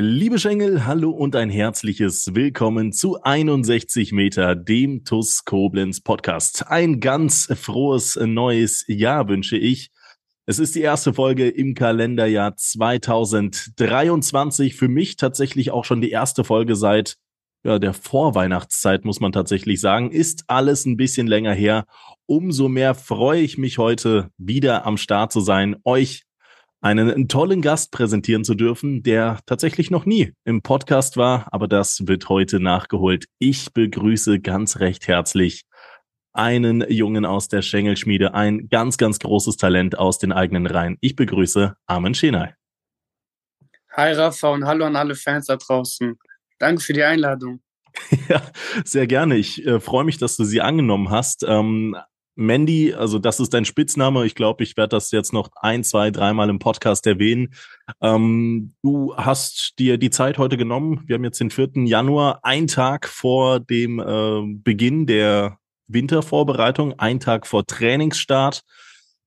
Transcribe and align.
Liebe 0.00 0.38
Schengel, 0.38 0.86
hallo 0.86 1.10
und 1.10 1.34
ein 1.34 1.50
herzliches 1.50 2.32
Willkommen 2.32 2.92
zu 2.92 3.20
61 3.20 4.12
Meter, 4.12 4.54
dem 4.54 5.02
TUS 5.02 5.44
Koblenz 5.44 6.00
Podcast. 6.00 6.68
Ein 6.68 7.00
ganz 7.00 7.48
frohes 7.60 8.14
neues 8.14 8.84
Jahr 8.86 9.26
wünsche 9.26 9.56
ich. 9.56 9.90
Es 10.46 10.60
ist 10.60 10.76
die 10.76 10.82
erste 10.82 11.14
Folge 11.14 11.48
im 11.48 11.74
Kalenderjahr 11.74 12.54
2023. 12.54 14.76
Für 14.76 14.86
mich 14.86 15.16
tatsächlich 15.16 15.72
auch 15.72 15.84
schon 15.84 16.00
die 16.00 16.12
erste 16.12 16.44
Folge 16.44 16.76
seit 16.76 17.16
ja, 17.64 17.80
der 17.80 17.92
Vorweihnachtszeit, 17.92 19.04
muss 19.04 19.18
man 19.18 19.32
tatsächlich 19.32 19.80
sagen. 19.80 20.12
Ist 20.12 20.44
alles 20.46 20.86
ein 20.86 20.96
bisschen 20.96 21.26
länger 21.26 21.54
her. 21.54 21.86
Umso 22.26 22.68
mehr 22.68 22.94
freue 22.94 23.40
ich 23.40 23.58
mich 23.58 23.78
heute 23.78 24.30
wieder 24.38 24.86
am 24.86 24.96
Start 24.96 25.32
zu 25.32 25.40
sein, 25.40 25.74
euch 25.82 26.27
einen 26.80 27.28
tollen 27.28 27.60
Gast 27.60 27.90
präsentieren 27.90 28.44
zu 28.44 28.54
dürfen, 28.54 29.02
der 29.02 29.40
tatsächlich 29.46 29.90
noch 29.90 30.06
nie 30.06 30.32
im 30.44 30.62
Podcast 30.62 31.16
war, 31.16 31.48
aber 31.52 31.66
das 31.66 32.06
wird 32.06 32.28
heute 32.28 32.60
nachgeholt. 32.60 33.26
Ich 33.38 33.72
begrüße 33.72 34.40
ganz 34.40 34.78
recht 34.78 35.08
herzlich 35.08 35.64
einen 36.32 36.88
Jungen 36.88 37.24
aus 37.24 37.48
der 37.48 37.62
Schengelschmiede, 37.62 38.34
ein 38.34 38.68
ganz, 38.68 38.96
ganz 38.96 39.18
großes 39.18 39.56
Talent 39.56 39.98
aus 39.98 40.18
den 40.18 40.30
eigenen 40.30 40.66
Reihen. 40.66 40.96
Ich 41.00 41.16
begrüße 41.16 41.76
Armin 41.86 42.14
Schenay. 42.14 42.54
Hi 43.92 44.12
Rafa 44.12 44.50
und 44.50 44.64
hallo 44.64 44.84
an 44.84 44.94
alle 44.94 45.16
Fans 45.16 45.46
da 45.46 45.56
draußen. 45.56 46.16
Danke 46.60 46.82
für 46.82 46.92
die 46.92 47.02
Einladung. 47.02 47.60
Ja, 48.28 48.42
sehr 48.84 49.08
gerne. 49.08 49.36
Ich 49.36 49.66
äh, 49.66 49.80
freue 49.80 50.04
mich, 50.04 50.18
dass 50.18 50.36
du 50.36 50.44
sie 50.44 50.60
angenommen 50.60 51.10
hast. 51.10 51.42
Ähm, 51.42 51.96
Mandy, 52.40 52.94
also 52.94 53.18
das 53.18 53.40
ist 53.40 53.52
dein 53.52 53.64
Spitzname. 53.64 54.24
Ich 54.24 54.36
glaube, 54.36 54.62
ich 54.62 54.76
werde 54.76 54.90
das 54.90 55.10
jetzt 55.10 55.32
noch 55.32 55.50
ein, 55.56 55.82
zwei, 55.82 56.12
dreimal 56.12 56.48
im 56.48 56.60
Podcast 56.60 57.04
erwähnen. 57.08 57.52
Ähm, 58.00 58.74
du 58.80 59.12
hast 59.16 59.76
dir 59.80 59.98
die 59.98 60.10
Zeit 60.10 60.38
heute 60.38 60.56
genommen. 60.56 61.02
Wir 61.06 61.16
haben 61.16 61.24
jetzt 61.24 61.40
den 61.40 61.50
4. 61.50 61.70
Januar, 61.86 62.38
ein 62.44 62.68
Tag 62.68 63.08
vor 63.08 63.58
dem 63.58 63.98
äh, 63.98 64.54
Beginn 64.62 65.06
der 65.06 65.58
Wintervorbereitung, 65.88 66.96
ein 67.00 67.18
Tag 67.18 67.44
vor 67.44 67.66
Trainingsstart. 67.66 68.62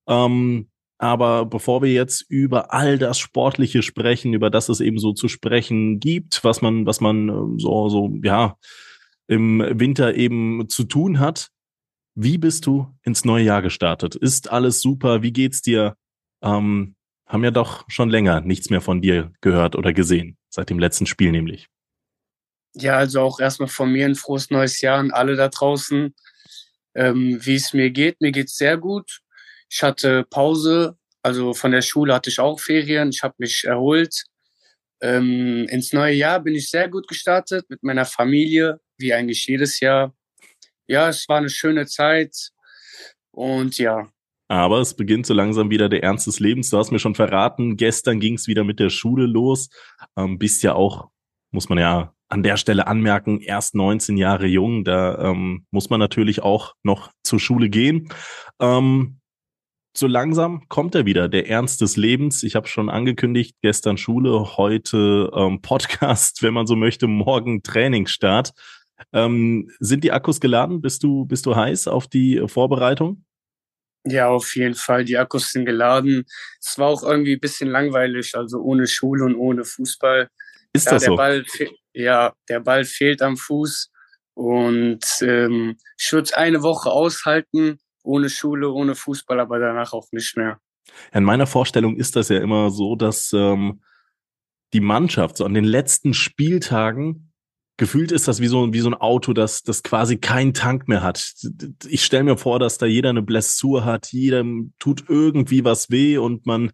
Ähm, 0.07 0.69
aber 0.97 1.45
bevor 1.45 1.81
wir 1.81 1.91
jetzt 1.91 2.21
über 2.29 2.73
all 2.73 2.97
das 2.97 3.19
Sportliche 3.19 3.81
sprechen, 3.81 4.33
über 4.33 4.49
das 4.49 4.69
es 4.69 4.79
eben 4.79 4.99
so 4.99 5.11
zu 5.11 5.27
sprechen 5.27 5.99
gibt, 5.99 6.45
was 6.45 6.61
man, 6.61 6.85
was 6.85 7.01
man 7.01 7.27
ähm, 7.27 7.59
so, 7.59 7.89
so, 7.89 8.09
ja, 8.23 8.55
im 9.27 9.59
Winter 9.59 10.15
eben 10.15 10.69
zu 10.69 10.85
tun 10.85 11.19
hat, 11.19 11.51
wie 12.15 12.37
bist 12.37 12.65
du 12.65 12.87
ins 13.03 13.25
neue 13.25 13.43
Jahr 13.43 13.61
gestartet? 13.61 14.15
Ist 14.15 14.51
alles 14.51 14.81
super? 14.81 15.21
Wie 15.21 15.31
geht's 15.31 15.61
dir? 15.61 15.95
Ähm, 16.41 16.95
haben 17.25 17.43
ja 17.43 17.51
doch 17.51 17.85
schon 17.87 18.09
länger 18.09 18.41
nichts 18.41 18.69
mehr 18.69 18.81
von 18.81 19.01
dir 19.01 19.31
gehört 19.41 19.75
oder 19.75 19.93
gesehen, 19.93 20.37
seit 20.49 20.69
dem 20.69 20.79
letzten 20.79 21.05
Spiel 21.05 21.31
nämlich. 21.31 21.67
Ja, 22.73 22.97
also 22.97 23.21
auch 23.21 23.39
erstmal 23.39 23.69
von 23.69 23.91
mir 23.91 24.05
ein 24.05 24.15
frohes 24.15 24.49
neues 24.49 24.81
Jahr 24.81 24.99
an 24.99 25.11
alle 25.11 25.35
da 25.35 25.47
draußen. 25.47 26.13
Ähm, 26.93 27.39
wie 27.41 27.55
es 27.55 27.73
mir 27.73 27.89
geht, 27.89 28.19
mir 28.19 28.31
geht's 28.31 28.57
sehr 28.57 28.77
gut. 28.77 29.21
Ich 29.69 29.81
hatte 29.81 30.25
Pause, 30.29 30.97
also 31.21 31.53
von 31.53 31.71
der 31.71 31.81
Schule 31.81 32.13
hatte 32.13 32.29
ich 32.29 32.39
auch 32.39 32.59
Ferien, 32.59 33.09
ich 33.09 33.23
habe 33.23 33.35
mich 33.37 33.63
erholt. 33.63 34.25
Ähm, 35.01 35.67
ins 35.69 35.93
neue 35.93 36.13
Jahr 36.13 36.41
bin 36.41 36.53
ich 36.53 36.69
sehr 36.69 36.89
gut 36.89 37.07
gestartet 37.07 37.69
mit 37.69 37.81
meiner 37.81 38.05
Familie, 38.05 38.79
wie 38.97 39.13
eigentlich 39.13 39.45
jedes 39.47 39.79
Jahr 39.79 40.13
ja, 40.87 41.09
es 41.09 41.27
war 41.27 41.37
eine 41.37 41.49
schöne 41.49 41.85
Zeit 41.85 42.51
und 43.31 43.77
ja. 43.77 44.07
Aber 44.47 44.79
es 44.81 44.93
beginnt 44.95 45.25
so 45.25 45.33
langsam 45.33 45.69
wieder 45.69 45.87
der 45.87 46.03
Ernst 46.03 46.27
des 46.27 46.41
Lebens. 46.41 46.69
Du 46.69 46.77
hast 46.77 46.91
mir 46.91 46.99
schon 46.99 47.15
verraten, 47.15 47.77
gestern 47.77 48.19
ging 48.19 48.33
es 48.33 48.47
wieder 48.47 48.65
mit 48.65 48.79
der 48.79 48.89
Schule 48.89 49.25
los. 49.25 49.69
Ähm, 50.17 50.37
bist 50.37 50.61
ja 50.63 50.73
auch, 50.73 51.09
muss 51.51 51.69
man 51.69 51.77
ja 51.77 52.13
an 52.27 52.43
der 52.43 52.57
Stelle 52.57 52.87
anmerken, 52.87 53.39
erst 53.39 53.75
19 53.75 54.17
Jahre 54.17 54.47
jung. 54.47 54.83
Da 54.83 55.17
ähm, 55.19 55.65
muss 55.71 55.89
man 55.89 55.99
natürlich 55.99 56.41
auch 56.41 56.75
noch 56.83 57.11
zur 57.23 57.39
Schule 57.39 57.69
gehen. 57.69 58.09
Ähm, 58.59 59.21
so 59.95 60.07
langsam 60.07 60.67
kommt 60.69 60.95
er 60.95 61.05
wieder, 61.05 61.27
der 61.27 61.49
Ernst 61.49 61.81
des 61.81 61.97
Lebens. 61.97 62.43
Ich 62.43 62.55
habe 62.55 62.67
schon 62.67 62.89
angekündigt, 62.89 63.57
gestern 63.61 63.97
Schule, 63.97 64.57
heute 64.57 65.29
ähm, 65.35 65.61
Podcast, 65.61 66.41
wenn 66.43 66.53
man 66.53 66.67
so 66.67 66.75
möchte, 66.75 67.07
morgen 67.07 67.63
Trainingsstart. 67.63 68.51
Ähm, 69.13 69.69
sind 69.79 70.03
die 70.03 70.11
Akkus 70.11 70.39
geladen? 70.39 70.81
Bist 70.81 71.03
du, 71.03 71.25
bist 71.25 71.45
du 71.45 71.55
heiß 71.55 71.87
auf 71.87 72.07
die 72.07 72.43
Vorbereitung? 72.47 73.23
Ja, 74.03 74.29
auf 74.29 74.55
jeden 74.55 74.75
Fall. 74.75 75.05
Die 75.05 75.17
Akkus 75.17 75.51
sind 75.51 75.65
geladen. 75.65 76.25
Es 76.59 76.77
war 76.77 76.87
auch 76.87 77.03
irgendwie 77.03 77.33
ein 77.33 77.39
bisschen 77.39 77.69
langweilig, 77.69 78.35
also 78.35 78.59
ohne 78.59 78.87
Schule 78.87 79.25
und 79.25 79.35
ohne 79.35 79.63
Fußball. 79.63 80.27
Ist 80.73 80.85
ja, 80.85 80.93
das 80.93 81.03
der 81.03 81.11
so? 81.11 81.15
Ball, 81.15 81.45
ja, 81.93 82.33
der 82.49 82.59
Ball 82.61 82.83
fehlt 82.83 83.21
am 83.21 83.37
Fuß. 83.37 83.91
Und 84.33 85.05
ähm, 85.21 85.77
ich 85.99 86.11
würde 86.13 86.35
eine 86.37 86.63
Woche 86.63 86.89
aushalten, 86.89 87.79
ohne 88.03 88.29
Schule, 88.29 88.71
ohne 88.71 88.95
Fußball, 88.95 89.39
aber 89.39 89.59
danach 89.59 89.93
auch 89.93 90.07
nicht 90.11 90.35
mehr. 90.37 90.59
In 91.13 91.23
meiner 91.23 91.45
Vorstellung 91.45 91.95
ist 91.95 92.15
das 92.15 92.29
ja 92.29 92.39
immer 92.39 92.71
so, 92.71 92.95
dass 92.95 93.31
ähm, 93.33 93.81
die 94.73 94.79
Mannschaft 94.79 95.37
so 95.37 95.45
an 95.45 95.53
den 95.53 95.63
letzten 95.63 96.13
Spieltagen 96.13 97.30
gefühlt 97.81 98.11
ist 98.11 98.27
das 98.27 98.39
wie 98.39 98.47
so, 98.47 98.71
wie 98.73 98.79
so 98.79 98.89
ein 98.89 98.93
Auto, 98.93 99.33
das, 99.33 99.63
das 99.63 99.81
quasi 99.81 100.17
keinen 100.17 100.53
Tank 100.53 100.87
mehr 100.87 101.01
hat. 101.01 101.33
Ich 101.87 102.05
stelle 102.05 102.25
mir 102.25 102.37
vor, 102.37 102.59
dass 102.59 102.77
da 102.77 102.85
jeder 102.85 103.09
eine 103.09 103.23
Blessur 103.23 103.85
hat, 103.85 104.11
jedem 104.11 104.73
tut 104.77 105.05
irgendwie 105.07 105.65
was 105.65 105.89
weh 105.89 106.19
und 106.19 106.45
man, 106.45 106.73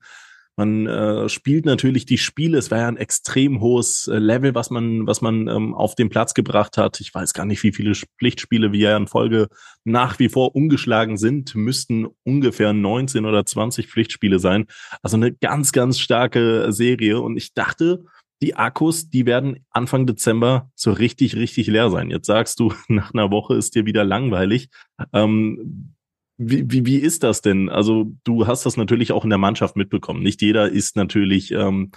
man 0.58 0.86
äh, 0.86 1.30
spielt 1.30 1.66
natürlich 1.66 2.06
die 2.06 2.18
Spiele. 2.18 2.58
Es 2.58 2.72
war 2.72 2.80
ja 2.80 2.90
ein 2.90 2.98
extrem 2.98 3.62
hohes 3.62 4.08
äh, 4.08 4.18
Level, 4.18 4.54
was 4.54 4.70
man, 4.70 5.08
was 5.08 5.22
man 5.22 5.48
ähm, 5.48 5.74
auf 5.74 5.96
den 5.96 6.10
Platz 6.10 6.34
gebracht 6.34 6.76
hat. 6.76 7.00
Ich 7.00 7.16
weiß 7.16 7.32
gar 7.32 7.46
nicht, 7.46 7.64
wie 7.64 7.72
viele 7.72 7.94
Pflichtspiele 7.96 8.74
wir 8.74 8.90
ja 8.90 8.98
in 8.98 9.08
Folge 9.08 9.48
nach 9.86 10.20
wie 10.20 10.28
vor 10.28 10.58
umgeschlagen 10.58 11.16
sind. 11.16 11.56
Müssten 11.56 12.08
ungefähr 12.26 12.74
19 12.74 13.26
oder 13.26 13.46
20 13.46 13.88
Pflichtspiele 13.88 14.40
sein. 14.40 14.66
Also 15.02 15.16
eine 15.16 15.32
ganz, 15.32 15.72
ganz 15.72 16.00
starke 16.00 16.74
Serie. 16.74 17.22
Und 17.22 17.38
ich 17.38 17.54
dachte, 17.54 18.04
die 18.42 18.56
Akkus, 18.56 19.10
die 19.10 19.26
werden 19.26 19.66
Anfang 19.72 20.06
Dezember 20.06 20.72
so 20.76 20.92
richtig, 20.92 21.36
richtig 21.36 21.68
leer 21.68 21.90
sein. 21.90 22.10
Jetzt 22.10 22.28
sagst 22.28 22.60
du, 22.60 22.74
nach 22.88 23.14
einer 23.14 23.32
Woche 23.32 23.56
ist 23.56 23.76
dir 23.76 23.86
wieder 23.86 24.04
langweilig. 24.04 24.70
Ähm, 25.14 25.94
wie, 26.38 26.70
wie, 26.70 26.86
wie 26.86 26.98
ist 26.98 27.24
das 27.24 27.42
denn? 27.42 27.68
Also 27.68 28.12
du 28.24 28.46
hast 28.46 28.66
das 28.66 28.78
natürlich 28.78 29.12
auch 29.12 29.24
in 29.24 29.32
der 29.32 29.40
Mannschaft 29.40 29.76
mitbekommen. 29.76 30.22
Nicht 30.22 30.42
jeder 30.44 30.70
ist 30.70 30.96
natürlich 30.96 31.52
ähm, 31.52 31.92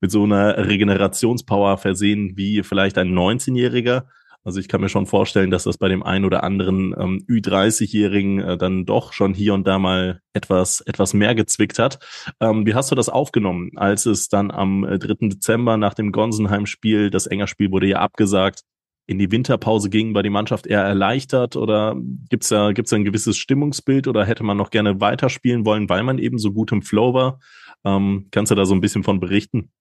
mit 0.00 0.10
so 0.10 0.24
einer 0.24 0.68
Regenerationspower 0.68 1.78
versehen 1.78 2.36
wie 2.36 2.62
vielleicht 2.62 2.98
ein 2.98 3.12
19-Jähriger. 3.12 4.04
Also 4.46 4.60
ich 4.60 4.68
kann 4.68 4.80
mir 4.80 4.88
schon 4.88 5.06
vorstellen, 5.06 5.50
dass 5.50 5.64
das 5.64 5.76
bei 5.76 5.88
dem 5.88 6.04
einen 6.04 6.24
oder 6.24 6.44
anderen 6.44 6.94
ähm, 6.96 7.24
Ü30-Jährigen 7.28 8.38
äh, 8.38 8.56
dann 8.56 8.84
doch 8.86 9.12
schon 9.12 9.34
hier 9.34 9.54
und 9.54 9.66
da 9.66 9.80
mal 9.80 10.20
etwas, 10.34 10.82
etwas 10.82 11.14
mehr 11.14 11.34
gezwickt 11.34 11.80
hat. 11.80 11.98
Ähm, 12.40 12.64
wie 12.64 12.74
hast 12.74 12.92
du 12.92 12.94
das 12.94 13.08
aufgenommen, 13.08 13.72
als 13.74 14.06
es 14.06 14.28
dann 14.28 14.52
am 14.52 14.82
3. 14.82 14.92
Äh, 14.94 15.28
Dezember 15.30 15.76
nach 15.76 15.94
dem 15.94 16.12
Gonsenheim-Spiel, 16.12 17.10
das 17.10 17.26
Engerspiel 17.26 17.72
wurde 17.72 17.88
ja 17.88 17.98
abgesagt, 17.98 18.62
in 19.08 19.18
die 19.18 19.32
Winterpause 19.32 19.90
ging, 19.90 20.14
war 20.14 20.22
die 20.22 20.30
Mannschaft 20.30 20.68
eher 20.68 20.82
erleichtert 20.82 21.56
oder 21.56 21.96
gibt's 22.28 22.48
da, 22.48 22.70
gibt's 22.70 22.90
da 22.90 22.96
ein 22.96 23.04
gewisses 23.04 23.36
Stimmungsbild 23.36 24.06
oder 24.06 24.24
hätte 24.24 24.44
man 24.44 24.56
noch 24.56 24.70
gerne 24.70 25.00
weiterspielen 25.00 25.66
wollen, 25.66 25.88
weil 25.88 26.04
man 26.04 26.18
eben 26.18 26.38
so 26.38 26.52
gut 26.52 26.70
im 26.70 26.82
Flow 26.82 27.12
war? 27.14 27.40
Ähm, 27.84 28.28
kannst 28.30 28.52
du 28.52 28.54
da 28.54 28.64
so 28.64 28.74
ein 28.74 28.80
bisschen 28.80 29.02
von 29.02 29.18
berichten? 29.18 29.72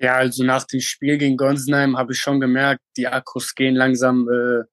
Ja, 0.00 0.14
also 0.14 0.44
nach 0.44 0.64
dem 0.64 0.80
Spiel 0.80 1.18
gegen 1.18 1.36
Gonsenheim 1.36 1.98
habe 1.98 2.14
ich 2.14 2.18
schon 2.18 2.40
gemerkt, 2.40 2.80
die 2.96 3.06
Akkus 3.06 3.54
gehen 3.54 3.74
langsam 3.74 4.26
äh, 4.28 4.64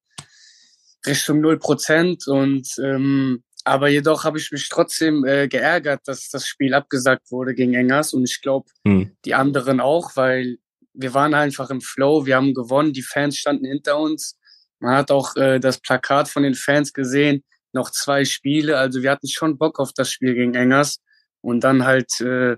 Richtung 1.06 1.42
null 1.42 1.58
Prozent 1.58 2.26
und 2.26 2.66
ähm, 2.82 3.44
aber 3.64 3.88
jedoch 3.88 4.24
habe 4.24 4.38
ich 4.38 4.50
mich 4.50 4.70
trotzdem 4.70 5.26
äh, 5.26 5.46
geärgert, 5.46 6.00
dass 6.06 6.30
das 6.30 6.46
Spiel 6.46 6.72
abgesagt 6.72 7.30
wurde 7.30 7.54
gegen 7.54 7.74
Engers 7.74 8.14
und 8.14 8.24
ich 8.24 8.40
glaube 8.40 8.70
hm. 8.86 9.14
die 9.26 9.34
anderen 9.34 9.80
auch, 9.80 10.16
weil 10.16 10.56
wir 10.94 11.12
waren 11.12 11.34
einfach 11.34 11.68
im 11.68 11.82
Flow, 11.82 12.24
wir 12.24 12.36
haben 12.36 12.54
gewonnen, 12.54 12.94
die 12.94 13.02
Fans 13.02 13.36
standen 13.36 13.66
hinter 13.66 13.98
uns. 13.98 14.38
Man 14.80 14.96
hat 14.96 15.10
auch 15.10 15.36
äh, 15.36 15.60
das 15.60 15.78
Plakat 15.78 16.28
von 16.28 16.42
den 16.42 16.54
Fans 16.54 16.94
gesehen, 16.94 17.44
noch 17.72 17.90
zwei 17.90 18.24
Spiele, 18.24 18.78
also 18.78 19.02
wir 19.02 19.10
hatten 19.10 19.28
schon 19.28 19.58
Bock 19.58 19.78
auf 19.78 19.92
das 19.92 20.10
Spiel 20.10 20.34
gegen 20.34 20.54
Engers 20.54 21.00
und 21.42 21.62
dann 21.62 21.84
halt 21.84 22.18
äh, 22.22 22.56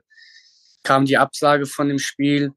kam 0.84 1.05
die 1.05 1.19
Absage 1.19 1.67
von 1.67 1.88
dem 1.88 1.99
Spiel 1.99 2.52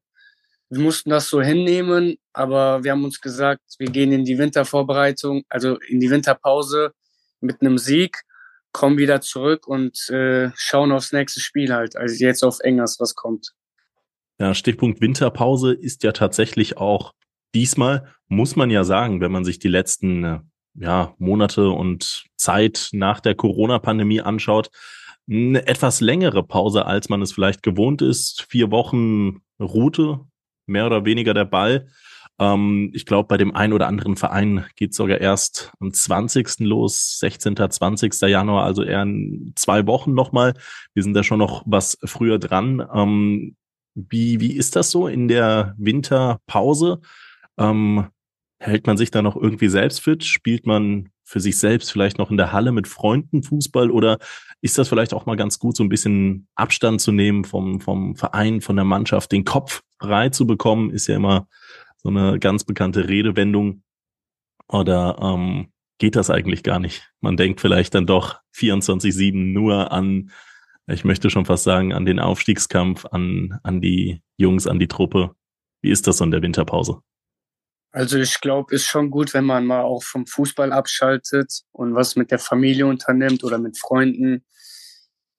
wir 0.74 0.82
mussten 0.82 1.10
das 1.10 1.28
so 1.28 1.40
hinnehmen, 1.40 2.16
aber 2.32 2.82
wir 2.82 2.92
haben 2.92 3.04
uns 3.04 3.20
gesagt, 3.20 3.62
wir 3.78 3.90
gehen 3.90 4.12
in 4.12 4.24
die 4.24 4.38
Wintervorbereitung, 4.38 5.44
also 5.48 5.78
in 5.88 6.00
die 6.00 6.10
Winterpause 6.10 6.92
mit 7.40 7.60
einem 7.60 7.78
Sieg, 7.78 8.22
kommen 8.72 8.98
wieder 8.98 9.20
zurück 9.20 9.66
und 9.68 10.08
äh, 10.10 10.50
schauen 10.56 10.92
aufs 10.92 11.12
nächste 11.12 11.40
Spiel 11.40 11.72
halt, 11.72 11.96
also 11.96 12.14
jetzt 12.24 12.42
auf 12.42 12.60
Engers, 12.60 12.98
was 12.98 13.14
kommt. 13.14 13.52
Ja, 14.40 14.52
Stichpunkt 14.54 15.00
Winterpause 15.00 15.72
ist 15.72 16.02
ja 16.02 16.10
tatsächlich 16.10 16.76
auch 16.76 17.14
diesmal, 17.54 18.12
muss 18.26 18.56
man 18.56 18.70
ja 18.70 18.82
sagen, 18.82 19.20
wenn 19.20 19.30
man 19.30 19.44
sich 19.44 19.60
die 19.60 19.68
letzten 19.68 20.24
äh, 20.24 20.40
ja, 20.74 21.14
Monate 21.18 21.68
und 21.68 22.24
Zeit 22.36 22.88
nach 22.92 23.20
der 23.20 23.36
Corona-Pandemie 23.36 24.22
anschaut, 24.22 24.70
eine 25.30 25.66
etwas 25.66 26.00
längere 26.00 26.42
Pause, 26.42 26.84
als 26.84 27.08
man 27.08 27.22
es 27.22 27.32
vielleicht 27.32 27.62
gewohnt 27.62 28.02
ist. 28.02 28.42
Vier 28.48 28.70
Wochen 28.70 29.42
Route, 29.60 30.20
mehr 30.66 30.86
oder 30.86 31.04
weniger 31.04 31.34
der 31.34 31.44
Ball. 31.44 31.86
Ähm, 32.38 32.90
ich 32.94 33.06
glaube, 33.06 33.28
bei 33.28 33.36
dem 33.36 33.54
einen 33.54 33.72
oder 33.72 33.86
anderen 33.86 34.16
Verein 34.16 34.64
geht 34.76 34.94
sogar 34.94 35.20
erst 35.20 35.72
am 35.80 35.92
20. 35.92 36.60
los, 36.60 37.18
16., 37.20 37.56
20. 37.56 38.20
Januar, 38.22 38.64
also 38.64 38.82
eher 38.82 39.02
in 39.02 39.52
zwei 39.56 39.86
Wochen 39.86 40.14
nochmal. 40.14 40.54
Wir 40.94 41.02
sind 41.02 41.14
da 41.14 41.22
schon 41.22 41.38
noch 41.38 41.62
was 41.66 41.98
früher 42.04 42.38
dran. 42.38 42.86
Ähm, 42.92 43.56
wie, 43.94 44.40
wie 44.40 44.52
ist 44.52 44.74
das 44.76 44.90
so 44.90 45.06
in 45.06 45.28
der 45.28 45.74
Winterpause? 45.78 47.00
Ähm, 47.56 48.08
hält 48.58 48.86
man 48.86 48.96
sich 48.96 49.10
da 49.10 49.22
noch 49.22 49.36
irgendwie 49.36 49.68
selbst 49.68 50.00
fit? 50.00 50.24
Spielt 50.24 50.66
man 50.66 51.10
für 51.22 51.40
sich 51.40 51.58
selbst 51.58 51.92
vielleicht 51.92 52.18
noch 52.18 52.30
in 52.30 52.36
der 52.36 52.52
Halle 52.52 52.72
mit 52.72 52.88
Freunden 52.88 53.42
Fußball 53.42 53.90
oder 53.90 54.18
ist 54.64 54.78
das 54.78 54.88
vielleicht 54.88 55.12
auch 55.12 55.26
mal 55.26 55.36
ganz 55.36 55.58
gut, 55.58 55.76
so 55.76 55.84
ein 55.84 55.90
bisschen 55.90 56.48
Abstand 56.54 56.98
zu 57.02 57.12
nehmen 57.12 57.44
vom, 57.44 57.82
vom 57.82 58.16
Verein, 58.16 58.62
von 58.62 58.76
der 58.76 58.86
Mannschaft, 58.86 59.30
den 59.30 59.44
Kopf 59.44 59.82
frei 59.98 60.30
zu 60.30 60.46
bekommen, 60.46 60.88
ist 60.88 61.06
ja 61.06 61.16
immer 61.16 61.48
so 61.98 62.08
eine 62.08 62.38
ganz 62.38 62.64
bekannte 62.64 63.06
Redewendung. 63.06 63.82
Oder 64.66 65.18
ähm, 65.20 65.68
geht 65.98 66.16
das 66.16 66.30
eigentlich 66.30 66.62
gar 66.62 66.78
nicht? 66.78 67.12
Man 67.20 67.36
denkt 67.36 67.60
vielleicht 67.60 67.94
dann 67.94 68.06
doch 68.06 68.40
24-7 68.56 69.52
nur 69.52 69.92
an, 69.92 70.30
ich 70.86 71.04
möchte 71.04 71.28
schon 71.28 71.44
fast 71.44 71.64
sagen, 71.64 71.92
an 71.92 72.06
den 72.06 72.18
Aufstiegskampf, 72.18 73.04
an, 73.04 73.58
an 73.64 73.82
die 73.82 74.22
Jungs, 74.38 74.66
an 74.66 74.78
die 74.78 74.88
Truppe. 74.88 75.34
Wie 75.82 75.90
ist 75.90 76.06
das 76.06 76.16
so 76.16 76.24
in 76.24 76.30
der 76.30 76.40
Winterpause? 76.40 77.02
Also 77.94 78.18
ich 78.18 78.40
glaube, 78.40 78.74
ist 78.74 78.86
schon 78.86 79.08
gut, 79.08 79.34
wenn 79.34 79.44
man 79.44 79.66
mal 79.66 79.82
auch 79.82 80.02
vom 80.02 80.26
Fußball 80.26 80.72
abschaltet 80.72 81.60
und 81.70 81.94
was 81.94 82.16
mit 82.16 82.32
der 82.32 82.40
Familie 82.40 82.86
unternimmt 82.86 83.44
oder 83.44 83.58
mit 83.58 83.78
Freunden. 83.78 84.44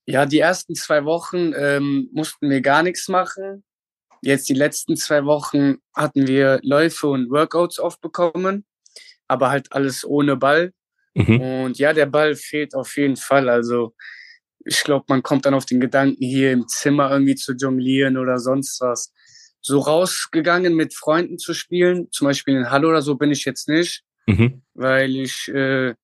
Ja, 0.06 0.26
die 0.26 0.40
ersten 0.40 0.74
zwei 0.74 1.04
Wochen 1.04 1.52
ähm, 1.54 2.10
mussten 2.14 2.50
wir 2.50 2.62
gar 2.62 2.82
nichts 2.82 3.10
machen. 3.10 3.66
Jetzt 4.22 4.48
die 4.48 4.54
letzten 4.54 4.96
zwei 4.96 5.26
Wochen 5.26 5.80
hatten 5.94 6.30
wir 6.30 6.62
Läufe 6.64 7.08
und 7.08 7.30
Workouts 7.30 7.78
oft 7.78 8.00
bekommen, 8.00 8.66
aber 9.28 9.50
halt 9.50 9.74
alles 9.74 10.06
ohne 10.06 10.38
Ball. 10.38 10.72
Mhm. 11.14 11.42
Und 11.42 11.78
ja, 11.78 11.92
der 11.92 12.06
Ball 12.06 12.38
fehlt 12.38 12.74
auf 12.74 12.96
jeden 12.96 13.18
Fall. 13.18 13.50
Also 13.50 13.94
ich 14.64 14.82
glaube, 14.82 15.04
man 15.10 15.24
kommt 15.24 15.46
dann 15.46 15.56
auf 15.56 15.66
den 15.66 15.82
Gedanken, 15.82 16.24
hier 16.24 16.54
im 16.54 16.70
Zimmer 16.70 17.12
irgendwie 17.12 17.36
zu 17.36 17.52
jonglieren 17.52 18.16
oder 18.16 18.40
sonst 18.40 18.80
was 18.80 19.12
so 19.66 19.80
rausgegangen, 19.80 20.76
mit 20.76 20.94
Freunden 20.94 21.40
zu 21.40 21.56
spielen. 21.56 22.12
Zum 22.12 22.28
Beispiel 22.28 22.56
in 22.56 22.70
Halle 22.70 22.88
oder 22.88 23.02
so 23.02 23.16
bin 23.16 23.32
ich 23.32 23.46
jetzt 23.46 23.68
nicht, 23.68 24.04
mhm. 24.28 24.62
weil 24.76 25.16
ich 25.16 25.48
äh, 25.48 25.96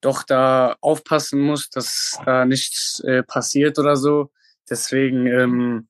doch 0.00 0.22
da 0.22 0.76
aufpassen 0.80 1.40
muss, 1.40 1.68
dass 1.68 2.18
da 2.24 2.46
nichts 2.46 3.00
äh, 3.00 3.22
passiert 3.22 3.78
oder 3.78 3.96
so. 3.96 4.30
Deswegen 4.70 5.26
ähm, 5.26 5.88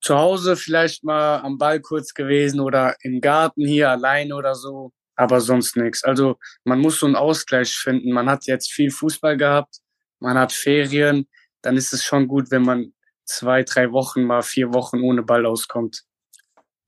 zu 0.00 0.16
Hause 0.16 0.56
vielleicht 0.56 1.04
mal 1.04 1.38
am 1.42 1.58
Ball 1.58 1.80
kurz 1.80 2.12
gewesen 2.12 2.58
oder 2.58 2.96
im 3.02 3.20
Garten 3.20 3.64
hier 3.64 3.90
alleine 3.90 4.34
oder 4.34 4.56
so, 4.56 4.92
aber 5.14 5.40
sonst 5.40 5.76
nichts. 5.76 6.02
Also 6.02 6.38
man 6.64 6.80
muss 6.80 6.98
so 6.98 7.06
einen 7.06 7.14
Ausgleich 7.14 7.72
finden. 7.72 8.10
Man 8.10 8.28
hat 8.28 8.46
jetzt 8.46 8.72
viel 8.72 8.90
Fußball 8.90 9.36
gehabt, 9.36 9.76
man 10.18 10.36
hat 10.36 10.50
Ferien, 10.50 11.28
dann 11.62 11.76
ist 11.76 11.92
es 11.92 12.02
schon 12.02 12.26
gut, 12.26 12.50
wenn 12.50 12.62
man 12.62 12.94
zwei, 13.30 13.62
drei 13.62 13.92
Wochen, 13.92 14.24
mal 14.24 14.42
vier 14.42 14.74
Wochen 14.74 15.00
ohne 15.00 15.22
Ball 15.22 15.46
auskommt. 15.46 16.02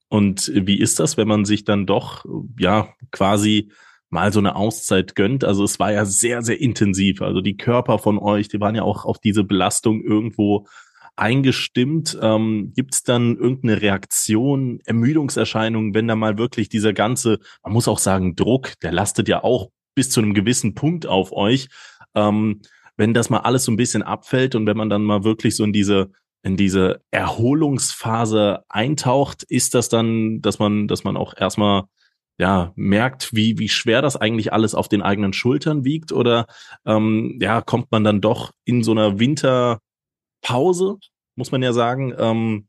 Und 0.09 0.53
wie 0.55 0.79
ist 0.79 1.01
das, 1.01 1.17
wenn 1.17 1.29
man 1.29 1.47
sich 1.47 1.65
dann 1.65 1.87
doch, 1.87 2.27
ja, 2.59 2.89
quasi 3.13 3.73
mal 4.11 4.31
so 4.31 4.41
eine 4.41 4.57
Auszeit 4.57 5.15
gönnt? 5.15 5.43
Also 5.43 5.65
es 5.65 5.79
war 5.79 5.91
ja 5.91 6.05
sehr, 6.05 6.43
sehr 6.43 6.61
intensiv. 6.61 7.23
Also 7.23 7.41
die 7.41 7.57
Körper 7.57 7.99
von 7.99 8.19
euch, 8.19 8.49
die 8.49 8.61
waren 8.61 8.75
ja 8.75 8.83
auch 8.83 9.07
auf 9.07 9.19
diese 9.19 9.43
Belastung 9.43 10.03
irgendwo 10.03 10.67
eingestimmt. 11.17 12.19
Ähm, 12.21 12.73
Gibt 12.75 12.95
es 12.95 13.03
dann 13.05 13.37
irgendeine 13.37 13.81
Reaktion, 13.81 14.81
Ermüdungserscheinungen, 14.85 15.95
wenn 15.95 16.09
da 16.09 16.17
mal 16.17 16.37
wirklich 16.37 16.69
dieser 16.69 16.93
ganze, 16.93 17.39
man 17.63 17.73
muss 17.73 17.89
auch 17.89 17.99
sagen, 17.99 18.37
Druck, 18.37 18.79
der 18.83 18.93
lastet 18.93 19.29
ja 19.29 19.43
auch 19.43 19.71
bis 19.95 20.11
zu 20.11 20.21
einem 20.21 20.35
gewissen 20.35 20.75
Punkt 20.75 21.07
auf 21.07 21.33
euch. 21.33 21.69
Ähm, 22.15 22.61
wenn 22.97 23.15
das 23.15 23.31
mal 23.31 23.39
alles 23.39 23.65
so 23.65 23.73
ein 23.73 23.77
bisschen 23.77 24.03
abfällt 24.03 24.55
und 24.55 24.67
wenn 24.67 24.77
man 24.77 24.91
dann 24.91 25.05
mal 25.05 25.25
wirklich 25.25 25.57
so 25.57 25.65
in 25.65 25.73
diese 25.73 26.13
in 26.43 26.57
diese 26.57 27.01
Erholungsphase 27.11 28.65
eintaucht, 28.69 29.45
ist 29.45 29.75
das 29.75 29.89
dann, 29.89 30.43
dass 30.43 30.59
man, 30.59 30.89
dass 30.89 31.05
man 31.05 31.17
auch 31.17 31.35
erstmal 31.37 31.85
ja 32.39 32.73
merkt, 32.77 33.35
wie 33.35 33.59
wie 33.59 33.69
schwer 33.69 34.03
das 34.03 34.17
eigentlich 34.17 34.53
alles 34.53 34.75
auf 34.75 34.89
den 34.89 35.03
eigenen 35.03 35.33
Schultern 35.33 35.85
wiegt, 35.85 36.13
oder 36.13 36.47
ähm, 36.87 37.39
ja 37.41 37.61
kommt 37.61 37.93
man 37.93 38.05
dann 38.05 38.21
doch 38.21 38.53
in 38.65 38.83
so 38.83 38.93
einer 38.93 39.19
Winterpause, 39.21 40.99
muss 41.37 41.53
man 41.53 41.63
ja 41.63 41.73
sagen, 41.73 42.15
ähm, 42.19 42.69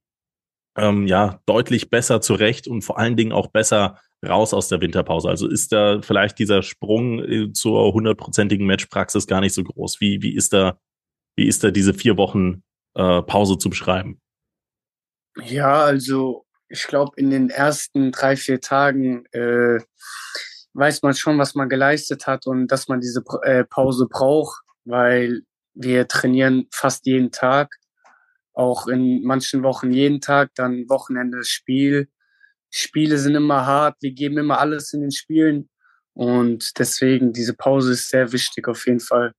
ähm, 0.78 1.08
ja 1.08 1.40
deutlich 1.46 1.90
besser 1.90 2.22
zurecht 2.22 2.68
und 2.68 2.82
vor 2.84 3.00
allen 3.00 3.16
Dingen 3.18 3.32
auch 3.32 3.48
besser 3.48 4.00
raus 4.26 4.54
aus 4.54 4.70
der 4.70 4.82
Winterpause. 4.82 5.30
Also 5.30 5.48
ist 5.48 5.72
da 5.72 6.02
vielleicht 6.02 6.40
dieser 6.40 6.62
Sprung 6.64 7.20
äh, 7.24 7.52
zur 7.54 7.94
hundertprozentigen 7.94 8.66
Matchpraxis 8.68 9.28
gar 9.28 9.42
nicht 9.42 9.54
so 9.54 9.64
groß. 9.64 10.00
Wie 10.02 10.22
wie 10.22 10.36
ist 10.36 10.54
da 10.54 10.78
wie 11.36 11.46
ist 11.48 11.64
da 11.64 11.72
diese 11.72 11.94
vier 11.94 12.18
Wochen 12.18 12.64
äh, 12.96 13.22
Pause 13.24 13.58
zu 13.58 13.70
beschreiben? 13.70 14.20
Ja, 15.38 15.84
also 15.84 16.46
ich 16.70 16.88
glaube, 16.88 17.14
in 17.18 17.30
den 17.30 17.50
ersten 17.50 18.12
drei, 18.12 18.36
vier 18.36 18.62
Tagen 18.62 19.26
äh, 19.32 19.80
weiß 20.74 21.02
man 21.04 21.14
schon, 21.14 21.38
was 21.38 21.56
man 21.56 21.70
geleistet 21.70 22.28
hat 22.28 22.48
und 22.48 22.68
dass 22.68 22.88
man 22.88 23.00
diese 23.00 23.24
äh, 23.44 23.64
Pause 23.64 24.08
braucht, 24.10 24.62
weil 24.86 25.42
wir 25.74 26.08
trainieren 26.08 26.68
fast 26.72 27.06
jeden 27.06 27.32
Tag, 27.32 27.76
auch 28.54 28.88
in 28.88 29.24
manchen 29.24 29.64
Wochen 29.64 29.92
jeden 29.92 30.22
Tag, 30.22 30.52
dann 30.56 30.88
Wochenende 30.90 31.40
das 31.40 31.48
Spiel. 31.48 32.10
Spiele 32.70 33.18
sind 33.18 33.36
immer 33.36 33.66
hart, 33.66 33.98
wir 34.02 34.12
geben 34.12 34.38
immer 34.38 34.60
alles 34.60 34.94
in 34.94 35.02
den 35.02 35.12
Spielen 35.12 35.70
und 36.14 36.78
deswegen 36.80 37.34
diese 37.34 37.54
Pause 37.54 37.94
ist 37.94 38.10
sehr 38.10 38.32
wichtig 38.32 38.68
auf 38.68 38.86
jeden 38.88 39.00
Fall. 39.00 39.34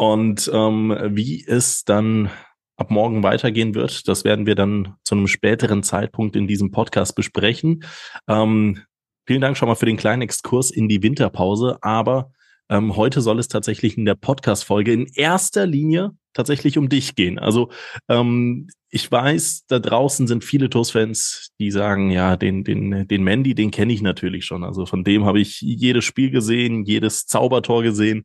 Und 0.00 0.50
ähm, 0.54 0.96
wie 1.10 1.44
es 1.46 1.84
dann 1.84 2.30
ab 2.78 2.90
morgen 2.90 3.22
weitergehen 3.22 3.74
wird, 3.74 4.08
das 4.08 4.24
werden 4.24 4.46
wir 4.46 4.54
dann 4.54 4.94
zu 5.04 5.14
einem 5.14 5.26
späteren 5.26 5.82
Zeitpunkt 5.82 6.36
in 6.36 6.46
diesem 6.46 6.70
Podcast 6.70 7.14
besprechen. 7.14 7.84
Ähm, 8.26 8.80
vielen 9.26 9.42
Dank 9.42 9.58
schon 9.58 9.68
mal 9.68 9.74
für 9.74 9.84
den 9.84 9.98
kleinen 9.98 10.22
Exkurs 10.22 10.70
in 10.70 10.88
die 10.88 11.02
Winterpause. 11.02 11.76
Aber 11.82 12.32
ähm, 12.70 12.96
heute 12.96 13.20
soll 13.20 13.38
es 13.38 13.48
tatsächlich 13.48 13.98
in 13.98 14.06
der 14.06 14.14
Podcast-Folge 14.14 14.90
in 14.90 15.04
erster 15.04 15.66
Linie 15.66 16.12
tatsächlich 16.32 16.78
um 16.78 16.88
dich 16.88 17.14
gehen. 17.14 17.38
Also 17.38 17.70
ähm, 18.08 18.68
ich 18.88 19.12
weiß, 19.12 19.66
da 19.66 19.80
draußen 19.80 20.26
sind 20.26 20.44
viele 20.44 20.70
TOS-Fans, 20.70 21.50
die 21.60 21.70
sagen, 21.70 22.10
ja, 22.10 22.38
den, 22.38 22.64
den, 22.64 23.06
den 23.06 23.22
Mandy, 23.22 23.54
den 23.54 23.70
kenne 23.70 23.92
ich 23.92 24.00
natürlich 24.00 24.46
schon. 24.46 24.64
Also 24.64 24.86
von 24.86 25.04
dem 25.04 25.26
habe 25.26 25.40
ich 25.40 25.60
jedes 25.60 26.06
Spiel 26.06 26.30
gesehen, 26.30 26.86
jedes 26.86 27.26
Zaubertor 27.26 27.82
gesehen. 27.82 28.24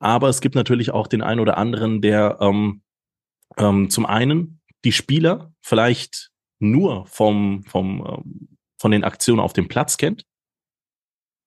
Aber 0.00 0.28
es 0.28 0.40
gibt 0.40 0.54
natürlich 0.54 0.90
auch 0.90 1.06
den 1.06 1.22
einen 1.22 1.40
oder 1.40 1.58
anderen, 1.58 2.00
der 2.00 2.38
ähm, 2.40 2.82
ähm, 3.56 3.90
zum 3.90 4.06
einen 4.06 4.60
die 4.84 4.92
Spieler 4.92 5.52
vielleicht 5.60 6.30
nur 6.58 7.06
vom, 7.06 7.62
vom, 7.64 8.06
ähm, 8.06 8.48
von 8.78 8.90
den 8.90 9.04
Aktionen 9.04 9.40
auf 9.40 9.52
dem 9.52 9.68
Platz 9.68 9.98
kennt, 9.98 10.24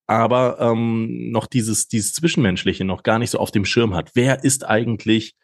aber 0.07 0.59
ähm, 0.59 1.31
noch 1.31 1.47
dieses, 1.47 1.87
dieses 1.87 2.13
Zwischenmenschliche 2.13 2.85
noch 2.85 3.03
gar 3.03 3.19
nicht 3.19 3.31
so 3.31 3.39
auf 3.39 3.51
dem 3.51 3.65
Schirm 3.65 3.95
hat. 3.95 4.11
Wer 4.13 4.43
ist 4.43 4.65
eigentlich 4.65 5.35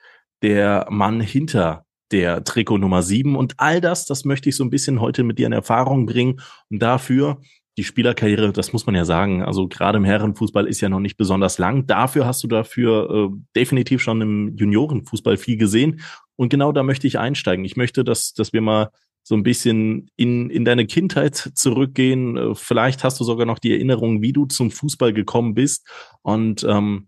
der 0.41 0.87
Mann 0.89 1.21
hinter 1.21 1.85
der 2.11 2.43
Trikot 2.43 2.77
Nummer 2.77 3.01
7? 3.01 3.35
Und 3.35 3.55
all 3.57 3.81
das, 3.81 4.05
das 4.05 4.25
möchte 4.25 4.49
ich 4.49 4.55
so 4.55 4.63
ein 4.63 4.69
bisschen 4.69 4.99
heute 4.99 5.23
mit 5.23 5.39
dir 5.39 5.47
in 5.47 5.53
Erfahrung 5.53 6.05
bringen. 6.05 6.41
Und 6.69 6.79
dafür 6.79 7.41
die 7.77 7.83
Spielerkarriere, 7.83 8.51
das 8.51 8.73
muss 8.73 8.85
man 8.85 8.95
ja 8.95 9.05
sagen, 9.05 9.43
also 9.43 9.67
gerade 9.67 9.97
im 9.97 10.03
Herrenfußball 10.03 10.67
ist 10.67 10.81
ja 10.81 10.89
noch 10.89 10.99
nicht 10.99 11.17
besonders 11.17 11.57
lang. 11.57 11.87
Dafür 11.87 12.25
hast 12.25 12.43
du 12.43 12.47
dafür 12.47 13.09
äh, 13.09 13.37
definitiv 13.55 14.01
schon 14.01 14.21
im 14.21 14.55
Juniorenfußball 14.57 15.37
viel 15.37 15.57
gesehen. 15.57 16.01
Und 16.35 16.49
genau 16.49 16.71
da 16.71 16.83
möchte 16.83 17.07
ich 17.07 17.19
einsteigen. 17.19 17.63
Ich 17.63 17.77
möchte, 17.77 18.03
dass, 18.03 18.33
dass 18.33 18.53
wir 18.53 18.61
mal 18.61 18.89
so 19.23 19.35
ein 19.35 19.43
bisschen 19.43 20.09
in, 20.15 20.49
in 20.49 20.65
deine 20.65 20.87
Kindheit 20.87 21.35
zurückgehen. 21.35 22.35
Äh, 22.35 22.55
vielleicht 22.55 23.03
hast 23.03 23.19
du 23.19 23.23
sogar 23.23 23.45
noch 23.45 23.59
die 23.59 23.71
Erinnerung, 23.71 24.21
wie 24.21 24.33
du 24.33 24.45
zum 24.45 24.71
Fußball 24.71 25.13
gekommen 25.13 25.53
bist. 25.53 25.87
Und 26.21 26.65
ähm, 26.67 27.07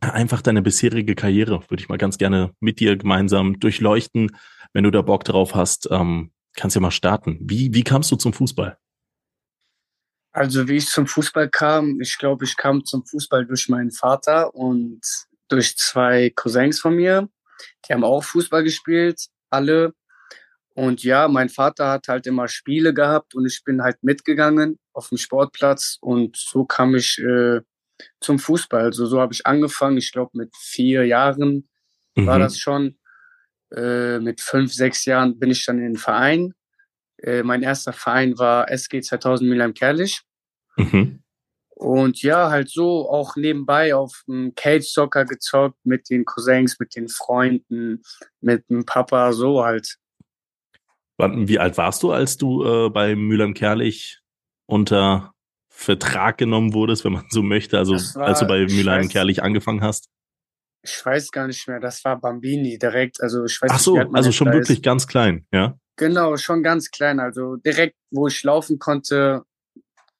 einfach 0.00 0.42
deine 0.42 0.62
bisherige 0.62 1.14
Karriere 1.14 1.62
würde 1.68 1.82
ich 1.82 1.88
mal 1.88 1.98
ganz 1.98 2.18
gerne 2.18 2.52
mit 2.60 2.80
dir 2.80 2.96
gemeinsam 2.96 3.60
durchleuchten. 3.60 4.30
Wenn 4.72 4.84
du 4.84 4.90
da 4.90 5.02
Bock 5.02 5.24
drauf 5.24 5.54
hast, 5.54 5.88
ähm, 5.90 6.32
kannst 6.56 6.74
ja 6.74 6.80
mal 6.80 6.90
starten. 6.90 7.38
Wie, 7.40 7.74
wie 7.74 7.84
kamst 7.84 8.10
du 8.10 8.16
zum 8.16 8.32
Fußball? 8.32 8.78
Also 10.34 10.66
wie 10.66 10.76
ich 10.78 10.88
zum 10.88 11.06
Fußball 11.06 11.48
kam, 11.48 12.00
ich 12.00 12.18
glaube, 12.18 12.44
ich 12.44 12.56
kam 12.56 12.84
zum 12.84 13.06
Fußball 13.06 13.46
durch 13.46 13.68
meinen 13.68 13.92
Vater 13.92 14.52
und 14.52 15.00
durch 15.48 15.76
zwei 15.76 16.32
Cousins 16.34 16.80
von 16.80 16.96
mir. 16.96 17.28
Die 17.86 17.92
haben 17.92 18.02
auch 18.02 18.24
Fußball 18.24 18.64
gespielt, 18.64 19.28
alle. 19.48 19.94
Und 20.74 21.04
ja, 21.04 21.28
mein 21.28 21.50
Vater 21.50 21.88
hat 21.88 22.08
halt 22.08 22.26
immer 22.26 22.48
Spiele 22.48 22.92
gehabt 22.92 23.36
und 23.36 23.46
ich 23.46 23.62
bin 23.62 23.80
halt 23.80 24.02
mitgegangen 24.02 24.80
auf 24.92 25.08
dem 25.08 25.18
Sportplatz 25.18 25.98
und 26.00 26.36
so 26.36 26.64
kam 26.64 26.96
ich 26.96 27.16
äh, 27.20 27.60
zum 28.20 28.40
Fußball. 28.40 28.82
Also 28.82 29.06
so 29.06 29.20
habe 29.20 29.32
ich 29.32 29.46
angefangen. 29.46 29.98
Ich 29.98 30.10
glaube, 30.10 30.32
mit 30.34 30.50
vier 30.56 31.06
Jahren 31.06 31.68
mhm. 32.16 32.26
war 32.26 32.40
das 32.40 32.58
schon. 32.58 32.98
Äh, 33.72 34.18
mit 34.18 34.40
fünf, 34.40 34.72
sechs 34.72 35.04
Jahren 35.04 35.38
bin 35.38 35.52
ich 35.52 35.64
dann 35.64 35.78
in 35.78 35.84
den 35.84 35.96
Verein. 35.96 36.54
Äh, 37.24 37.42
mein 37.42 37.62
erster 37.62 37.92
Verein 37.92 38.38
war 38.38 38.70
SG 38.70 39.00
2000 39.00 39.48
Mülheim-Kerlich. 39.48 40.22
Mhm. 40.76 41.22
Und 41.70 42.22
ja, 42.22 42.50
halt 42.50 42.70
so 42.70 43.10
auch 43.10 43.34
nebenbei 43.36 43.94
auf 43.94 44.22
dem 44.28 44.54
Cage 44.54 44.86
Soccer 44.86 45.24
gezockt 45.24 45.78
mit 45.84 46.08
den 46.10 46.24
Cousins, 46.24 46.78
mit 46.78 46.94
den 46.94 47.08
Freunden, 47.08 48.02
mit 48.40 48.68
dem 48.70 48.84
Papa, 48.84 49.32
so 49.32 49.64
halt. 49.64 49.96
Wie 51.18 51.58
alt 51.58 51.78
warst 51.78 52.02
du, 52.02 52.12
als 52.12 52.36
du 52.36 52.64
äh, 52.64 52.90
bei 52.90 53.16
Mülheim-Kerlich 53.16 54.20
unter 54.66 55.32
Vertrag 55.68 56.38
genommen 56.38 56.74
wurdest, 56.74 57.04
wenn 57.04 57.12
man 57.12 57.26
so 57.30 57.42
möchte, 57.42 57.78
also 57.78 57.94
war, 57.94 58.28
als 58.28 58.40
du 58.40 58.46
bei 58.46 58.66
Mülheim-Kerlich 58.66 59.42
angefangen 59.42 59.82
hast? 59.82 60.08
Ich 60.82 61.04
weiß 61.04 61.30
gar 61.30 61.46
nicht 61.46 61.66
mehr, 61.66 61.80
das 61.80 62.04
war 62.04 62.20
Bambini 62.20 62.78
direkt, 62.78 63.20
also 63.20 63.44
ich 63.44 63.60
weiß 63.60 63.70
Ach 63.72 63.78
so, 63.78 63.96
nicht, 63.96 64.14
also 64.14 64.30
schon 64.32 64.52
wirklich 64.52 64.78
ist. 64.78 64.84
ganz 64.84 65.06
klein, 65.06 65.46
ja? 65.52 65.78
Genau, 65.96 66.36
schon 66.36 66.62
ganz 66.62 66.90
klein, 66.90 67.20
also 67.20 67.56
direkt, 67.56 67.96
wo 68.10 68.26
ich 68.26 68.42
laufen 68.42 68.78
konnte, 68.78 69.44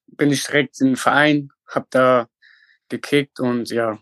bin 0.07 0.31
ich 0.31 0.45
direkt 0.45 0.81
in 0.81 0.89
den 0.89 0.97
Verein, 0.97 1.51
hab 1.67 1.91
da 1.91 2.29
gekickt 2.89 3.41
und 3.41 3.71
ja. 3.71 3.99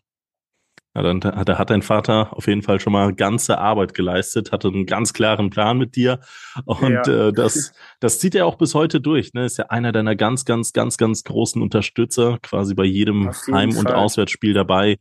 Ja, 0.95 1.03
dann 1.03 1.25
hat, 1.25 1.49
hat 1.49 1.71
dein 1.71 1.81
Vater 1.81 2.37
auf 2.37 2.47
jeden 2.47 2.61
Fall 2.61 2.79
schon 2.79 2.93
mal 2.93 3.15
ganze 3.15 3.57
Arbeit 3.57 3.95
geleistet, 3.95 4.53
hatte 4.53 4.69
einen 4.69 4.85
ganz 4.85 5.15
klaren 5.15 5.49
Plan 5.49 5.79
mit 5.79 5.97
dir. 5.97 6.21
Und 6.67 7.07
ja. 7.07 7.29
äh, 7.29 7.33
das, 7.33 7.73
das 8.01 8.19
zieht 8.19 8.35
er 8.35 8.45
auch 8.45 8.59
bis 8.59 8.75
heute 8.75 9.01
durch. 9.01 9.33
Ne? 9.33 9.47
Ist 9.47 9.57
ja 9.57 9.67
einer 9.71 9.93
deiner 9.93 10.17
ganz, 10.17 10.45
ganz, 10.45 10.75
ganz, 10.75 10.99
ganz 10.99 11.25
großen 11.25 11.63
Unterstützer, 11.63 12.39
quasi 12.43 12.75
bei 12.75 12.85
jedem 12.85 13.31
Heim- 13.51 13.75
und 13.79 13.89
Fall. 13.89 13.95
Auswärtsspiel 13.95 14.53
dabei. 14.53 14.99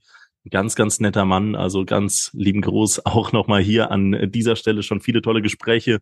Ganz, 0.50 0.76
ganz 0.76 1.02
netter 1.02 1.26
Mann. 1.26 1.56
Also 1.56 1.84
ganz 1.84 2.32
lieben 2.32 2.62
Gruß 2.62 3.06
auch 3.06 3.34
nochmal 3.34 3.62
hier 3.62 3.92
an 3.92 4.32
dieser 4.32 4.56
Stelle 4.56 4.84
schon 4.84 5.02
viele 5.02 5.22
tolle 5.22 5.42
Gespräche 5.42 6.00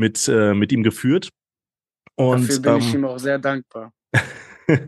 mit, 0.00 0.26
äh, 0.26 0.54
mit 0.54 0.72
ihm 0.72 0.82
geführt. 0.82 1.28
Und, 2.16 2.48
Dafür 2.48 2.60
bin 2.60 2.72
ähm, 2.72 2.78
ich 2.80 2.94
ihm 2.94 3.04
auch 3.04 3.18
sehr 3.18 3.38
dankbar. 3.38 3.92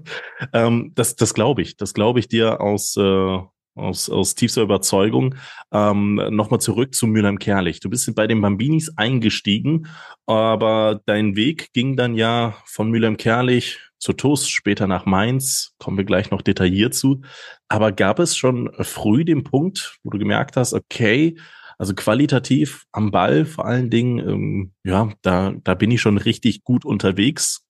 ähm, 0.52 0.92
das 0.94 1.14
das 1.16 1.34
glaube 1.34 1.62
ich. 1.62 1.76
Das 1.76 1.94
glaube 1.94 2.18
ich 2.18 2.28
dir 2.28 2.60
aus, 2.60 2.96
äh, 2.96 3.38
aus, 3.74 4.10
aus 4.10 4.34
tiefster 4.34 4.62
Überzeugung. 4.62 5.36
Ähm, 5.72 6.16
Nochmal 6.30 6.60
zurück 6.60 6.94
zu 6.94 7.06
Mülheim-Kerlich. 7.06 7.80
Du 7.80 7.88
bist 7.88 8.12
bei 8.14 8.26
den 8.26 8.40
Bambinis 8.40 8.92
eingestiegen, 8.96 9.86
aber 10.26 11.00
dein 11.06 11.36
Weg 11.36 11.72
ging 11.72 11.96
dann 11.96 12.14
ja 12.16 12.56
von 12.66 12.90
Mülheim-Kerlich 12.90 13.78
zu 13.98 14.12
TUS, 14.12 14.48
später 14.48 14.86
nach 14.86 15.06
Mainz. 15.06 15.74
Kommen 15.78 15.96
wir 15.96 16.04
gleich 16.04 16.30
noch 16.30 16.42
detailliert 16.42 16.94
zu. 16.94 17.22
Aber 17.68 17.92
gab 17.92 18.18
es 18.18 18.36
schon 18.36 18.70
früh 18.80 19.24
den 19.24 19.44
Punkt, 19.44 19.98
wo 20.02 20.10
du 20.10 20.18
gemerkt 20.18 20.56
hast, 20.56 20.74
okay, 20.74 21.36
also 21.78 21.94
qualitativ 21.94 22.86
am 22.92 23.10
Ball 23.10 23.44
vor 23.44 23.66
allen 23.66 23.90
Dingen, 23.90 24.18
ähm, 24.18 24.72
ja, 24.84 25.12
da, 25.22 25.54
da 25.64 25.74
bin 25.74 25.90
ich 25.90 26.00
schon 26.00 26.18
richtig 26.18 26.64
gut 26.64 26.84
unterwegs. 26.84 27.64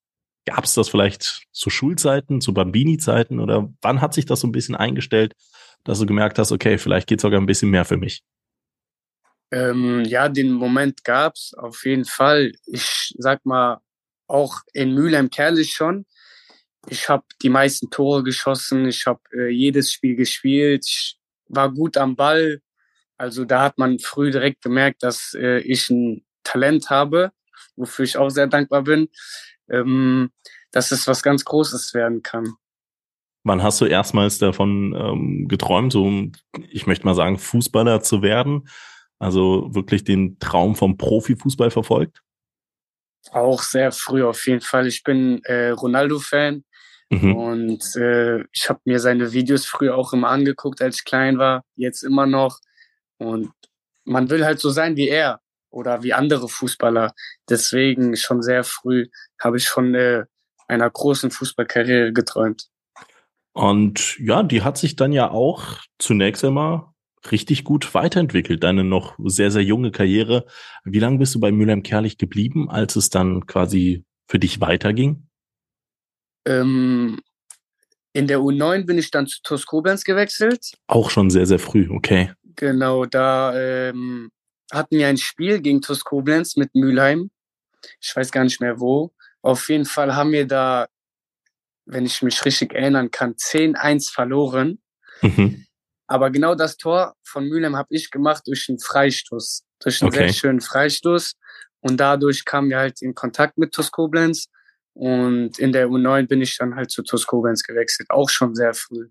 Gab 0.45 0.65
es 0.65 0.75
das 0.75 0.89
vielleicht 0.89 1.47
zu 1.53 1.71
Schulzeiten, 1.71 2.41
zu 2.41 2.53
Bambini-Zeiten 2.53 3.39
oder 3.39 3.73
wann 3.81 4.01
hat 4.01 4.15
sich 4.15 4.27
das 4.27 4.41
so 4.41 4.49
ein 4.49 4.53
bisschen 4.53 4.75
eingestellt, 4.75 5.35
dass 5.85 5.99
du 5.99 6.07
gemerkt 6.07 6.39
hast, 6.39 6.53
okay, 6.53 6.79
vielleicht 6.79 7.09
geht 7.09 7.21
sogar 7.21 7.41
ein 7.41 7.47
bisschen 7.47 7.71
mehr 7.71 7.85
für 7.85 7.97
mich? 7.97 8.23
Ähm, 9.53 10.03
ja, 10.05 10.29
den 10.29 10.53
Moment 10.53 11.05
gab's 11.05 11.53
auf 11.55 11.85
jeden 11.85 12.07
Fall. 12.07 12.53
Ich 12.67 13.15
sag 13.19 13.45
mal, 13.45 13.81
auch 14.27 14.61
in 14.73 14.95
Mülheim-Kerlich 14.95 15.73
schon. 15.73 16.07
Ich 16.89 17.09
habe 17.09 17.25
die 17.43 17.51
meisten 17.51 17.91
Tore 17.91 18.25
geschossen, 18.25 18.87
ich 18.89 19.07
habe 19.07 19.21
äh, 19.37 19.49
jedes 19.49 19.93
Spiel 19.93 20.17
gespielt, 20.17 20.85
ich 20.89 21.17
war 21.49 21.73
gut 21.73 21.97
am 21.97 22.17
Ball. 22.17 22.61
Also 23.23 23.45
da 23.45 23.63
hat 23.63 23.79
man 23.79 23.99
früh 24.01 24.31
direkt 24.31 24.63
gemerkt, 24.63 25.03
dass 25.03 25.35
äh, 25.35 25.59
ich 25.61 25.91
ein 25.91 26.25
Talent 26.43 26.91
habe, 26.91 27.31
wofür 27.77 28.05
ich 28.05 28.17
auch 28.17 28.31
sehr 28.31 28.49
dankbar 28.49 28.83
bin 28.83 29.09
ähm, 29.73 30.31
dass 30.71 30.93
es 30.93 31.07
was 31.07 31.23
ganz 31.23 31.45
Großes 31.45 31.95
werden 31.95 32.23
kann. 32.23 32.55
Wann 33.45 33.63
hast 33.63 33.81
du 33.81 33.87
erstmals 33.87 34.39
davon 34.39 34.95
ähm, 34.97 35.49
geträumt, 35.49 35.93
so 35.93 36.11
ich 36.69 36.87
möchte 36.87 37.05
mal 37.05 37.15
sagen, 37.15 37.39
Fußballer 37.39 38.03
zu 38.03 38.23
werden? 38.23 38.69
Also 39.19 39.75
wirklich 39.75 40.05
den 40.05 40.39
Traum 40.39 40.77
vom 40.77 40.97
Profifußball 40.97 41.71
verfolgt? 41.71 42.23
Auch 43.31 43.63
sehr 43.63 43.93
früh 43.93 44.25
auf 44.25 44.47
jeden 44.47 44.61
Fall. 44.61 44.87
Ich 44.87 45.03
bin 45.03 45.43
äh, 45.45 45.71
Ronaldo-Fan 45.71 46.65
mhm. 47.11 47.37
und 47.37 47.97
äh, 47.97 48.45
ich 48.53 48.69
habe 48.69 48.81
mir 48.85 49.01
seine 49.01 49.33
Videos 49.33 49.67
früher 49.67 49.97
auch 49.97 50.13
immer 50.13 50.29
angeguckt, 50.29 50.81
als 50.81 50.97
ich 50.97 51.05
klein 51.05 51.39
war, 51.39 51.65
jetzt 51.77 52.03
immer 52.03 52.27
noch. 52.27 52.59
Und 53.23 53.53
man 54.05 54.31
will 54.31 54.45
halt 54.45 54.61
so 54.61 54.71
sein 54.71 54.97
wie 54.97 55.09
er 55.09 55.41
oder 55.71 56.03
wie 56.03 56.13
andere 56.13 56.49
Fußballer. 56.49 57.15
Deswegen 57.49 58.17
schon 58.17 58.43
sehr 58.43 58.65
früh 58.65 59.07
habe 59.41 59.57
ich 59.57 59.69
von 59.69 59.95
äh, 59.95 60.25
einer 60.69 60.91
großen 60.91 61.31
Fußballkarriere 61.31 62.13
geträumt. 62.13 62.69
Und 63.53 64.19
ja, 64.19 64.43
die 64.43 64.63
hat 64.63 64.79
sich 64.79 64.97
dann 64.97 65.13
ja 65.13 65.31
auch 65.31 65.79
zunächst 65.99 66.45
einmal 66.45 66.87
richtig 67.31 67.65
gut 67.65 67.95
weiterentwickelt, 67.95 68.65
deine 68.65 68.83
noch 68.83 69.17
sehr, 69.25 69.51
sehr 69.51 69.63
junge 69.63 69.93
Karriere. 69.93 70.47
Wie 70.85 70.99
lange 70.99 71.19
bist 71.19 71.35
du 71.35 71.41
bei 71.41 71.53
Mülheim-Kerlich 71.53 72.19
geblieben, 72.19 72.69
als 72.71 72.97
es 72.97 73.11
dann 73.11 73.47
quasi 73.47 74.05
für 74.27 74.39
dich 74.39 74.61
weiterging? 74.61 75.29
Ähm, 76.47 77.21
in 78.13 78.27
der 78.27 78.39
U9 78.39 78.87
bin 78.87 78.99
ich 78.99 79.11
dann 79.11 79.27
zu 79.27 79.41
TuS 79.43 79.67
Koblenz 79.67 80.05
gewechselt. 80.05 80.73
Auch 80.87 81.11
schon 81.11 81.31
sehr, 81.31 81.47
sehr 81.47 81.59
früh, 81.59 81.89
okay. 81.91 82.33
Genau, 82.57 83.05
da 83.07 83.55
ähm, 83.55 84.31
hatten 84.73 84.97
wir 84.97 85.09
ein 85.09 85.19
Spiel 85.19 85.61
gegen 85.61 85.81
TuS 85.81 86.05
Koblenz 86.05 86.57
mit 86.57 86.75
Mülheim. 86.75 87.31
Ich 88.01 88.15
weiß 88.15 88.31
gar 88.31 88.45
nicht 88.45 88.61
mehr 88.61 88.81
wo. 88.81 89.13
Auf 89.43 89.69
jeden 89.69 89.85
Fall 89.85 90.15
haben 90.15 90.33
wir 90.33 90.47
da, 90.47 90.89
wenn 91.85 92.07
ich 92.07 92.23
mich 92.23 92.45
richtig 92.45 92.75
erinnern 92.75 93.11
kann, 93.11 93.35
10-1 93.35 94.13
verloren. 94.13 94.81
Mhm. 95.21 95.67
Aber 96.07 96.31
genau 96.31 96.55
das 96.55 96.77
Tor 96.77 97.17
von 97.23 97.49
Mülheim 97.49 97.77
habe 97.77 97.95
ich 97.95 98.11
gemacht 98.11 98.43
durch 98.47 98.67
einen 98.69 98.79
Freistoß, 98.79 99.65
durch 99.81 100.03
einen 100.03 100.09
okay. 100.09 100.27
sehr 100.27 100.33
schönen 100.33 100.61
Freistoß. 100.61 101.35
Und 101.81 101.99
dadurch 101.99 102.45
kamen 102.45 102.71
wir 102.71 102.79
halt 102.79 103.03
in 103.03 103.15
Kontakt 103.15 103.59
mit 103.59 103.73
TuS 103.73 103.91
Koblenz. 103.91 104.49
Und 104.95 105.59
in 105.59 105.73
der 105.73 105.89
U9 105.89 106.29
bin 106.29 106.43
ich 106.43 106.57
dann 106.59 106.77
halt 106.77 106.91
zu 106.91 107.03
TuS 107.03 107.27
Koblenz 107.27 107.63
gewechselt, 107.63 108.11
auch 108.11 108.29
schon 108.29 108.55
sehr 108.55 108.75
früh. 108.75 109.09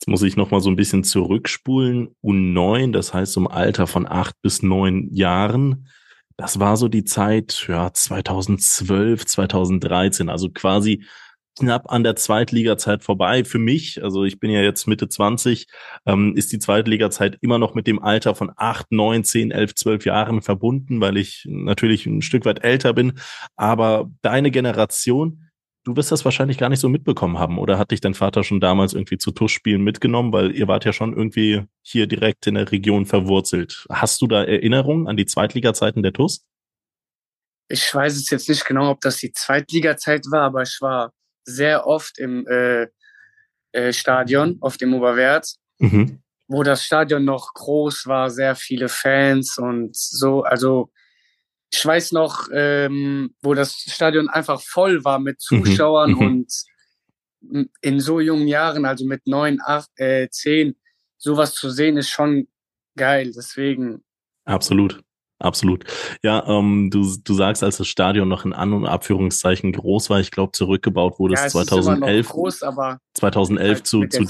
Jetzt 0.00 0.08
muss 0.08 0.22
ich 0.22 0.34
noch 0.34 0.50
mal 0.50 0.62
so 0.62 0.70
ein 0.70 0.76
bisschen 0.76 1.04
zurückspulen. 1.04 2.16
U9, 2.22 2.90
das 2.90 3.12
heißt 3.12 3.36
im 3.36 3.46
Alter 3.46 3.86
von 3.86 4.06
acht 4.08 4.34
bis 4.40 4.62
neun 4.62 5.12
Jahren. 5.12 5.88
Das 6.38 6.58
war 6.58 6.78
so 6.78 6.88
die 6.88 7.04
Zeit, 7.04 7.66
ja, 7.68 7.92
2012, 7.92 9.26
2013, 9.26 10.30
also 10.30 10.48
quasi 10.48 11.04
knapp 11.58 11.90
an 11.92 12.02
der 12.02 12.16
Zweitliga-Zeit 12.16 13.04
vorbei. 13.04 13.44
Für 13.44 13.58
mich, 13.58 14.02
also 14.02 14.24
ich 14.24 14.40
bin 14.40 14.50
ja 14.50 14.62
jetzt 14.62 14.86
Mitte 14.86 15.06
20, 15.06 15.66
ähm, 16.06 16.34
ist 16.34 16.50
die 16.50 16.58
Zweitliga-Zeit 16.58 17.36
immer 17.42 17.58
noch 17.58 17.74
mit 17.74 17.86
dem 17.86 18.02
Alter 18.02 18.34
von 18.34 18.50
acht, 18.56 18.86
neun, 18.92 19.22
zehn, 19.22 19.50
elf, 19.50 19.74
zwölf 19.74 20.06
Jahren 20.06 20.40
verbunden, 20.40 21.02
weil 21.02 21.18
ich 21.18 21.44
natürlich 21.46 22.06
ein 22.06 22.22
Stück 22.22 22.46
weit 22.46 22.64
älter 22.64 22.94
bin. 22.94 23.18
Aber 23.56 24.10
deine 24.22 24.50
Generation, 24.50 25.49
Du 25.84 25.96
wirst 25.96 26.12
das 26.12 26.24
wahrscheinlich 26.26 26.58
gar 26.58 26.68
nicht 26.68 26.80
so 26.80 26.90
mitbekommen 26.90 27.38
haben. 27.38 27.58
Oder 27.58 27.78
hat 27.78 27.90
dich 27.90 28.00
dein 28.00 28.14
Vater 28.14 28.44
schon 28.44 28.60
damals 28.60 28.92
irgendwie 28.92 29.16
zu 29.16 29.30
Tuschspielen 29.30 29.82
mitgenommen? 29.82 30.32
Weil 30.32 30.54
ihr 30.54 30.68
wart 30.68 30.84
ja 30.84 30.92
schon 30.92 31.16
irgendwie 31.16 31.62
hier 31.82 32.06
direkt 32.06 32.46
in 32.46 32.54
der 32.54 32.70
Region 32.70 33.06
verwurzelt. 33.06 33.86
Hast 33.90 34.20
du 34.20 34.26
da 34.26 34.44
Erinnerungen 34.44 35.08
an 35.08 35.16
die 35.16 35.24
Zweitliga-Zeiten 35.24 36.02
der 36.02 36.12
TUS? 36.12 36.44
Ich 37.68 37.94
weiß 37.94 38.16
es 38.16 38.28
jetzt 38.30 38.48
nicht 38.48 38.66
genau, 38.66 38.90
ob 38.90 39.00
das 39.00 39.16
die 39.18 39.32
Zweitliga-Zeit 39.32 40.26
war, 40.30 40.42
aber 40.42 40.62
ich 40.62 40.76
war 40.80 41.12
sehr 41.44 41.86
oft 41.86 42.18
im 42.18 42.46
äh, 42.46 42.88
äh, 43.72 43.92
Stadion, 43.92 44.58
auf 44.60 44.76
dem 44.76 44.92
Oberwert, 44.92 45.54
mhm. 45.78 46.20
wo 46.48 46.62
das 46.62 46.84
Stadion 46.84 47.24
noch 47.24 47.54
groß 47.54 48.06
war, 48.06 48.28
sehr 48.28 48.56
viele 48.56 48.88
Fans 48.88 49.56
und 49.56 49.96
so. 49.96 50.42
Also 50.42 50.90
ich 51.72 51.84
weiß 51.84 52.12
noch, 52.12 52.48
ähm, 52.52 53.34
wo 53.42 53.54
das 53.54 53.74
Stadion 53.74 54.28
einfach 54.28 54.60
voll 54.60 55.04
war 55.04 55.18
mit 55.18 55.36
mhm. 55.50 55.64
Zuschauern 55.64 56.12
mhm. 56.12 56.18
und 56.18 56.52
in 57.80 58.00
so 58.00 58.20
jungen 58.20 58.48
Jahren, 58.48 58.84
also 58.84 59.06
mit 59.06 59.26
neun, 59.26 59.60
acht, 59.64 59.88
äh, 59.96 60.28
zehn, 60.30 60.76
sowas 61.16 61.54
zu 61.54 61.70
sehen, 61.70 61.96
ist 61.96 62.10
schon 62.10 62.48
geil. 62.96 63.32
Deswegen. 63.34 64.02
Absolut. 64.44 65.00
absolut. 65.38 65.84
Ja, 66.22 66.46
ähm, 66.46 66.90
du, 66.90 67.16
du 67.22 67.34
sagst, 67.34 67.62
als 67.62 67.78
das 67.78 67.88
Stadion 67.88 68.28
noch 68.28 68.44
in 68.44 68.52
An- 68.52 68.72
und 68.72 68.86
Abführungszeichen 68.86 69.72
groß 69.72 70.10
war, 70.10 70.20
ich 70.20 70.30
glaube, 70.30 70.52
zurückgebaut 70.52 71.18
wurde 71.18 71.34
ja, 71.34 71.46
es 71.46 71.52
2011. 71.52 72.28
groß, 72.28 72.62
aber 72.62 73.00
2011 73.14 73.74
halt 73.74 73.86
zu, 73.86 74.06
zu 74.06 74.24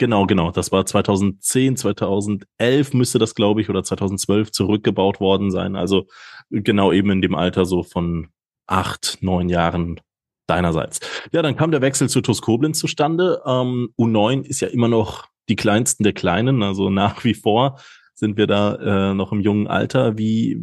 Genau, 0.00 0.24
genau. 0.24 0.50
Das 0.50 0.72
war 0.72 0.86
2010, 0.86 1.76
2011 1.76 2.94
müsste 2.94 3.18
das, 3.18 3.34
glaube 3.34 3.60
ich, 3.60 3.68
oder 3.68 3.84
2012 3.84 4.50
zurückgebaut 4.50 5.20
worden 5.20 5.50
sein. 5.50 5.76
Also 5.76 6.06
genau 6.48 6.90
eben 6.90 7.10
in 7.10 7.20
dem 7.20 7.34
Alter 7.34 7.66
so 7.66 7.82
von 7.82 8.28
acht, 8.66 9.18
neun 9.20 9.50
Jahren 9.50 10.00
deinerseits. 10.46 11.00
Ja, 11.32 11.42
dann 11.42 11.54
kam 11.54 11.70
der 11.70 11.82
Wechsel 11.82 12.08
zu 12.08 12.22
TuS 12.22 12.40
zustande. 12.72 13.42
Ähm, 13.44 13.90
U9 13.98 14.40
ist 14.46 14.60
ja 14.60 14.68
immer 14.68 14.88
noch 14.88 15.26
die 15.50 15.56
kleinsten 15.56 16.02
der 16.02 16.14
Kleinen, 16.14 16.62
also 16.62 16.88
nach 16.88 17.22
wie 17.24 17.34
vor 17.34 17.78
sind 18.14 18.38
wir 18.38 18.46
da 18.46 19.10
äh, 19.10 19.14
noch 19.14 19.32
im 19.32 19.40
jungen 19.40 19.66
Alter. 19.66 20.16
Wie 20.16 20.62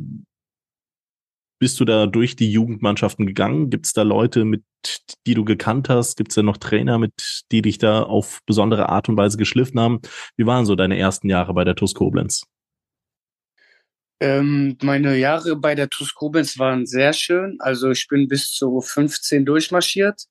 bist 1.59 1.79
du 1.79 1.85
da 1.85 2.05
durch 2.05 2.35
die 2.35 2.51
Jugendmannschaften 2.51 3.25
gegangen? 3.25 3.69
Gibt 3.69 3.85
es 3.85 3.93
da 3.93 4.03
Leute, 4.03 4.45
mit 4.45 4.63
die 5.25 5.33
du 5.33 5.43
gekannt 5.43 5.89
hast? 5.89 6.17
Gibt 6.17 6.31
es 6.31 6.35
da 6.35 6.43
noch 6.43 6.57
Trainer, 6.57 6.99
mit 6.99 7.43
die 7.51 7.61
dich 7.61 7.77
da 7.77 8.03
auf 8.03 8.39
besondere 8.45 8.89
Art 8.89 9.09
und 9.09 9.17
Weise 9.17 9.37
geschliffen 9.37 9.79
haben? 9.79 10.01
Wie 10.35 10.45
waren 10.45 10.65
so 10.65 10.75
deine 10.75 10.97
ersten 10.97 11.29
Jahre 11.29 11.53
bei 11.53 11.63
der 11.63 11.75
TuS 11.75 11.93
Koblenz? 11.93 12.43
Ähm, 14.19 14.77
meine 14.81 15.17
Jahre 15.17 15.55
bei 15.55 15.75
der 15.75 15.89
TuS 15.89 16.13
Koblenz 16.13 16.57
waren 16.57 16.85
sehr 16.85 17.13
schön. 17.13 17.57
Also 17.59 17.91
ich 17.91 18.07
bin 18.07 18.27
bis 18.27 18.51
zu 18.51 18.79
15 18.81 19.45
durchmarschiert. 19.45 20.23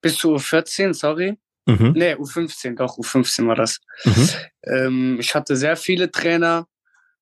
Bis 0.00 0.16
zu 0.16 0.38
14, 0.38 0.94
sorry. 0.94 1.38
Mhm. 1.66 1.92
Nee, 1.96 2.14
U15, 2.14 2.76
doch, 2.76 2.98
U15 2.98 3.46
war 3.46 3.56
das. 3.56 3.80
Mhm. 4.04 4.28
Ähm, 4.64 5.16
ich 5.20 5.34
hatte 5.34 5.56
sehr 5.56 5.76
viele 5.76 6.10
Trainer. 6.10 6.66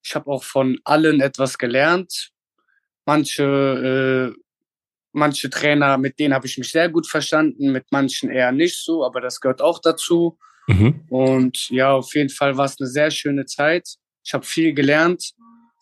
Ich 0.03 0.15
habe 0.15 0.29
auch 0.29 0.43
von 0.43 0.77
allen 0.83 1.21
etwas 1.21 1.57
gelernt. 1.57 2.32
Manche, 3.05 4.33
äh, 4.33 4.39
manche 5.11 5.49
Trainer, 5.49 5.97
mit 5.97 6.19
denen 6.19 6.33
habe 6.33 6.47
ich 6.47 6.57
mich 6.57 6.71
sehr 6.71 6.89
gut 6.89 7.07
verstanden, 7.07 7.71
mit 7.71 7.85
manchen 7.91 8.29
eher 8.29 8.51
nicht 8.51 8.83
so, 8.83 9.05
aber 9.05 9.21
das 9.21 9.39
gehört 9.39 9.61
auch 9.61 9.79
dazu. 9.79 10.37
Mhm. 10.67 11.05
Und 11.09 11.69
ja, 11.69 11.93
auf 11.93 12.13
jeden 12.15 12.29
Fall 12.29 12.57
war 12.57 12.65
es 12.65 12.79
eine 12.79 12.87
sehr 12.87 13.11
schöne 13.11 13.45
Zeit. 13.45 13.95
Ich 14.23 14.33
habe 14.33 14.45
viel 14.45 14.73
gelernt 14.73 15.33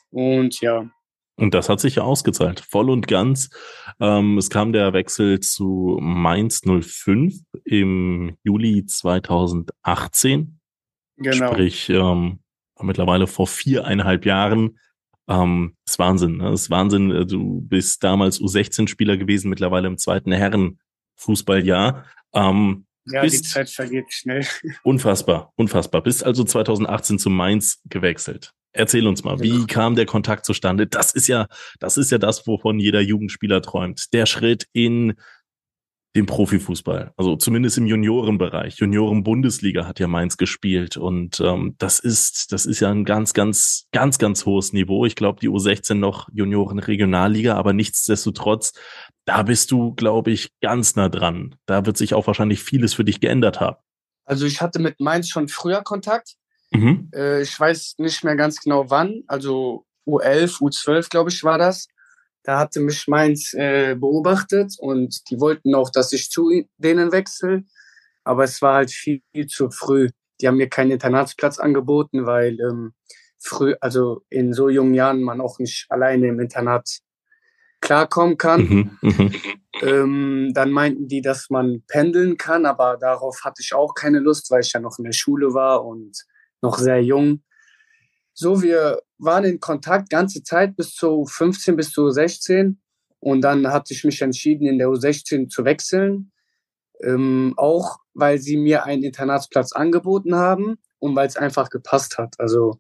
und 0.10 0.60
ja. 0.62 0.90
Und 1.36 1.54
das 1.54 1.70
hat 1.70 1.80
sich 1.80 1.96
ja 1.96 2.04
ausgezahlt, 2.04 2.60
voll 2.60 2.90
und 2.90 3.08
ganz. 3.08 3.50
Ähm, 4.00 4.38
es 4.38 4.50
kam 4.50 4.74
der 4.74 4.94
Wechsel 4.94 5.40
zu 5.40 5.98
Mainz 6.00 6.62
05 6.62 7.34
im 7.64 8.38
Juli 8.44 8.86
2018. 8.86 10.60
Genau. 11.18 11.52
Sprich, 11.52 11.90
ähm, 11.90 12.40
mittlerweile 12.80 13.28
vor 13.28 13.48
viereinhalb 13.48 14.26
Jahren. 14.26 14.78
Ähm, 15.32 15.76
ist 15.88 15.98
Wahnsinn. 15.98 16.38
Ne? 16.38 16.52
Ist 16.52 16.70
Wahnsinn. 16.70 17.12
Äh, 17.12 17.26
du 17.26 17.62
bist 17.62 18.04
damals 18.04 18.42
U16-Spieler 18.42 19.16
gewesen, 19.16 19.50
mittlerweile 19.50 19.88
im 19.88 19.98
zweiten 19.98 20.34
Herrenfußballjahr. 20.34 22.06
Ähm, 22.34 22.86
ja, 23.06 23.22
die 23.22 23.42
Zeit 23.42 23.70
vergeht 23.70 24.06
schnell. 24.10 24.46
Unfassbar, 24.84 25.54
unfassbar. 25.56 26.04
Bist 26.04 26.24
also 26.24 26.44
2018 26.44 27.18
zu 27.18 27.30
Mainz 27.30 27.82
gewechselt. 27.86 28.54
Erzähl 28.74 29.08
uns 29.08 29.24
mal, 29.24 29.40
wie 29.40 29.50
genau. 29.50 29.66
kam 29.68 29.96
der 29.96 30.06
Kontakt 30.06 30.46
zustande? 30.46 30.88
Das 30.88 31.14
ist 31.14 31.28
ja, 31.28 31.48
das 31.80 31.98
ist 31.98 32.12
ja 32.12 32.18
das, 32.18 32.46
wovon 32.48 32.80
jeder 32.80 33.02
Jugendspieler 33.02 33.62
träumt. 33.62 34.14
Der 34.14 34.26
Schritt 34.26 34.68
in 34.72 35.16
den 36.16 36.26
Profifußball, 36.26 37.14
also 37.16 37.38
zumindest 37.38 37.78
im 37.78 37.86
Juniorenbereich. 37.86 38.76
Junioren-Bundesliga 38.80 39.88
hat 39.88 40.00
ja 40.00 40.08
Mainz 40.08 40.36
gespielt 40.36 40.98
und 40.98 41.40
ähm, 41.40 41.76
das 41.78 42.00
ist, 42.00 42.52
das 42.52 42.66
ist 42.66 42.82
ja 42.82 42.90
ein 42.90 43.06
ganz, 43.06 43.34
ganz, 43.34 43.88
ganz, 43.94 44.18
ganz 44.18 44.46
hohes 44.46 44.74
Niveau. 44.74 45.06
Ich 45.06 45.16
glaube, 45.16 45.40
die 45.40 45.48
U16 45.48 45.94
noch 45.94 46.28
Junioren-Regionalliga, 46.34 47.56
aber 47.56 47.72
nichtsdestotrotz, 47.72 48.74
da 49.24 49.44
bist 49.44 49.72
du, 49.72 49.94
glaube 49.94 50.32
ich, 50.32 50.50
ganz 50.60 50.98
nah 50.98 51.08
dran. 51.08 51.56
Da 51.66 51.86
wird 51.86 51.96
sich 51.96 52.14
auch 52.14 52.28
wahrscheinlich 52.28 52.62
vieles 52.62 52.94
für 52.94 53.06
dich 53.06 53.22
geändert 53.22 53.62
haben. 53.62 53.78
Also 54.26 54.46
ich 54.46 54.62
hatte 54.62 54.80
mit 54.80 55.00
Mainz 55.00 55.30
schon 55.30 55.48
früher 55.48 55.82
Kontakt. 55.82 56.36
Mhm. 56.72 57.10
Äh, 57.16 57.42
ich 57.42 57.58
weiß 57.58 57.96
nicht 58.00 58.24
mehr 58.26 58.36
ganz 58.36 58.60
genau 58.60 58.90
wann, 58.90 59.24
also 59.28 59.86
U11, 60.06 60.60
U12, 60.60 61.10
glaube 61.10 61.30
ich, 61.30 61.44
war 61.44 61.58
das. 61.58 61.88
Da 62.44 62.60
hatte 62.60 62.80
mich 62.80 63.08
Mainz 63.08 63.54
äh, 63.54 63.96
beobachtet 63.96 64.76
und 64.80 65.30
die 65.30 65.40
wollten 65.40 65.76
auch, 65.76 65.90
dass 65.90 66.12
ich 66.12 66.30
zu 66.30 66.50
denen 66.78 67.12
wechsle. 67.12 67.64
Aber 68.24 68.44
es 68.44 68.62
war 68.62 68.76
halt 68.76 68.92
viel, 68.92 69.22
viel 69.32 69.48
zu 69.48 69.70
früh. 69.70 70.10
Die 70.40 70.48
haben 70.48 70.58
mir 70.58 70.70
keinen 70.70 70.92
Internatsplatz 70.92 71.60
angeboten, 71.60 72.26
weil 72.26 72.60
ähm, 72.60 72.94
früh, 73.40 73.76
also 73.80 74.24
in 74.30 74.54
so 74.54 74.70
jungen 74.70 74.94
Jahren 74.94 75.22
man 75.22 75.42
auch 75.42 75.60
nicht 75.60 75.86
alleine 75.90 76.28
im 76.28 76.40
Internat 76.40 77.02
klarkommen 77.82 78.38
kann. 78.38 78.62
Mhm, 78.62 78.98
mhm. 79.02 79.32
ähm, 79.82 80.52
dann 80.54 80.72
meinten 80.72 81.08
die, 81.08 81.22
dass 81.22 81.50
man 81.50 81.84
pendeln 81.88 82.38
kann, 82.38 82.66
aber 82.66 82.98
darauf 82.98 83.42
hatte 83.44 83.62
ich 83.62 83.74
auch 83.74 83.94
keine 83.94 84.20
Lust, 84.20 84.50
weil 84.52 84.62
ich 84.62 84.72
ja 84.74 84.80
noch 84.80 84.98
in 85.00 85.06
der 85.06 85.14
Schule 85.14 85.54
war 85.54 85.86
und 85.86 86.26
noch 86.62 86.78
sehr 86.78 87.04
jung. 87.04 87.44
So, 88.34 88.62
wir 88.62 89.02
waren 89.22 89.46
in 89.46 89.60
Kontakt 89.60 90.10
ganze 90.10 90.44
Zeit 90.44 90.76
bis 90.76 90.96
zu 90.96 91.26
15 91.26 91.76
bis 91.76 91.92
zu 91.92 92.10
16 92.10 92.80
und 93.20 93.42
dann 93.42 93.68
hatte 93.68 93.94
ich 93.94 94.04
mich 94.04 94.22
entschieden, 94.22 94.68
in 94.68 94.80
der 94.80 94.88
U16 94.88 95.48
zu 95.48 95.64
wechseln. 95.64 96.32
Ähm, 97.04 97.54
auch 97.58 97.98
weil 98.14 98.38
sie 98.38 98.58
mir 98.58 98.84
einen 98.84 99.04
Internatsplatz 99.04 99.72
angeboten 99.72 100.36
haben 100.36 100.78
und 101.00 101.16
weil 101.16 101.28
es 101.28 101.38
einfach 101.38 101.70
gepasst 101.70 102.18
hat. 102.18 102.36
Also 102.40 102.80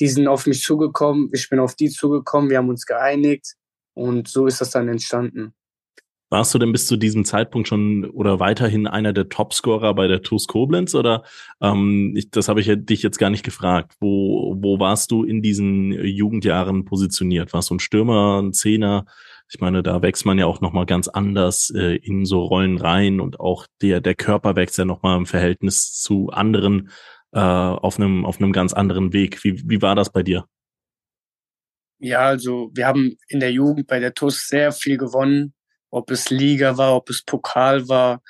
die 0.00 0.08
sind 0.08 0.28
auf 0.28 0.46
mich 0.46 0.62
zugekommen, 0.62 1.30
ich 1.32 1.48
bin 1.48 1.58
auf 1.58 1.74
die 1.74 1.90
zugekommen, 1.90 2.50
wir 2.50 2.58
haben 2.58 2.68
uns 2.68 2.86
geeinigt 2.86 3.54
und 3.94 4.28
so 4.28 4.46
ist 4.46 4.60
das 4.60 4.70
dann 4.70 4.88
entstanden. 4.88 5.54
Warst 6.30 6.52
du 6.52 6.58
denn 6.58 6.72
bis 6.72 6.86
zu 6.86 6.98
diesem 6.98 7.24
Zeitpunkt 7.24 7.68
schon 7.68 8.04
oder 8.04 8.38
weiterhin 8.38 8.86
einer 8.86 9.14
der 9.14 9.30
Topscorer 9.30 9.94
bei 9.94 10.08
der 10.08 10.20
TuS 10.20 10.46
Koblenz 10.46 10.94
oder 10.94 11.22
ähm, 11.62 12.14
ich, 12.16 12.30
das 12.30 12.48
habe 12.48 12.60
ich 12.60 12.66
ja 12.66 12.76
dich 12.76 13.02
jetzt 13.02 13.18
gar 13.18 13.30
nicht 13.30 13.44
gefragt. 13.44 13.94
Wo, 13.98 14.54
wo 14.58 14.78
warst 14.78 15.10
du 15.10 15.24
in 15.24 15.40
diesen 15.40 15.92
Jugendjahren 15.92 16.84
positioniert? 16.84 17.54
Warst 17.54 17.70
du 17.70 17.76
ein 17.76 17.80
Stürmer, 17.80 18.42
ein 18.42 18.52
Zehner? 18.52 19.06
Ich 19.50 19.60
meine, 19.60 19.82
da 19.82 20.02
wächst 20.02 20.26
man 20.26 20.38
ja 20.38 20.44
auch 20.44 20.60
nochmal 20.60 20.84
ganz 20.84 21.08
anders 21.08 21.70
äh, 21.70 21.96
in 21.96 22.26
so 22.26 22.42
Rollen 22.42 22.76
rein 22.76 23.20
und 23.20 23.40
auch 23.40 23.66
der, 23.80 24.02
der 24.02 24.14
Körper 24.14 24.54
wächst 24.54 24.76
ja 24.76 24.84
nochmal 24.84 25.16
im 25.16 25.24
Verhältnis 25.24 25.94
zu 25.94 26.28
anderen 26.28 26.90
äh, 27.32 27.38
auf 27.40 27.98
einem 27.98 28.26
auf 28.26 28.38
einem 28.38 28.52
ganz 28.52 28.74
anderen 28.74 29.14
Weg. 29.14 29.42
Wie, 29.44 29.62
wie 29.66 29.80
war 29.80 29.94
das 29.94 30.12
bei 30.12 30.22
dir? 30.22 30.44
Ja, 32.00 32.20
also 32.20 32.70
wir 32.74 32.86
haben 32.86 33.16
in 33.28 33.40
der 33.40 33.50
Jugend 33.50 33.86
bei 33.86 33.98
der 33.98 34.12
TUS 34.12 34.46
sehr 34.46 34.72
viel 34.72 34.98
gewonnen 34.98 35.54
ob 35.90 36.10
es 36.10 36.30
Liga 36.30 36.76
war, 36.76 36.94
ob 36.94 37.10
es 37.10 37.22
Pokal 37.22 37.88
war. 37.88 38.22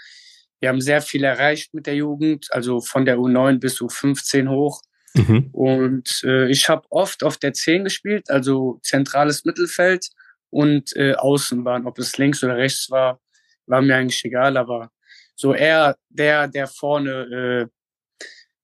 Wir 0.61 0.69
haben 0.71 0.81
sehr 0.81 1.01
viel 1.03 1.25
erreicht 1.25 1.75
mit 1.75 1.87
der 1.87 1.95
Jugend, 1.95 2.49
also 2.51 2.81
von 2.81 3.05
der 3.05 3.19
U9 3.19 3.59
bis 3.59 3.81
U15 3.81 4.49
hoch. 4.49 4.83
Mhm. 5.15 5.49
Und 5.53 6.23
äh, 6.25 6.49
ich 6.49 6.69
habe 6.69 6.87
oft 6.91 7.23
auf 7.23 7.37
der 7.37 7.53
10 7.53 7.85
gespielt, 7.85 8.31
also 8.31 8.81
zentrales 8.83 9.45
Mittelfeld 9.45 10.09
und 10.51 10.95
äh, 10.97 11.15
Außenbahn. 11.15 11.87
Ob 11.87 11.99
es 11.99 12.19
links 12.19 12.43
oder 12.43 12.57
rechts 12.57 12.91
war, 12.91 13.21
war 13.67 13.83
mir 13.83 13.97
eigentlich 13.97 14.25
egal, 14.25 14.57
aber 14.57 14.91
so 15.35 15.55
eher 15.55 15.97
der, 16.09 16.49
der 16.49 16.67
vorne 16.67 17.11
äh, 17.11 17.67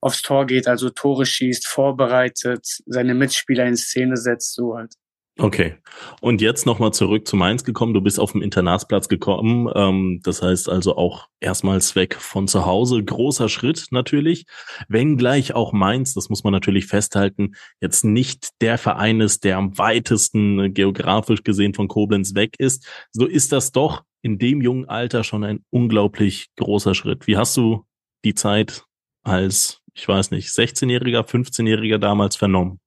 aufs 0.01 0.23
Tor 0.23 0.47
geht, 0.47 0.69
also 0.69 0.91
Tore 0.91 1.25
schießt, 1.25 1.67
vorbereitet, 1.67 2.67
seine 2.85 3.15
Mitspieler 3.15 3.65
in 3.65 3.77
Szene 3.77 4.17
setzt, 4.17 4.55
so 4.55 4.77
halt. 4.77 4.95
Okay. 5.37 5.75
Und 6.21 6.41
jetzt 6.41 6.65
nochmal 6.65 6.93
zurück 6.93 7.27
zu 7.27 7.35
Mainz 7.35 7.65
gekommen. 7.65 7.93
Du 7.93 8.01
bist 8.01 8.21
auf 8.21 8.33
dem 8.33 8.43
Internatsplatz 8.43 9.09
gekommen. 9.09 9.69
Ähm, 9.75 10.21
das 10.23 10.43
heißt 10.43 10.69
also 10.69 10.97
auch 10.97 11.27
erstmals 11.41 11.97
weg 11.97 12.15
von 12.15 12.47
zu 12.47 12.67
Hause. 12.67 13.03
Großer 13.03 13.49
Schritt 13.49 13.89
natürlich. 13.91 14.47
Wenngleich 14.89 15.53
auch 15.53 15.73
Mainz, 15.73 16.15
das 16.15 16.29
muss 16.29 16.45
man 16.45 16.53
natürlich 16.53 16.87
festhalten, 16.87 17.57
jetzt 17.81 18.05
nicht 18.05 18.51
der 18.61 18.79
Verein 18.79 19.21
ist, 19.21 19.43
der 19.43 19.57
am 19.57 19.77
weitesten 19.77 20.61
äh, 20.61 20.71
geografisch 20.71 21.43
gesehen 21.43 21.75
von 21.75 21.89
Koblenz 21.89 22.37
weg 22.37 22.55
ist. 22.59 22.87
So 23.11 23.27
ist 23.27 23.51
das 23.51 23.73
doch 23.73 24.05
in 24.23 24.39
dem 24.39 24.63
jungen 24.63 24.89
Alter 24.89 25.25
schon 25.25 25.43
ein 25.43 25.65
unglaublich 25.71 26.51
großer 26.57 26.95
Schritt. 26.95 27.27
Wie 27.27 27.37
hast 27.37 27.57
du 27.57 27.85
die 28.25 28.35
Zeit 28.35 28.85
als, 29.25 29.81
ich 29.95 30.07
weiß 30.07 30.31
nicht, 30.31 30.49
16-Jähriger, 30.49 31.27
15-Jähriger 31.27 31.99
damals 31.99 32.37
vernommen? 32.37 32.79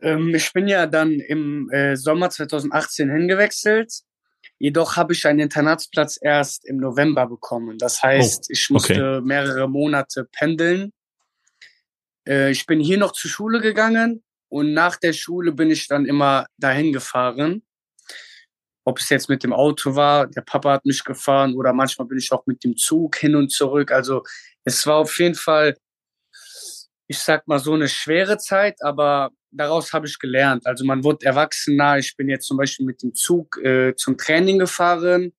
Ähm, 0.00 0.34
ich 0.34 0.52
bin 0.52 0.68
ja 0.68 0.86
dann 0.86 1.12
im 1.12 1.70
äh, 1.70 1.96
Sommer 1.96 2.30
2018 2.30 3.10
hingewechselt. 3.10 3.92
Jedoch 4.58 4.96
habe 4.96 5.12
ich 5.12 5.26
einen 5.26 5.40
Internatsplatz 5.40 6.18
erst 6.20 6.66
im 6.66 6.78
November 6.78 7.26
bekommen. 7.26 7.78
Das 7.78 8.02
heißt, 8.02 8.46
oh, 8.48 8.52
ich 8.52 8.70
musste 8.70 9.18
okay. 9.18 9.20
mehrere 9.26 9.68
Monate 9.68 10.28
pendeln. 10.32 10.92
Äh, 12.26 12.50
ich 12.50 12.66
bin 12.66 12.80
hier 12.80 12.98
noch 12.98 13.12
zur 13.12 13.30
Schule 13.30 13.60
gegangen 13.60 14.22
und 14.48 14.72
nach 14.72 14.96
der 14.96 15.12
Schule 15.12 15.52
bin 15.52 15.70
ich 15.70 15.88
dann 15.88 16.06
immer 16.06 16.46
dahin 16.56 16.92
gefahren. 16.92 17.62
Ob 18.84 18.98
es 18.98 19.10
jetzt 19.10 19.28
mit 19.28 19.44
dem 19.44 19.52
Auto 19.52 19.94
war, 19.94 20.26
der 20.26 20.40
Papa 20.40 20.72
hat 20.72 20.86
mich 20.86 21.04
gefahren 21.04 21.54
oder 21.54 21.72
manchmal 21.72 22.08
bin 22.08 22.18
ich 22.18 22.32
auch 22.32 22.46
mit 22.46 22.64
dem 22.64 22.76
Zug 22.76 23.16
hin 23.16 23.36
und 23.36 23.50
zurück. 23.50 23.92
Also 23.92 24.22
es 24.64 24.86
war 24.86 24.96
auf 24.96 25.18
jeden 25.18 25.34
Fall, 25.34 25.76
ich 27.06 27.18
sag 27.18 27.46
mal 27.46 27.58
so 27.58 27.74
eine 27.74 27.88
schwere 27.88 28.38
Zeit, 28.38 28.82
aber 28.82 29.30
daraus 29.50 29.92
habe 29.92 30.06
ich 30.06 30.18
gelernt. 30.18 30.66
Also 30.66 30.84
man 30.84 31.04
wird 31.04 31.22
erwachsener. 31.22 31.98
Ich 31.98 32.16
bin 32.16 32.28
jetzt 32.28 32.46
zum 32.46 32.56
Beispiel 32.56 32.86
mit 32.86 33.02
dem 33.02 33.14
Zug 33.14 33.58
äh, 33.58 33.94
zum 33.96 34.16
Training 34.16 34.58
gefahren. 34.58 35.32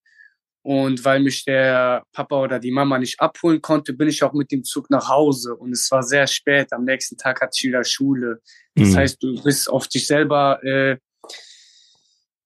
Und 0.62 1.04
weil 1.06 1.20
mich 1.20 1.44
der 1.46 2.04
Papa 2.12 2.42
oder 2.42 2.58
die 2.58 2.70
Mama 2.70 2.98
nicht 2.98 3.18
abholen 3.18 3.62
konnte, 3.62 3.94
bin 3.94 4.08
ich 4.08 4.22
auch 4.22 4.34
mit 4.34 4.52
dem 4.52 4.62
Zug 4.62 4.90
nach 4.90 5.08
Hause. 5.08 5.54
Und 5.54 5.72
es 5.72 5.90
war 5.90 6.02
sehr 6.02 6.26
spät. 6.26 6.72
Am 6.72 6.84
nächsten 6.84 7.16
Tag 7.16 7.40
hatte 7.40 7.52
ich 7.56 7.68
wieder 7.68 7.82
Schule. 7.82 8.40
Das 8.74 8.88
mhm. 8.88 8.96
heißt, 8.96 9.22
du 9.22 9.42
bist 9.42 9.70
auf 9.70 9.88
dich 9.88 10.06
selber 10.06 10.62
äh, 10.62 10.98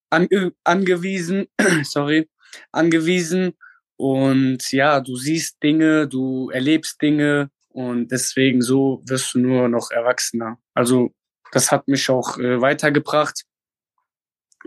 an, 0.09 0.27
angewiesen. 0.63 1.47
sorry, 1.83 2.29
angewiesen. 2.71 3.53
Und 3.97 4.71
ja, 4.71 5.01
du 5.01 5.15
siehst 5.15 5.61
Dinge, 5.61 6.07
du 6.07 6.49
erlebst 6.49 7.01
Dinge 7.01 7.49
und 7.69 8.11
deswegen 8.11 8.61
so 8.61 9.01
wirst 9.05 9.33
du 9.33 9.39
nur 9.39 9.67
noch 9.67 9.91
erwachsener. 9.91 10.57
Also 10.73 11.11
das 11.55 11.71
hat 11.71 11.87
mich 11.87 12.09
auch 12.09 12.37
äh, 12.37 12.59
weitergebracht. 12.59 13.45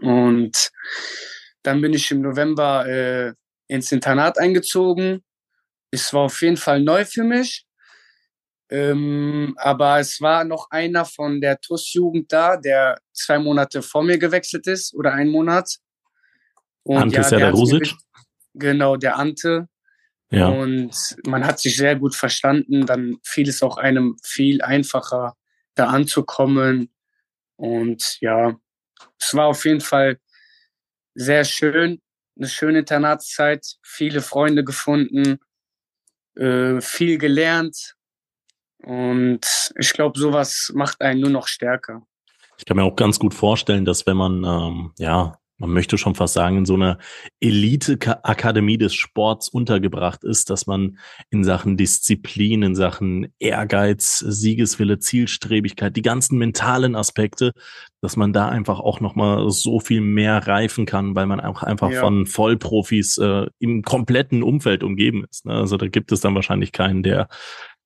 Und 0.01 0.71
dann 1.63 1.83
bin 1.83 1.93
ich 1.93 2.11
im 2.11 2.23
November 2.23 2.87
äh, 2.87 3.35
ins 3.67 3.93
Internat 3.93 4.39
eingezogen. 4.39 5.23
Es 5.91 6.15
war 6.15 6.23
auf 6.23 6.41
jeden 6.41 6.57
Fall 6.57 6.81
neu 6.81 7.05
für 7.05 7.25
mich. 7.25 7.67
Ähm, 8.71 9.55
aber 9.59 9.99
es 9.99 10.21
war 10.23 10.45
noch 10.45 10.71
einer 10.71 11.05
von 11.05 11.43
der 11.43 11.61
TUS-Jugend 11.61 12.33
da, 12.33 12.57
der 12.57 12.99
zwei 13.13 13.39
Monate 13.39 13.83
vor 13.83 14.03
mir 14.03 14.17
gewechselt 14.17 14.67
ist 14.67 14.95
oder 14.95 15.13
einen 15.13 15.31
Monat. 15.31 15.77
Und 16.85 16.97
Ante 16.97 17.17
ja, 17.17 17.23
Serdar-Rusic? 17.23 17.95
Genau, 18.55 18.97
der 18.97 19.19
Ante. 19.19 19.69
Ja. 20.31 20.49
Und 20.49 21.17
man 21.27 21.45
hat 21.45 21.61
sich 21.61 21.77
sehr 21.77 21.97
gut 21.97 22.15
verstanden. 22.15 22.87
Dann 22.87 23.19
fiel 23.23 23.49
es 23.49 23.63
auch 23.63 23.77
einem 23.77 24.17
viel 24.23 24.63
einfacher, 24.63 25.35
da 25.79 25.87
anzukommen. 25.87 26.93
Und 27.57 28.19
ja, 28.21 28.57
es 29.19 29.35
war 29.35 29.47
auf 29.47 29.65
jeden 29.65 29.81
Fall 29.81 30.19
sehr 31.15 31.45
schön, 31.45 32.01
eine 32.37 32.49
schöne 32.49 32.81
Internatszeit, 32.81 33.67
viele 33.83 34.21
Freunde 34.21 34.65
gefunden, 34.65 35.39
äh, 36.37 36.81
viel 36.81 37.19
gelernt. 37.19 37.95
Und 38.83 39.73
ich 39.77 39.93
glaube, 39.93 40.19
sowas 40.19 40.71
macht 40.75 41.01
einen 41.01 41.21
nur 41.21 41.31
noch 41.31 41.49
stärker. 41.49 42.07
Ich 42.59 42.65
kann 42.65 42.77
mir 42.77 42.85
auch 42.85 42.97
ganz 42.97 43.19
gut 43.19 43.35
vorstellen, 43.35 43.85
dass 43.85 44.07
wenn 44.07 44.17
man 44.17 44.45
ähm, 44.45 44.93
ja 44.99 45.39
man 45.59 45.71
möchte 45.71 45.99
schon 45.99 46.15
fast 46.15 46.35
sagen, 46.35 46.59
in 46.59 46.67
so 46.67 46.75
einer 46.75 46.99
Elite-Akademie 47.41 48.79
des 48.79 48.95
Sports 48.95 49.49
untergebracht 49.49 50.23
ist, 50.23 50.51
dass 50.51 50.67
man 50.67 50.99
in 51.31 51.43
Sachen 51.43 51.77
Disziplin, 51.77 52.63
in 52.63 52.75
Sachen 52.77 53.29
Ehrgeiz, 53.41 54.21
Siegeswille, 54.21 55.01
Zielstrebigkeit, 55.01 55.97
die 55.97 56.03
ganzen 56.03 56.39
mentalen 56.39 56.95
Aspekte, 56.95 57.53
dass 58.01 58.17
man 58.17 58.33
da 58.33 58.49
einfach 58.49 58.79
auch 58.79 59.01
nochmal 59.01 59.51
so 59.51 59.81
viel 59.81 60.01
mehr 60.01 60.47
reifen 60.47 60.87
kann, 60.87 61.17
weil 61.17 61.27
man 61.27 61.41
auch 61.41 61.65
einfach 61.65 61.91
ja. 61.91 62.01
von 62.01 62.27
Vollprofis 62.27 63.19
äh, 63.19 63.47
im 63.59 63.83
kompletten 63.83 64.45
Umfeld 64.45 64.85
umgeben 64.85 65.25
ist. 65.29 65.45
Ne? 65.45 65.55
Also 65.55 65.77
da 65.77 65.89
gibt 65.89 66.13
es 66.13 66.21
dann 66.21 66.37
wahrscheinlich 66.37 66.71
keinen, 66.71 67.03
der 67.03 67.29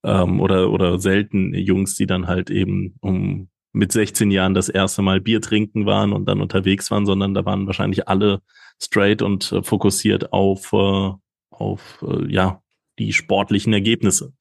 ähm, 0.05 0.41
oder, 0.41 0.71
oder 0.71 0.99
selten 0.99 1.55
Jungs, 1.55 1.95
die 1.97 2.07
dann 2.07 2.27
halt 2.27 2.51
eben 2.51 2.97
um 3.01 3.49
mit 3.73 3.93
16 3.93 4.31
Jahren 4.31 4.55
das 4.55 4.69
erste 4.69 5.03
Mal 5.03 5.21
Bier 5.21 5.41
trinken 5.41 5.87
waren 5.87 6.13
und 6.13 6.27
dann 6.27 6.41
unterwegs 6.41 6.91
waren, 6.91 7.07
sondern 7.07 7.35
da 7.35 7.45
waren 7.45 7.67
wahrscheinlich 7.67 8.09
alle 8.09 8.43
straight 8.81 9.23
und 9.23 9.53
äh, 9.53 9.63
fokussiert 9.63 10.33
auf, 10.33 10.73
äh, 10.73 11.11
auf 11.51 12.05
äh, 12.07 12.31
ja, 12.31 12.63
die 12.99 13.13
sportlichen 13.13 13.73
Ergebnisse. 13.73 14.35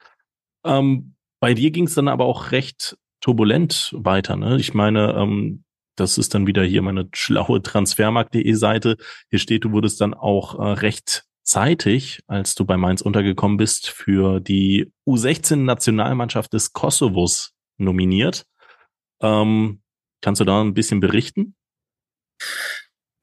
Ähm, 0.65 1.15
bei 1.39 1.53
dir 1.53 1.71
ging 1.71 1.85
es 1.85 1.95
dann 1.95 2.07
aber 2.07 2.25
auch 2.25 2.51
recht 2.51 2.97
turbulent 3.21 3.95
weiter. 3.97 4.35
Ne? 4.35 4.57
Ich 4.57 4.73
meine, 4.73 5.13
ähm, 5.13 5.63
das 5.95 6.17
ist 6.17 6.33
dann 6.33 6.47
wieder 6.47 6.63
hier 6.63 6.81
meine 6.81 7.09
schlaue 7.13 7.61
Transfermarkt.de 7.61 8.53
Seite. 8.53 8.97
Hier 9.29 9.39
steht, 9.39 9.63
du 9.63 9.71
wurdest 9.71 10.01
dann 10.01 10.13
auch 10.13 10.59
äh, 10.59 10.73
recht 10.73 11.25
zeitig, 11.43 12.21
als 12.27 12.55
du 12.55 12.65
bei 12.65 12.77
Mainz 12.77 13.01
untergekommen 13.01 13.57
bist, 13.57 13.89
für 13.89 14.39
die 14.39 14.91
U16-Nationalmannschaft 15.07 16.53
des 16.53 16.73
Kosovos 16.73 17.53
nominiert. 17.77 18.45
Ähm, 19.21 19.81
kannst 20.21 20.41
du 20.41 20.45
da 20.45 20.62
ein 20.62 20.73
bisschen 20.73 20.99
berichten? 20.99 21.55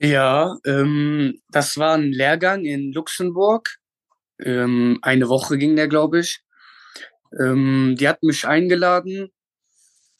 Ja, 0.00 0.56
ähm, 0.64 1.40
das 1.50 1.76
war 1.76 1.96
ein 1.96 2.12
Lehrgang 2.12 2.64
in 2.64 2.92
Luxemburg. 2.92 3.76
Ähm, 4.40 4.98
eine 5.02 5.28
Woche 5.28 5.58
ging 5.58 5.74
der, 5.74 5.88
glaube 5.88 6.20
ich. 6.20 6.40
Ähm, 7.38 7.96
die 7.98 8.08
hat 8.08 8.22
mich 8.22 8.46
eingeladen. 8.46 9.30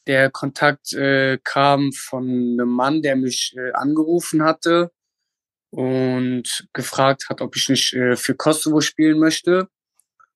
Der 0.07 0.29
Kontakt 0.31 0.93
äh, 0.93 1.37
kam 1.43 1.93
von 1.93 2.25
einem 2.25 2.69
Mann, 2.69 3.01
der 3.01 3.15
mich 3.15 3.55
äh, 3.57 3.71
angerufen 3.71 4.43
hatte 4.43 4.91
und 5.69 6.67
gefragt 6.73 7.29
hat, 7.29 7.41
ob 7.41 7.55
ich 7.55 7.69
nicht 7.69 7.93
äh, 7.93 8.15
für 8.15 8.35
Kosovo 8.35 8.81
spielen 8.81 9.19
möchte. 9.19 9.69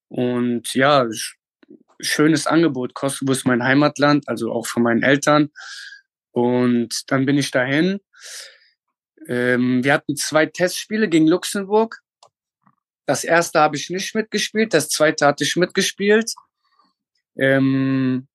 Und 0.09 0.73
ja, 0.73 1.07
ich 1.07 1.35
schönes 2.03 2.47
Angebot. 2.47 2.93
Kosovo 2.93 3.31
ist 3.31 3.45
mein 3.45 3.63
Heimatland, 3.63 4.27
also 4.27 4.51
auch 4.51 4.67
von 4.67 4.83
meinen 4.83 5.03
Eltern. 5.03 5.49
Und 6.31 7.11
dann 7.11 7.25
bin 7.25 7.37
ich 7.37 7.51
dahin. 7.51 7.99
Ähm, 9.27 9.83
wir 9.83 9.93
hatten 9.93 10.15
zwei 10.15 10.45
Testspiele 10.45 11.07
gegen 11.07 11.27
Luxemburg. 11.27 11.99
Das 13.05 13.23
erste 13.23 13.59
habe 13.59 13.75
ich 13.75 13.89
nicht 13.89 14.15
mitgespielt, 14.15 14.73
das 14.73 14.89
zweite 14.89 15.25
hatte 15.25 15.43
ich 15.43 15.55
mitgespielt. 15.55 16.33
Ähm, 17.37 18.27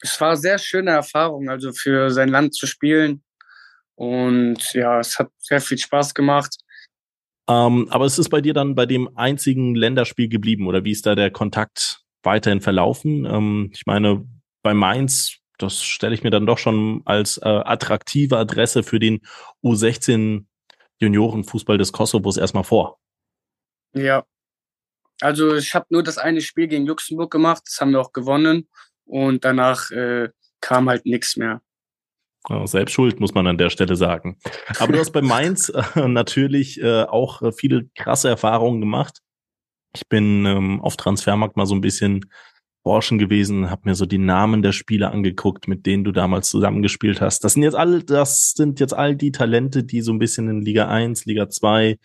es 0.00 0.20
war 0.20 0.28
eine 0.28 0.36
sehr 0.36 0.58
schöne 0.58 0.90
Erfahrung, 0.92 1.48
also 1.48 1.72
für 1.72 2.10
sein 2.10 2.28
Land 2.28 2.54
zu 2.54 2.66
spielen. 2.66 3.22
Und 3.96 4.72
ja, 4.74 4.98
es 4.98 5.18
hat 5.18 5.30
sehr 5.38 5.60
viel 5.60 5.78
Spaß 5.78 6.14
gemacht. 6.14 6.56
Ähm, 7.48 7.88
aber 7.90 8.06
es 8.06 8.18
ist 8.18 8.30
bei 8.30 8.40
dir 8.40 8.54
dann 8.54 8.74
bei 8.74 8.86
dem 8.86 9.16
einzigen 9.16 9.74
Länderspiel 9.74 10.28
geblieben 10.28 10.66
oder 10.66 10.84
wie 10.84 10.92
ist 10.92 11.06
da 11.06 11.14
der 11.14 11.30
Kontakt 11.30 12.03
weiterhin 12.24 12.60
verlaufen. 12.60 13.24
Ähm, 13.24 13.70
ich 13.72 13.86
meine, 13.86 14.26
bei 14.62 14.74
Mainz, 14.74 15.38
das 15.58 15.82
stelle 15.82 16.14
ich 16.14 16.22
mir 16.22 16.30
dann 16.30 16.46
doch 16.46 16.58
schon 16.58 17.02
als 17.04 17.38
äh, 17.38 17.48
attraktive 17.48 18.36
Adresse 18.36 18.82
für 18.82 18.98
den 18.98 19.20
U16 19.62 20.44
Juniorenfußball 20.98 21.78
des 21.78 21.92
Kosovos 21.92 22.36
erstmal 22.36 22.64
vor. 22.64 22.98
Ja. 23.94 24.24
Also 25.20 25.54
ich 25.54 25.74
habe 25.74 25.86
nur 25.90 26.02
das 26.02 26.18
eine 26.18 26.40
Spiel 26.40 26.66
gegen 26.66 26.86
Luxemburg 26.86 27.30
gemacht, 27.30 27.62
das 27.66 27.80
haben 27.80 27.92
wir 27.92 28.00
auch 28.00 28.12
gewonnen 28.12 28.68
und 29.04 29.44
danach 29.44 29.90
äh, 29.90 30.30
kam 30.60 30.88
halt 30.88 31.06
nichts 31.06 31.36
mehr. 31.36 31.60
Ja, 32.48 32.66
selbst 32.66 32.92
schuld, 32.92 33.20
muss 33.20 33.32
man 33.32 33.46
an 33.46 33.56
der 33.56 33.70
Stelle 33.70 33.96
sagen. 33.96 34.38
Aber 34.78 34.92
du 34.92 34.98
hast 34.98 35.12
bei 35.12 35.22
Mainz 35.22 35.70
äh, 35.70 36.08
natürlich 36.08 36.80
äh, 36.82 37.04
auch 37.04 37.40
äh, 37.42 37.52
viele 37.52 37.88
krasse 37.94 38.28
Erfahrungen 38.28 38.80
gemacht. 38.80 39.20
Ich 39.94 40.08
bin 40.08 40.44
ähm, 40.46 40.80
auf 40.80 40.96
Transfermarkt 40.96 41.56
mal 41.56 41.66
so 41.66 41.74
ein 41.74 41.80
bisschen 41.80 42.24
forschen 42.82 43.18
gewesen, 43.18 43.70
habe 43.70 43.88
mir 43.88 43.94
so 43.94 44.04
die 44.04 44.18
Namen 44.18 44.62
der 44.62 44.72
Spieler 44.72 45.10
angeguckt, 45.10 45.68
mit 45.68 45.86
denen 45.86 46.04
du 46.04 46.12
damals 46.12 46.50
zusammengespielt 46.50 47.20
hast. 47.20 47.42
Das 47.42 47.54
sind 47.54 47.62
jetzt 47.62 47.74
all, 47.74 48.02
das 48.02 48.52
sind 48.52 48.78
jetzt 48.78 48.92
all 48.92 49.16
die 49.16 49.32
Talente, 49.32 49.84
die 49.84 50.02
so 50.02 50.12
ein 50.12 50.18
bisschen 50.18 50.48
in 50.48 50.60
Liga 50.60 50.88
1, 50.88 51.24
Liga 51.24 51.48
2 51.48 51.98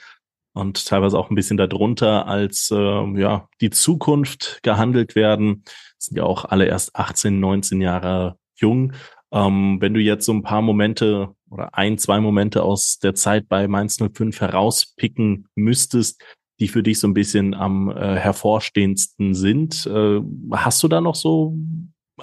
und 0.53 0.85
teilweise 0.85 1.17
auch 1.17 1.29
ein 1.29 1.35
bisschen 1.35 1.57
darunter 1.57 2.27
als 2.27 2.71
äh, 2.71 3.19
ja 3.19 3.47
die 3.61 3.69
Zukunft 3.69 4.59
gehandelt 4.63 5.15
werden. 5.15 5.63
Das 5.97 6.05
sind 6.05 6.17
ja 6.17 6.23
auch 6.23 6.45
alle 6.45 6.65
erst 6.65 6.95
18, 6.95 7.39
19 7.39 7.81
Jahre 7.81 8.37
jung. 8.55 8.93
Ähm, 9.31 9.77
wenn 9.79 9.93
du 9.93 9.99
jetzt 9.99 10.25
so 10.25 10.33
ein 10.33 10.43
paar 10.43 10.61
Momente 10.61 11.29
oder 11.49 11.75
ein, 11.75 11.97
zwei 11.97 12.19
Momente 12.19 12.63
aus 12.63 12.99
der 12.99 13.15
Zeit 13.15 13.47
bei 13.47 13.67
Mainz 13.67 13.97
05 13.97 14.39
herauspicken 14.39 15.47
müsstest, 15.55 16.23
die 16.59 16.67
für 16.67 16.83
dich 16.83 16.99
so 16.99 17.07
ein 17.07 17.13
bisschen 17.13 17.53
am 17.53 17.89
äh, 17.89 18.15
hervorstehendsten 18.17 19.33
sind. 19.33 19.85
Äh, 19.85 20.21
hast 20.51 20.83
du 20.83 20.87
da 20.87 21.01
noch 21.01 21.15
so 21.15 21.57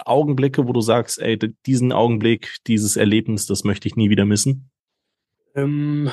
Augenblicke, 0.05 0.66
wo 0.66 0.72
du 0.72 0.81
sagst, 0.81 1.18
ey, 1.18 1.38
diesen 1.66 1.92
Augenblick, 1.92 2.57
dieses 2.66 2.96
Erlebnis, 2.96 3.46
das 3.46 3.64
möchte 3.64 3.88
ich 3.88 3.96
nie 3.96 4.11
wieder 4.11 4.25
missen? 4.25 4.70
Ähm, 5.55 6.11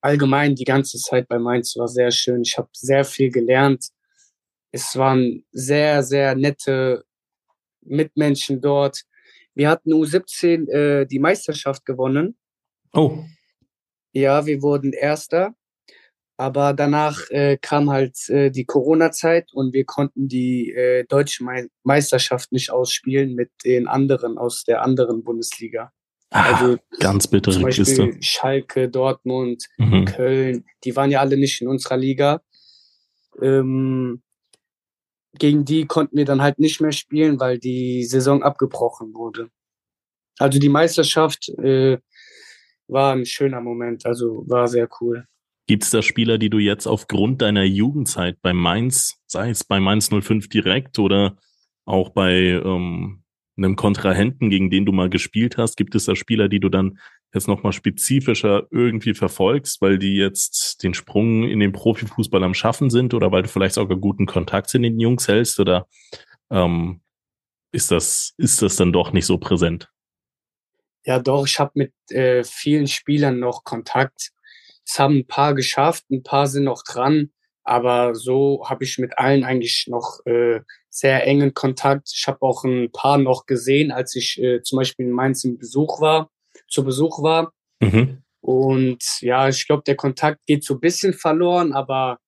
allgemein 0.00 0.54
die 0.54 0.64
ganze 0.64 0.98
Zeit 0.98 1.28
bei 1.28 1.38
Mainz 1.38 1.76
war 1.76 1.88
sehr 1.88 2.10
schön. 2.10 2.42
Ich 2.42 2.56
habe 2.56 2.68
sehr 2.72 3.04
viel 3.04 3.30
gelernt. 3.30 3.88
Es 4.72 4.96
waren 4.96 5.44
sehr, 5.52 6.02
sehr 6.02 6.34
nette 6.34 7.04
Mitmenschen 7.82 8.60
dort. 8.60 9.02
Wir 9.54 9.68
hatten 9.68 9.92
U17 9.92 10.68
äh, 10.70 11.06
die 11.06 11.18
Meisterschaft 11.18 11.84
gewonnen. 11.84 12.38
Oh. 12.92 13.18
Ja, 14.12 14.46
wir 14.46 14.62
wurden 14.62 14.92
Erster. 14.92 15.54
Aber 16.40 16.72
danach 16.72 17.28
äh, 17.28 17.58
kam 17.60 17.90
halt 17.90 18.30
äh, 18.30 18.50
die 18.50 18.64
Corona-Zeit 18.64 19.52
und 19.52 19.74
wir 19.74 19.84
konnten 19.84 20.26
die 20.26 20.72
äh, 20.72 21.04
deutsche 21.04 21.44
Me 21.44 21.68
Meisterschaft 21.82 22.50
nicht 22.50 22.70
ausspielen 22.70 23.34
mit 23.34 23.50
den 23.62 23.86
anderen 23.86 24.38
aus 24.38 24.64
der 24.64 24.80
anderen 24.80 25.22
Bundesliga. 25.22 25.92
Ah, 26.30 26.54
also 26.54 26.78
ganz 26.98 27.26
bittere 27.26 27.52
zum 27.52 27.64
Beispiel 27.64 27.84
Kiste. 27.84 28.22
Schalke, 28.22 28.88
Dortmund, 28.88 29.66
mhm. 29.76 30.06
Köln, 30.06 30.64
die 30.82 30.96
waren 30.96 31.10
ja 31.10 31.20
alle 31.20 31.36
nicht 31.36 31.60
in 31.60 31.68
unserer 31.68 31.98
Liga. 31.98 32.40
Ähm, 33.42 34.22
gegen 35.34 35.66
die 35.66 35.84
konnten 35.86 36.16
wir 36.16 36.24
dann 36.24 36.40
halt 36.40 36.58
nicht 36.58 36.80
mehr 36.80 36.92
spielen, 36.92 37.38
weil 37.38 37.58
die 37.58 38.04
Saison 38.04 38.42
abgebrochen 38.42 39.12
wurde. 39.12 39.50
Also 40.38 40.58
die 40.58 40.70
Meisterschaft 40.70 41.50
äh, 41.50 41.98
war 42.88 43.12
ein 43.12 43.26
schöner 43.26 43.60
Moment, 43.60 44.06
also 44.06 44.42
war 44.46 44.66
sehr 44.68 44.88
cool. 45.02 45.26
Gibt 45.70 45.84
es 45.84 45.90
da 45.90 46.02
Spieler, 46.02 46.36
die 46.36 46.50
du 46.50 46.58
jetzt 46.58 46.88
aufgrund 46.88 47.42
deiner 47.42 47.62
Jugendzeit 47.62 48.42
bei 48.42 48.52
Mainz, 48.52 49.20
sei 49.28 49.50
es 49.50 49.62
bei 49.62 49.78
Mainz 49.78 50.10
05 50.10 50.48
direkt 50.48 50.98
oder 50.98 51.36
auch 51.84 52.08
bei 52.08 52.32
ähm, 52.34 53.22
einem 53.56 53.76
Kontrahenten, 53.76 54.50
gegen 54.50 54.68
den 54.70 54.84
du 54.84 54.90
mal 54.90 55.08
gespielt 55.08 55.58
hast, 55.58 55.76
gibt 55.76 55.94
es 55.94 56.06
da 56.06 56.16
Spieler, 56.16 56.48
die 56.48 56.58
du 56.58 56.70
dann 56.70 56.98
jetzt 57.32 57.46
nochmal 57.46 57.72
spezifischer 57.72 58.66
irgendwie 58.72 59.14
verfolgst, 59.14 59.80
weil 59.80 60.00
die 60.00 60.16
jetzt 60.16 60.82
den 60.82 60.92
Sprung 60.92 61.44
in 61.44 61.60
den 61.60 61.70
Profifußball 61.70 62.42
am 62.42 62.54
Schaffen 62.54 62.90
sind 62.90 63.14
oder 63.14 63.30
weil 63.30 63.42
du 63.42 63.48
vielleicht 63.48 63.76
sogar 63.76 63.96
guten 63.96 64.26
Kontakt 64.26 64.70
zu 64.70 64.80
den 64.80 64.98
Jungs 64.98 65.28
hältst 65.28 65.60
oder 65.60 65.86
ähm, 66.50 67.00
ist 67.70 67.92
das, 67.92 68.34
ist 68.38 68.60
das 68.60 68.74
dann 68.74 68.92
doch 68.92 69.12
nicht 69.12 69.26
so 69.26 69.38
präsent? 69.38 69.88
Ja, 71.04 71.20
doch, 71.20 71.46
ich 71.46 71.60
habe 71.60 71.70
mit 71.74 71.92
äh, 72.08 72.42
vielen 72.42 72.88
Spielern 72.88 73.38
noch 73.38 73.62
Kontakt. 73.62 74.32
Es 74.90 74.98
haben 74.98 75.18
ein 75.18 75.26
paar 75.26 75.54
geschafft, 75.54 76.10
ein 76.10 76.24
paar 76.24 76.48
sind 76.48 76.64
noch 76.64 76.82
dran, 76.82 77.30
aber 77.62 78.16
so 78.16 78.64
habe 78.68 78.82
ich 78.82 78.98
mit 78.98 79.16
allen 79.18 79.44
eigentlich 79.44 79.86
noch 79.86 80.18
äh, 80.26 80.62
sehr 80.88 81.24
engen 81.28 81.54
Kontakt. 81.54 82.10
Ich 82.12 82.26
habe 82.26 82.42
auch 82.42 82.64
ein 82.64 82.90
paar 82.90 83.16
noch 83.16 83.46
gesehen, 83.46 83.92
als 83.92 84.16
ich 84.16 84.42
äh, 84.42 84.62
zum 84.62 84.78
Beispiel 84.78 85.06
in 85.06 85.12
Mainz 85.12 85.44
im 85.44 85.58
Besuch 85.58 86.00
war, 86.00 86.28
zu 86.68 86.82
Besuch 86.82 87.22
war. 87.22 87.52
Mhm. 87.78 88.24
Und 88.40 89.04
ja, 89.20 89.48
ich 89.48 89.64
glaube, 89.64 89.84
der 89.86 89.94
Kontakt 89.94 90.40
geht 90.46 90.64
so 90.64 90.74
ein 90.74 90.80
bisschen 90.80 91.14
verloren, 91.14 91.72
aber 91.72 92.18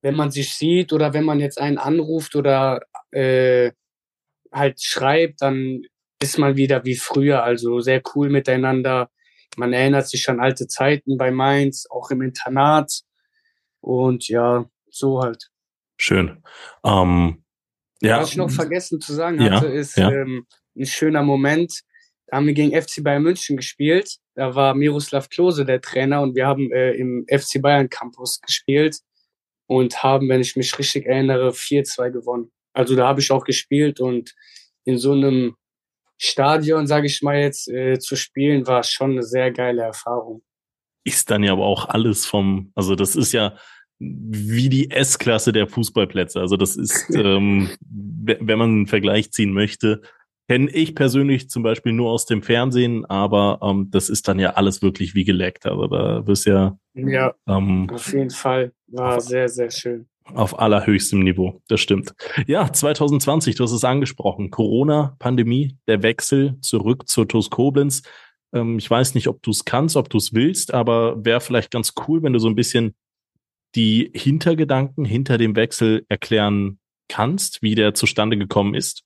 wenn 0.00 0.16
man 0.16 0.32
sich 0.32 0.54
sieht 0.54 0.92
oder 0.92 1.14
wenn 1.14 1.24
man 1.24 1.38
jetzt 1.38 1.60
einen 1.60 1.78
anruft 1.78 2.34
oder 2.34 2.80
äh, 3.12 3.70
halt 4.50 4.82
schreibt, 4.82 5.42
dann 5.42 5.82
ist 6.20 6.38
man 6.38 6.56
wieder 6.56 6.84
wie 6.84 6.96
früher, 6.96 7.44
also 7.44 7.78
sehr 7.78 8.02
cool 8.16 8.30
miteinander. 8.30 9.10
Man 9.56 9.72
erinnert 9.72 10.08
sich 10.08 10.28
an 10.28 10.40
alte 10.40 10.66
Zeiten 10.66 11.16
bei 11.16 11.30
Mainz, 11.30 11.86
auch 11.90 12.10
im 12.10 12.22
Internat. 12.22 13.02
Und 13.80 14.28
ja, 14.28 14.64
so 14.90 15.20
halt. 15.20 15.50
Schön. 15.98 16.42
Ähm, 16.84 17.44
ja. 18.00 18.20
Was 18.20 18.30
ich 18.30 18.36
noch 18.36 18.50
vergessen 18.50 19.00
zu 19.00 19.12
sagen 19.12 19.40
hatte, 19.40 19.66
ja, 19.66 19.72
ist 19.72 19.96
ja. 19.96 20.10
Ähm, 20.10 20.46
ein 20.76 20.86
schöner 20.86 21.22
Moment. 21.22 21.82
Da 22.26 22.38
haben 22.38 22.46
wir 22.46 22.54
gegen 22.54 22.72
FC 22.80 23.02
Bayern 23.02 23.22
München 23.22 23.56
gespielt. 23.56 24.16
Da 24.34 24.54
war 24.54 24.74
Miroslav 24.74 25.28
Klose 25.28 25.64
der 25.64 25.80
Trainer 25.80 26.22
und 26.22 26.34
wir 26.34 26.46
haben 26.46 26.72
äh, 26.72 26.92
im 26.92 27.26
FC 27.28 27.60
Bayern 27.60 27.90
Campus 27.90 28.40
gespielt 28.40 28.98
und 29.66 30.02
haben, 30.02 30.28
wenn 30.28 30.40
ich 30.40 30.56
mich 30.56 30.78
richtig 30.78 31.06
erinnere, 31.06 31.50
4-2 31.50 32.10
gewonnen. 32.10 32.50
Also 32.72 32.96
da 32.96 33.06
habe 33.06 33.20
ich 33.20 33.30
auch 33.30 33.44
gespielt 33.44 34.00
und 34.00 34.34
in 34.84 34.98
so 34.98 35.12
einem 35.12 35.56
Stadion, 36.24 36.86
sage 36.86 37.08
ich 37.08 37.20
mal 37.20 37.40
jetzt, 37.40 37.68
äh, 37.68 37.98
zu 37.98 38.14
spielen, 38.14 38.66
war 38.68 38.84
schon 38.84 39.12
eine 39.12 39.24
sehr 39.24 39.50
geile 39.50 39.82
Erfahrung. 39.82 40.42
Ist 41.04 41.30
dann 41.32 41.42
ja 41.42 41.52
aber 41.52 41.64
auch 41.66 41.88
alles 41.88 42.26
vom, 42.26 42.70
also 42.76 42.94
das 42.94 43.16
ist 43.16 43.32
ja 43.32 43.56
wie 43.98 44.68
die 44.68 44.90
S-Klasse 44.92 45.52
der 45.52 45.66
Fußballplätze. 45.66 46.38
Also 46.38 46.56
das 46.56 46.76
ist, 46.76 47.10
ähm, 47.14 47.70
wenn 47.80 48.58
man 48.58 48.70
einen 48.70 48.86
Vergleich 48.86 49.32
ziehen 49.32 49.52
möchte, 49.52 50.02
kenne 50.48 50.70
ich 50.70 50.94
persönlich 50.94 51.50
zum 51.50 51.64
Beispiel 51.64 51.92
nur 51.92 52.10
aus 52.10 52.26
dem 52.26 52.42
Fernsehen, 52.42 53.04
aber 53.06 53.58
ähm, 53.60 53.88
das 53.90 54.08
ist 54.08 54.28
dann 54.28 54.38
ja 54.38 54.50
alles 54.50 54.80
wirklich 54.80 55.16
wie 55.16 55.24
geleckt. 55.24 55.66
Also 55.66 55.88
da 55.88 56.24
wirst 56.24 56.46
ja. 56.46 56.78
Ja, 56.94 57.34
ähm, 57.48 57.90
auf 57.90 58.12
jeden 58.12 58.30
Fall. 58.30 58.72
War 58.86 59.20
sehr, 59.20 59.48
sehr 59.48 59.70
schön. 59.70 60.08
Auf 60.24 60.58
allerhöchstem 60.58 61.20
Niveau, 61.20 61.60
das 61.68 61.80
stimmt. 61.80 62.14
Ja, 62.46 62.72
2020, 62.72 63.56
du 63.56 63.64
hast 63.64 63.72
es 63.72 63.84
angesprochen. 63.84 64.50
Corona, 64.50 65.16
Pandemie, 65.18 65.76
der 65.86 66.02
Wechsel 66.02 66.58
zurück 66.60 67.08
zur 67.08 67.28
TuS 67.28 67.50
Koblenz. 67.50 68.02
Ähm, 68.54 68.78
ich 68.78 68.88
weiß 68.88 69.14
nicht, 69.14 69.28
ob 69.28 69.42
du 69.42 69.50
es 69.50 69.64
kannst, 69.64 69.96
ob 69.96 70.08
du 70.08 70.18
es 70.18 70.32
willst, 70.32 70.72
aber 70.72 71.24
wäre 71.24 71.40
vielleicht 71.40 71.70
ganz 71.70 71.94
cool, 72.06 72.22
wenn 72.22 72.32
du 72.32 72.38
so 72.38 72.48
ein 72.48 72.54
bisschen 72.54 72.94
die 73.74 74.10
Hintergedanken 74.14 75.04
hinter 75.04 75.38
dem 75.38 75.56
Wechsel 75.56 76.04
erklären 76.08 76.78
kannst, 77.08 77.62
wie 77.62 77.74
der 77.74 77.94
zustande 77.94 78.36
gekommen 78.36 78.74
ist? 78.74 79.02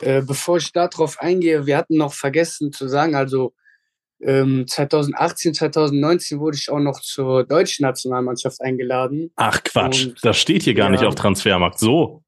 Äh, 0.00 0.22
bevor 0.22 0.56
ich 0.56 0.72
darauf 0.72 1.20
eingehe, 1.20 1.66
wir 1.66 1.76
hatten 1.76 1.96
noch 1.96 2.12
vergessen 2.12 2.72
zu 2.72 2.88
sagen, 2.88 3.14
also 3.14 3.54
ähm, 4.22 4.66
2018, 4.66 5.54
2019 5.54 6.40
wurde 6.40 6.56
ich 6.56 6.70
auch 6.70 6.78
noch 6.78 7.00
zur 7.00 7.44
deutschen 7.44 7.84
Nationalmannschaft 7.84 8.60
eingeladen. 8.60 9.32
Ach 9.36 9.62
Quatsch, 9.62 10.06
und, 10.06 10.24
das 10.24 10.36
steht 10.36 10.62
hier 10.62 10.74
gar 10.74 10.86
ja, 10.86 10.92
nicht 10.92 11.04
auf 11.04 11.14
Transfermarkt. 11.14 11.78
So. 11.78 12.22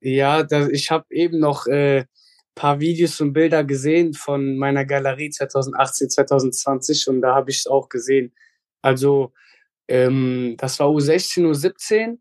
Ja, 0.00 0.42
das, 0.42 0.68
ich 0.68 0.90
habe 0.90 1.06
eben 1.10 1.38
noch 1.38 1.66
äh, 1.66 2.04
paar 2.54 2.80
Videos 2.80 3.20
und 3.20 3.32
Bilder 3.32 3.64
gesehen 3.64 4.14
von 4.14 4.56
meiner 4.56 4.84
Galerie 4.84 5.30
2018, 5.30 6.10
2020 6.10 7.08
und 7.08 7.22
da 7.22 7.34
habe 7.34 7.50
ich 7.50 7.58
es 7.58 7.66
auch 7.66 7.88
gesehen. 7.88 8.32
Also 8.82 9.32
ähm, 9.88 10.56
das 10.58 10.78
war 10.78 10.88
U16, 10.88 11.46
U17, 11.46 12.18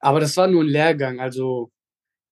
aber 0.00 0.20
das 0.20 0.36
war 0.36 0.48
nur 0.48 0.64
ein 0.64 0.68
Lehrgang. 0.68 1.20
Also 1.20 1.70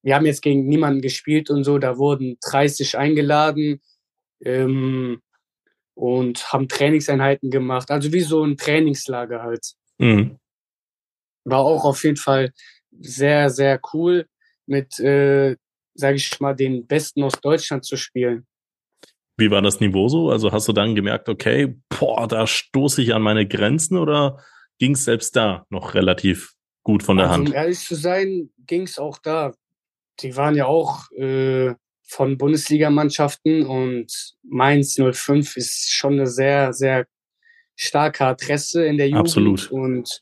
wir 0.02 0.14
haben 0.14 0.26
jetzt 0.26 0.42
gegen 0.42 0.66
niemanden 0.66 1.02
gespielt 1.02 1.50
und 1.50 1.62
so, 1.62 1.78
da 1.78 1.98
wurden 1.98 2.38
30 2.42 2.98
eingeladen 2.98 3.80
ähm, 4.42 5.20
und 6.00 6.50
haben 6.50 6.66
Trainingseinheiten 6.66 7.50
gemacht. 7.50 7.90
Also 7.90 8.10
wie 8.14 8.22
so 8.22 8.42
ein 8.42 8.56
Trainingslager 8.56 9.42
halt. 9.42 9.74
Mhm. 9.98 10.38
War 11.44 11.58
auch 11.58 11.84
auf 11.84 12.02
jeden 12.04 12.16
Fall 12.16 12.54
sehr, 12.90 13.50
sehr 13.50 13.78
cool 13.92 14.26
mit, 14.64 14.98
äh, 14.98 15.56
sage 15.92 16.16
ich 16.16 16.40
mal, 16.40 16.54
den 16.54 16.86
Besten 16.86 17.22
aus 17.22 17.34
Deutschland 17.42 17.84
zu 17.84 17.98
spielen. 17.98 18.46
Wie 19.36 19.50
war 19.50 19.60
das 19.60 19.80
Niveau 19.80 20.08
so? 20.08 20.30
Also 20.30 20.52
hast 20.52 20.68
du 20.68 20.72
dann 20.72 20.94
gemerkt, 20.94 21.28
okay, 21.28 21.76
boah, 21.90 22.26
da 22.26 22.46
stoße 22.46 23.02
ich 23.02 23.12
an 23.12 23.20
meine 23.20 23.46
Grenzen 23.46 23.98
oder 23.98 24.42
ging 24.78 24.92
es 24.92 25.04
selbst 25.04 25.36
da 25.36 25.66
noch 25.68 25.92
relativ 25.92 26.54
gut 26.82 27.02
von 27.02 27.18
der 27.18 27.26
also, 27.26 27.38
Hand? 27.40 27.48
Um 27.50 27.54
ehrlich 27.54 27.78
zu 27.78 27.94
sein, 27.94 28.48
ging 28.66 28.84
es 28.84 28.98
auch 28.98 29.18
da. 29.18 29.52
Die 30.20 30.34
waren 30.34 30.54
ja 30.54 30.64
auch 30.64 31.10
äh, 31.12 31.74
von 32.10 32.36
Bundesligamannschaften 32.36 33.64
und 33.64 34.34
Mainz 34.42 34.96
05 34.96 35.56
ist 35.56 35.92
schon 35.92 36.14
eine 36.14 36.26
sehr, 36.26 36.72
sehr 36.72 37.06
starke 37.76 38.26
Adresse 38.26 38.84
in 38.84 38.96
der 38.96 39.08
Jugend. 39.08 39.28
Absolut. 39.28 39.70
Und 39.70 40.20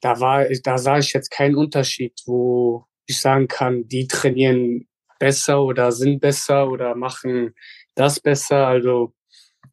da 0.00 0.18
war, 0.18 0.46
da 0.64 0.78
sah 0.78 0.98
ich 0.98 1.12
jetzt 1.12 1.30
keinen 1.30 1.54
Unterschied, 1.54 2.20
wo 2.26 2.86
ich 3.06 3.20
sagen 3.20 3.46
kann, 3.46 3.86
die 3.86 4.08
trainieren 4.08 4.88
besser 5.20 5.62
oder 5.62 5.92
sind 5.92 6.20
besser 6.20 6.68
oder 6.68 6.96
machen 6.96 7.54
das 7.94 8.18
besser. 8.18 8.66
Also 8.66 9.14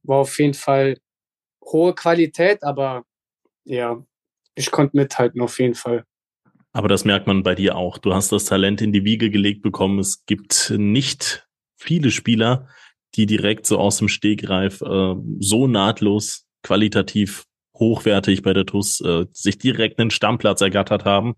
war 0.04 0.20
auf 0.20 0.38
jeden 0.38 0.54
Fall 0.54 0.98
hohe 1.64 1.96
Qualität, 1.96 2.64
aber 2.64 3.06
ja, 3.64 4.06
ich 4.54 4.70
konnte 4.70 4.96
mithalten 4.96 5.42
auf 5.42 5.60
jeden 5.60 5.76
Fall. 5.76 6.06
Aber 6.74 6.88
das 6.88 7.06
merkt 7.06 7.28
man 7.28 7.44
bei 7.44 7.56
dir 7.56 7.76
auch. 7.76 8.00
Du 8.00 8.14
hast 8.14 8.32
das 8.32 8.46
Talent 8.46 8.82
in 8.82 8.92
die 8.92 9.06
Wiege 9.06 9.30
gelegt 9.30 9.62
bekommen. 9.62 10.00
Es 10.00 10.26
gibt 10.26 10.74
nicht 10.76 11.48
viele 11.78 12.10
Spieler, 12.10 12.68
die 13.16 13.28
direkt 13.28 13.68
so 13.68 13.78
aus 13.78 13.98
dem 13.98 14.08
Stegreif 14.08 14.82
äh, 14.82 15.16
so 15.40 15.68
nahtlos 15.68 16.48
qualitativ 16.64 17.46
hochwertig 17.78 18.42
bei 18.42 18.54
der 18.54 18.66
TUS 18.66 19.02
äh, 19.02 19.26
sich 19.32 19.58
direkt 19.60 20.00
einen 20.00 20.12
Stammplatz 20.12 20.62
ergattert 20.62 21.06
haben. 21.06 21.36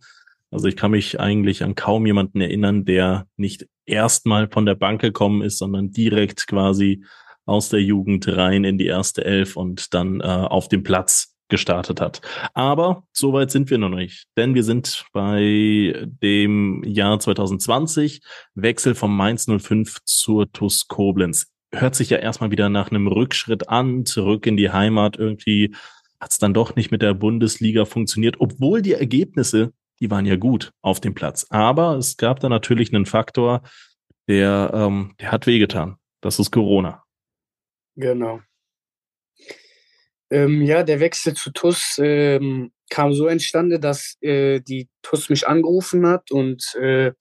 Also 0.52 0.68
ich 0.68 0.78
kann 0.78 0.92
mich 0.92 1.20
eigentlich 1.20 1.64
an 1.64 1.76
kaum 1.76 2.06
jemanden 2.06 2.40
erinnern, 2.40 2.86
der 2.86 3.28
nicht 3.36 3.68
erstmal 3.86 4.48
von 4.50 4.66
der 4.66 4.76
Bank 4.76 5.02
gekommen 5.02 5.42
ist, 5.42 5.58
sondern 5.58 5.92
direkt 5.92 6.48
quasi 6.48 7.04
aus 7.46 7.70
der 7.70 7.82
Jugend 7.82 8.28
rein 8.28 8.64
in 8.64 8.78
die 8.78 8.88
erste 8.88 9.26
Elf 9.26 9.58
und 9.58 9.94
dann 9.94 10.22
äh, 10.22 10.24
auf 10.24 10.70
dem 10.70 10.84
Platz 10.84 11.35
gestartet 11.48 12.02
hat. 12.02 12.22
Aber 12.54 13.04
so 13.12 13.34
weit 13.34 13.52
sind 13.52 13.70
wir 13.70 13.78
noch 13.78 13.90
nicht, 13.90 14.28
denn 14.38 14.56
wir 14.56 14.64
sind 14.64 15.06
bei 15.14 16.08
dem 16.22 16.84
Jahr 16.84 17.20
2020, 17.20 18.22
Wechsel 18.56 18.96
vom 18.96 19.16
Mainz 19.16 19.46
05 19.46 20.00
zur 20.06 20.52
TUS 20.52 20.88
Koblenz. 20.88 21.52
Hört 21.72 21.96
sich 21.96 22.10
ja 22.10 22.18
erstmal 22.18 22.52
wieder 22.52 22.70
nach 22.70 22.90
einem 22.90 23.08
Rückschritt 23.08 23.70
an, 23.70 24.06
zurück 24.06 24.46
in 24.48 24.58
die 24.58 24.72
Heimat. 24.72 25.18
Irgendwie 25.18 25.76
hat 26.20 26.32
es 26.32 26.38
dann 26.38 26.54
doch 26.54 26.76
nicht 26.76 26.92
mit 26.92 27.02
der 27.02 27.14
Bundesliga 27.14 27.86
funktioniert, 27.86 28.38
obwohl 28.40 28.82
die 28.82 28.94
Ergebnisse, 28.94 29.74
die 30.00 30.10
waren 30.10 30.26
ja 30.26 30.38
gut 30.38 30.72
auf 30.82 31.00
dem 31.00 31.14
Platz. 31.14 31.46
Aber 31.50 31.98
es 31.98 32.18
gab 32.18 32.40
da 32.40 32.50
natürlich 32.50 32.94
einen 32.94 33.06
Faktor, 33.06 33.62
der, 34.28 34.72
ähm, 34.74 35.14
der 35.20 35.32
hat 35.32 35.48
wehgetan. 35.48 35.98
Das 36.22 36.40
ist 36.40 36.52
Corona. 36.52 37.04
Genau. 37.96 38.42
Ähm, 40.32 40.62
ja, 40.64 40.84
der 40.84 41.00
Wechsel 41.00 41.34
zu 41.36 41.52
TUS 41.52 41.98
ähm, 42.02 42.72
kam 42.90 43.14
so 43.14 43.28
entstande, 43.28 43.80
dass 43.80 44.18
äh, 44.22 44.60
die 44.62 44.90
TUS 45.02 45.30
mich 45.30 45.48
angerufen 45.48 46.08
hat 46.08 46.32
und 46.32 46.76
äh, 46.76 47.12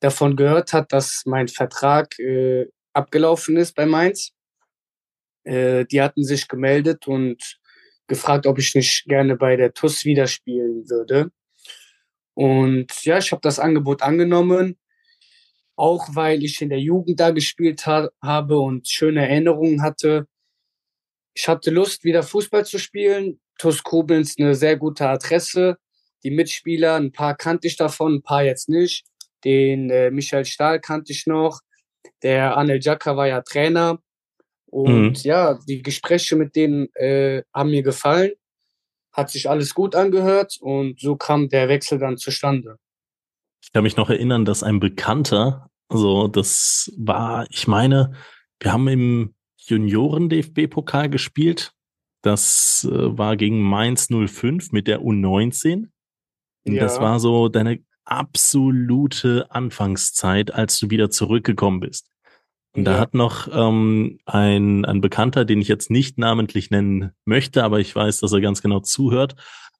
davon 0.00 0.36
gehört 0.36 0.72
hat, 0.72 0.92
dass 0.92 1.22
mein 1.26 1.48
Vertrag 1.48 2.18
äh, 2.18 2.66
abgelaufen 2.94 3.56
ist 3.56 3.74
bei 3.74 3.86
Mainz. 3.86 4.32
Äh, 5.44 5.84
die 5.86 6.02
hatten 6.02 6.24
sich 6.24 6.48
gemeldet 6.48 7.06
und 7.06 7.58
gefragt, 8.08 8.46
ob 8.46 8.58
ich 8.58 8.74
nicht 8.74 9.04
gerne 9.06 9.36
bei 9.36 9.56
der 9.56 9.72
TUS 9.74 10.04
wieder 10.04 10.26
spielen 10.26 10.88
würde. 10.88 11.30
Und 12.34 12.92
ja, 13.04 13.18
ich 13.18 13.32
habe 13.32 13.42
das 13.42 13.58
Angebot 13.58 14.02
angenommen. 14.02 14.78
auch 15.76 16.08
weil 16.14 16.44
ich 16.44 16.60
in 16.60 16.68
der 16.68 16.80
Jugend 16.80 17.20
da 17.20 17.30
gespielt 17.30 17.86
ha 17.86 18.10
habe 18.22 18.58
und 18.58 18.88
schöne 18.88 19.28
Erinnerungen 19.28 19.82
hatte. 19.82 20.26
Ich 21.34 21.48
hatte 21.48 21.70
Lust, 21.70 22.04
wieder 22.04 22.22
Fußball 22.22 22.64
zu 22.64 22.78
spielen. 22.78 23.40
TuS 23.58 23.82
Koblenz 23.82 24.36
eine 24.38 24.54
sehr 24.54 24.76
gute 24.76 25.08
Adresse. 25.08 25.76
Die 26.24 26.30
Mitspieler, 26.30 26.96
ein 26.96 27.12
paar 27.12 27.36
kannte 27.36 27.66
ich 27.66 27.76
davon, 27.76 28.16
ein 28.16 28.22
paar 28.22 28.42
jetzt 28.42 28.68
nicht. 28.68 29.04
Den 29.44 29.90
äh, 29.90 30.10
Michael 30.10 30.44
Stahl 30.44 30.80
kannte 30.80 31.12
ich 31.12 31.26
noch. 31.26 31.60
Der 32.22 32.56
Anel 32.56 32.80
Jaka 32.82 33.16
war 33.16 33.28
ja 33.28 33.40
Trainer. 33.42 33.98
Und 34.66 35.10
mhm. 35.10 35.14
ja, 35.22 35.58
die 35.66 35.82
Gespräche 35.82 36.36
mit 36.36 36.56
denen 36.56 36.94
äh, 36.94 37.42
haben 37.52 37.70
mir 37.70 37.82
gefallen. 37.82 38.32
Hat 39.12 39.30
sich 39.30 39.50
alles 39.50 39.74
gut 39.74 39.94
angehört 39.94 40.56
und 40.60 41.00
so 41.00 41.16
kam 41.16 41.48
der 41.48 41.68
Wechsel 41.68 41.98
dann 41.98 42.16
zustande. 42.16 42.76
Ich 43.62 43.72
kann 43.72 43.82
mich 43.82 43.96
noch 43.96 44.08
erinnern, 44.08 44.44
dass 44.44 44.62
ein 44.62 44.78
Bekannter, 44.78 45.68
also 45.88 46.28
das 46.28 46.92
war, 46.96 47.46
ich 47.50 47.66
meine, 47.66 48.12
wir 48.60 48.72
haben 48.72 48.88
im 48.88 49.34
Junioren-DFB-Pokal 49.70 51.08
gespielt. 51.08 51.72
Das 52.22 52.86
äh, 52.90 53.18
war 53.18 53.36
gegen 53.36 53.60
Mainz 53.62 54.08
05 54.08 54.72
mit 54.72 54.86
der 54.86 55.00
U19. 55.00 55.88
Und 56.66 56.74
ja. 56.74 56.82
das 56.82 57.00
war 57.00 57.18
so 57.20 57.48
deine 57.48 57.80
absolute 58.04 59.46
Anfangszeit, 59.50 60.52
als 60.52 60.78
du 60.78 60.90
wieder 60.90 61.10
zurückgekommen 61.10 61.80
bist. 61.80 62.10
Und 62.72 62.86
ja. 62.86 62.92
da 62.92 63.00
hat 63.00 63.14
noch 63.14 63.48
ähm, 63.52 64.18
ein, 64.26 64.84
ein 64.84 65.00
Bekannter, 65.00 65.44
den 65.44 65.60
ich 65.60 65.68
jetzt 65.68 65.90
nicht 65.90 66.18
namentlich 66.18 66.70
nennen 66.70 67.12
möchte, 67.24 67.64
aber 67.64 67.80
ich 67.80 67.94
weiß, 67.94 68.20
dass 68.20 68.32
er 68.32 68.40
ganz 68.40 68.62
genau 68.62 68.80
zuhört, 68.80 69.34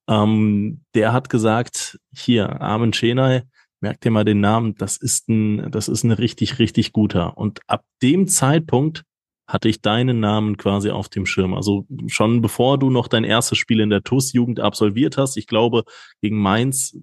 ähm, 0.09 0.83
der 0.94 1.12
hat 1.12 1.29
gesagt, 1.29 1.98
hier, 2.12 2.61
Armin 2.61 2.92
Schenay, 2.92 3.42
merk 3.81 4.00
dir 4.00 4.11
mal 4.11 4.24
den 4.24 4.40
Namen, 4.40 4.74
das 4.74 4.96
ist 4.96 5.29
ein, 5.29 5.70
das 5.70 5.88
ist 5.88 6.03
ein 6.03 6.11
richtig, 6.11 6.59
richtig 6.59 6.92
guter. 6.92 7.38
Und 7.38 7.61
ab 7.68 7.85
dem 8.03 8.26
Zeitpunkt 8.26 9.05
hatte 9.53 9.69
ich 9.69 9.83
deinen 9.83 10.21
Namen 10.21 10.57
quasi 10.57 10.91
auf 10.91 11.09
dem 11.09 11.27
Schirm. 11.27 11.55
Also 11.55 11.87
schon 12.07 12.41
bevor 12.41 12.79
du 12.79 12.91
noch 12.91 13.09
dein 13.09 13.25
erstes 13.25 13.59
Spiel 13.59 13.81
in 13.81 13.91
der 13.91 14.03
TUS-Jugend 14.03 14.61
absolviert 14.61 15.17
hast, 15.17 15.37
ich 15.37 15.47
glaube, 15.47 15.85
gegen 16.21 16.39
Mainz 16.39 16.97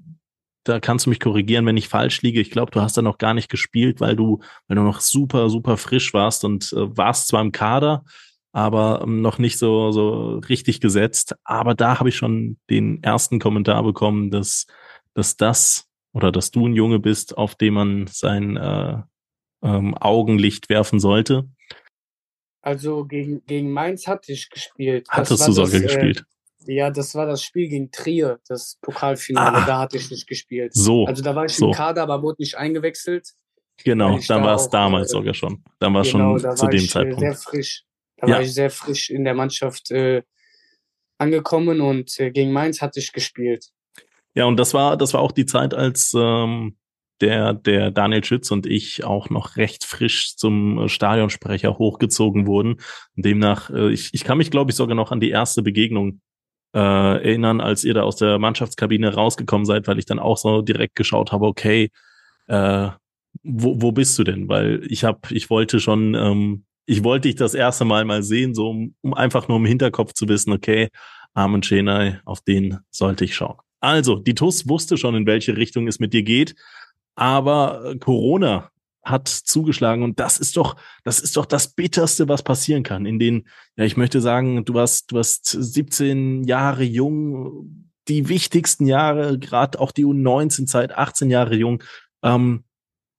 da 0.67 0.79
kannst 0.79 1.05
du 1.05 1.09
mich 1.09 1.19
korrigieren, 1.19 1.65
wenn 1.65 1.77
ich 1.77 1.87
falsch 1.87 2.21
liege. 2.21 2.41
Ich 2.41 2.51
glaube, 2.51 2.71
du 2.71 2.81
hast 2.81 2.97
da 2.97 3.01
noch 3.01 3.17
gar 3.17 3.33
nicht 3.33 3.49
gespielt, 3.49 4.01
weil 4.01 4.15
du, 4.15 4.39
weil 4.67 4.75
du 4.75 4.83
noch 4.83 4.99
super, 4.99 5.49
super 5.49 5.77
frisch 5.77 6.13
warst 6.13 6.43
und 6.43 6.73
äh, 6.73 6.97
warst 6.97 7.29
zwar 7.29 7.41
im 7.41 7.51
Kader, 7.51 8.03
aber 8.51 9.01
ähm, 9.03 9.21
noch 9.21 9.37
nicht 9.37 9.57
so, 9.57 9.91
so 9.91 10.39
richtig 10.49 10.81
gesetzt. 10.81 11.35
Aber 11.43 11.73
da 11.73 11.99
habe 11.99 12.09
ich 12.09 12.17
schon 12.17 12.57
den 12.69 13.01
ersten 13.01 13.39
Kommentar 13.39 13.83
bekommen, 13.83 14.31
dass, 14.31 14.67
dass 15.13 15.37
das 15.37 15.85
oder 16.11 16.31
dass 16.31 16.51
du 16.51 16.67
ein 16.67 16.73
Junge 16.73 16.99
bist, 16.99 17.37
auf 17.37 17.55
dem 17.55 17.75
man 17.75 18.07
sein 18.07 18.57
äh, 18.57 18.97
ähm, 19.61 19.95
Augenlicht 19.95 20.69
werfen 20.69 20.99
sollte. 20.99 21.47
Also 22.67 23.05
gegen, 23.05 23.45
gegen 23.45 23.71
Mainz 23.71 24.07
hatte 24.07 24.33
ich 24.33 24.49
gespielt. 24.49 25.07
Hattest 25.07 25.47
du 25.47 25.53
sogar 25.53 25.73
äh, 25.73 25.83
gespielt? 25.83 26.25
Ja, 26.65 26.89
das 26.91 27.15
war 27.15 27.25
das 27.25 27.41
Spiel 27.41 27.69
gegen 27.69 27.91
Trier, 27.91 28.41
das 28.45 28.77
Pokalfinale. 28.81 29.59
Ah, 29.59 29.65
da 29.65 29.79
hatte 29.79 29.95
ich 29.95 30.11
nicht 30.11 30.27
gespielt. 30.27 30.73
So. 30.73 31.05
Also 31.05 31.23
da 31.23 31.33
war 31.33 31.45
ich 31.45 31.53
so. 31.53 31.67
im 31.67 31.71
Kader, 31.71 32.03
aber 32.03 32.21
wurde 32.21 32.41
nicht 32.41 32.57
eingewechselt. 32.57 33.29
Genau, 33.85 34.17
dann 34.17 34.41
da 34.41 34.43
war 34.43 34.55
es 34.55 34.67
damals 34.67 35.11
äh, 35.11 35.13
sogar 35.13 35.33
schon. 35.33 35.63
Dann 35.79 35.93
war 35.93 36.01
es 36.01 36.11
genau, 36.11 36.37
schon 36.37 36.57
zu 36.57 36.67
dem 36.67 36.83
ich, 36.83 36.89
Zeitpunkt. 36.89 37.21
Sehr 37.21 37.35
frisch. 37.35 37.83
Da 38.17 38.27
ja. 38.27 38.33
war 38.33 38.41
ich 38.41 38.53
sehr 38.53 38.69
frisch 38.69 39.11
in 39.11 39.23
der 39.23 39.33
Mannschaft 39.33 39.89
äh, 39.91 40.23
angekommen 41.19 41.79
und 41.79 42.19
äh, 42.19 42.31
gegen 42.31 42.51
Mainz 42.51 42.81
hatte 42.81 42.99
ich 42.99 43.13
gespielt. 43.13 43.69
Ja, 44.35 44.43
und 44.43 44.57
das 44.57 44.73
war, 44.73 44.97
das 44.97 45.13
war 45.13 45.21
auch 45.21 45.31
die 45.31 45.45
Zeit, 45.45 45.73
als 45.73 46.11
ähm, 46.13 46.75
der, 47.21 47.53
der 47.53 47.91
Daniel 47.91 48.23
Schütz 48.23 48.51
und 48.51 48.65
ich 48.65 49.03
auch 49.03 49.29
noch 49.29 49.57
recht 49.57 49.83
frisch 49.83 50.35
zum 50.35 50.87
Stadionsprecher 50.87 51.77
hochgezogen 51.77 52.47
wurden. 52.47 52.77
Demnach, 53.15 53.69
äh, 53.69 53.91
ich, 53.91 54.09
ich 54.13 54.23
kann 54.23 54.37
mich, 54.37 54.51
glaube 54.51 54.71
ich, 54.71 54.77
sogar 54.77 54.95
noch 54.95 55.11
an 55.11 55.19
die 55.19 55.29
erste 55.29 55.61
Begegnung 55.61 56.21
äh, 56.73 56.79
erinnern, 56.79 57.61
als 57.61 57.83
ihr 57.83 57.93
da 57.93 58.03
aus 58.03 58.17
der 58.17 58.39
Mannschaftskabine 58.39 59.13
rausgekommen 59.13 59.65
seid, 59.65 59.87
weil 59.87 59.99
ich 59.99 60.05
dann 60.05 60.19
auch 60.19 60.37
so 60.37 60.61
direkt 60.61 60.95
geschaut 60.95 61.31
habe, 61.31 61.45
okay, 61.45 61.89
äh, 62.47 62.89
wo, 63.43 63.81
wo 63.81 63.91
bist 63.91 64.17
du 64.19 64.23
denn? 64.23 64.47
Weil 64.49 64.81
ich 64.87 65.03
habe, 65.03 65.19
ich 65.31 65.49
wollte 65.49 65.79
schon, 65.79 66.13
ähm, 66.15 66.65
ich 66.85 67.03
wollte 67.03 67.27
dich 67.27 67.35
das 67.35 67.53
erste 67.53 67.85
Mal 67.85 68.05
mal 68.05 68.23
sehen, 68.23 68.53
so 68.53 68.69
um, 68.69 68.95
um 69.01 69.13
einfach 69.13 69.47
nur 69.47 69.57
im 69.57 69.65
Hinterkopf 69.65 70.13
zu 70.13 70.27
wissen, 70.27 70.51
okay, 70.53 70.89
Armin 71.33 71.61
Chenay, 71.61 72.19
auf 72.25 72.41
den 72.41 72.79
sollte 72.89 73.25
ich 73.25 73.35
schauen. 73.35 73.57
Also, 73.79 74.15
die 74.15 74.33
TUS 74.33 74.67
wusste 74.67 74.97
schon, 74.97 75.15
in 75.15 75.27
welche 75.27 75.55
Richtung 75.55 75.87
es 75.87 75.99
mit 75.99 76.13
dir 76.13 76.23
geht, 76.23 76.55
aber 77.17 77.95
Corona 77.99 78.71
hat 79.03 79.27
zugeschlagen 79.27 80.03
und 80.03 80.19
das 80.19 80.37
ist 80.37 80.55
doch, 80.55 80.75
das 81.03 81.19
ist 81.19 81.35
doch 81.35 81.45
das 81.45 81.73
bitterste, 81.73 82.27
was 82.29 82.43
passieren 82.43 82.83
kann. 82.83 83.05
In 83.05 83.19
den, 83.19 83.47
ja, 83.75 83.85
ich 83.85 83.97
möchte 83.97 84.21
sagen, 84.21 84.63
du 84.65 84.73
warst, 84.73 85.11
du 85.11 85.15
warst 85.15 85.45
17 85.45 86.43
Jahre 86.43 86.83
jung, 86.83 87.91
die 88.07 88.29
wichtigsten 88.29 88.85
Jahre, 88.85 89.39
gerade 89.39 89.79
auch 89.79 89.91
die 89.91 90.05
U19-Zeit, 90.05 90.97
18 90.97 91.29
Jahre 91.29 91.55
jung, 91.55 91.83
ähm, 92.23 92.63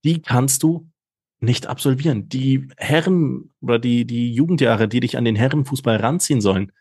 die 0.05 0.23
kannst 0.23 0.63
du 0.63 0.89
nicht 1.41 1.67
absolvieren. 1.67 2.29
Die 2.29 2.69
Herren 2.77 3.53
oder 3.61 3.79
die, 3.79 4.05
die 4.05 4.33
Jugendjahre, 4.33 4.89
die 4.89 5.01
dich 5.01 5.17
an 5.17 5.25
den 5.25 5.37
Herrenfußball 5.37 5.97
ranziehen 5.97 6.41
sollen, 6.41 6.73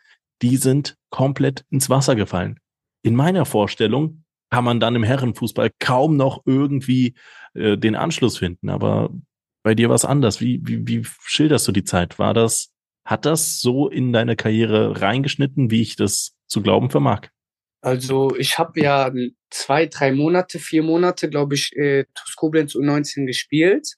die 0.41 0.57
sind 0.57 0.97
komplett 1.09 1.65
ins 1.69 1.89
Wasser 1.89 2.15
gefallen. 2.15 2.59
In 3.01 3.15
meiner 3.15 3.45
Vorstellung 3.45 4.23
kann 4.49 4.63
man 4.63 4.79
dann 4.79 4.95
im 4.95 5.03
Herrenfußball 5.03 5.71
kaum 5.79 6.15
noch 6.15 6.43
irgendwie 6.45 7.15
äh, 7.53 7.77
den 7.77 7.95
Anschluss 7.95 8.37
finden. 8.37 8.69
Aber 8.69 9.09
bei 9.63 9.75
dir 9.75 9.89
war 9.89 9.95
es 9.95 10.05
anders. 10.05 10.39
Wie, 10.39 10.61
wie, 10.63 10.87
wie 10.87 11.05
schilderst 11.25 11.67
du 11.67 11.71
die 11.71 11.83
Zeit? 11.83 12.19
War 12.19 12.33
das, 12.33 12.71
hat 13.05 13.25
das 13.25 13.59
so 13.59 13.89
in 13.89 14.13
deine 14.13 14.35
Karriere 14.35 15.01
reingeschnitten, 15.01 15.71
wie 15.71 15.81
ich 15.81 15.95
das 15.95 16.35
zu 16.47 16.61
glauben 16.61 16.89
vermag? 16.89 17.27
Also 17.81 18.35
ich 18.35 18.57
habe 18.57 18.81
ja 18.81 19.11
zwei, 19.49 19.85
drei 19.85 20.11
Monate, 20.11 20.59
vier 20.59 20.83
Monate, 20.83 21.29
glaube 21.29 21.55
ich, 21.55 21.75
äh, 21.75 22.05
TuS 22.15 22.35
Koblenz 22.35 22.75
U19 22.75 23.25
gespielt, 23.25 23.95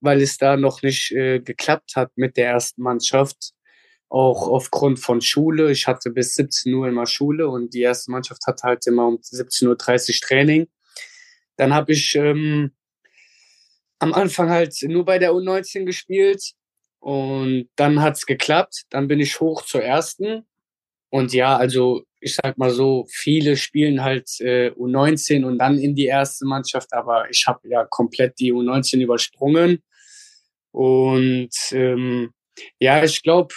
weil 0.00 0.20
es 0.20 0.36
da 0.36 0.56
noch 0.56 0.82
nicht 0.82 1.12
äh, 1.12 1.40
geklappt 1.40 1.92
hat 1.96 2.10
mit 2.16 2.36
der 2.36 2.48
ersten 2.48 2.82
Mannschaft 2.82 3.52
auch 4.12 4.46
aufgrund 4.46 4.98
von 5.00 5.22
Schule. 5.22 5.72
Ich 5.72 5.86
hatte 5.86 6.10
bis 6.10 6.34
17 6.34 6.72
Uhr 6.74 6.86
immer 6.86 7.06
Schule 7.06 7.48
und 7.48 7.72
die 7.72 7.80
erste 7.80 8.10
Mannschaft 8.10 8.46
hatte 8.46 8.64
halt 8.64 8.86
immer 8.86 9.06
um 9.06 9.16
17.30 9.16 9.68
Uhr 9.68 10.20
Training. 10.20 10.68
Dann 11.56 11.72
habe 11.72 11.92
ich 11.92 12.14
ähm, 12.14 12.72
am 14.00 14.12
Anfang 14.12 14.50
halt 14.50 14.76
nur 14.82 15.06
bei 15.06 15.18
der 15.18 15.32
U19 15.32 15.86
gespielt 15.86 16.52
und 16.98 17.70
dann 17.76 18.02
hat's 18.02 18.26
geklappt. 18.26 18.82
Dann 18.90 19.08
bin 19.08 19.18
ich 19.18 19.40
hoch 19.40 19.62
zur 19.62 19.82
ersten. 19.82 20.46
Und 21.08 21.32
ja, 21.32 21.56
also 21.56 22.02
ich 22.20 22.34
sag 22.34 22.58
mal 22.58 22.70
so, 22.70 23.06
viele 23.08 23.56
spielen 23.56 24.02
halt 24.02 24.28
äh, 24.40 24.72
U19 24.72 25.42
und 25.42 25.58
dann 25.58 25.78
in 25.78 25.94
die 25.94 26.06
erste 26.06 26.44
Mannschaft, 26.44 26.92
aber 26.92 27.30
ich 27.30 27.46
habe 27.46 27.66
ja 27.66 27.86
komplett 27.86 28.38
die 28.38 28.52
U19 28.52 29.00
übersprungen. 29.00 29.82
Und 30.70 31.54
ähm, 31.70 32.34
ja, 32.78 33.02
ich 33.02 33.22
glaube, 33.22 33.54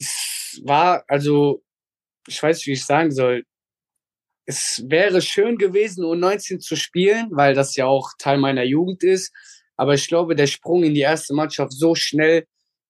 es 0.00 0.60
war, 0.64 1.04
also, 1.06 1.62
ich 2.26 2.42
weiß 2.42 2.58
nicht, 2.58 2.66
wie 2.66 2.72
ich 2.72 2.84
sagen 2.84 3.12
soll. 3.12 3.44
Es 4.46 4.82
wäre 4.88 5.22
schön 5.22 5.58
gewesen, 5.58 6.04
U19 6.04 6.58
zu 6.58 6.74
spielen, 6.74 7.28
weil 7.32 7.54
das 7.54 7.76
ja 7.76 7.86
auch 7.86 8.10
Teil 8.18 8.38
meiner 8.38 8.64
Jugend 8.64 9.04
ist. 9.04 9.32
Aber 9.76 9.94
ich 9.94 10.08
glaube, 10.08 10.34
der 10.34 10.46
Sprung 10.46 10.82
in 10.82 10.94
die 10.94 11.00
erste 11.00 11.34
Mannschaft 11.34 11.72
so 11.72 11.94
schnell 11.94 12.46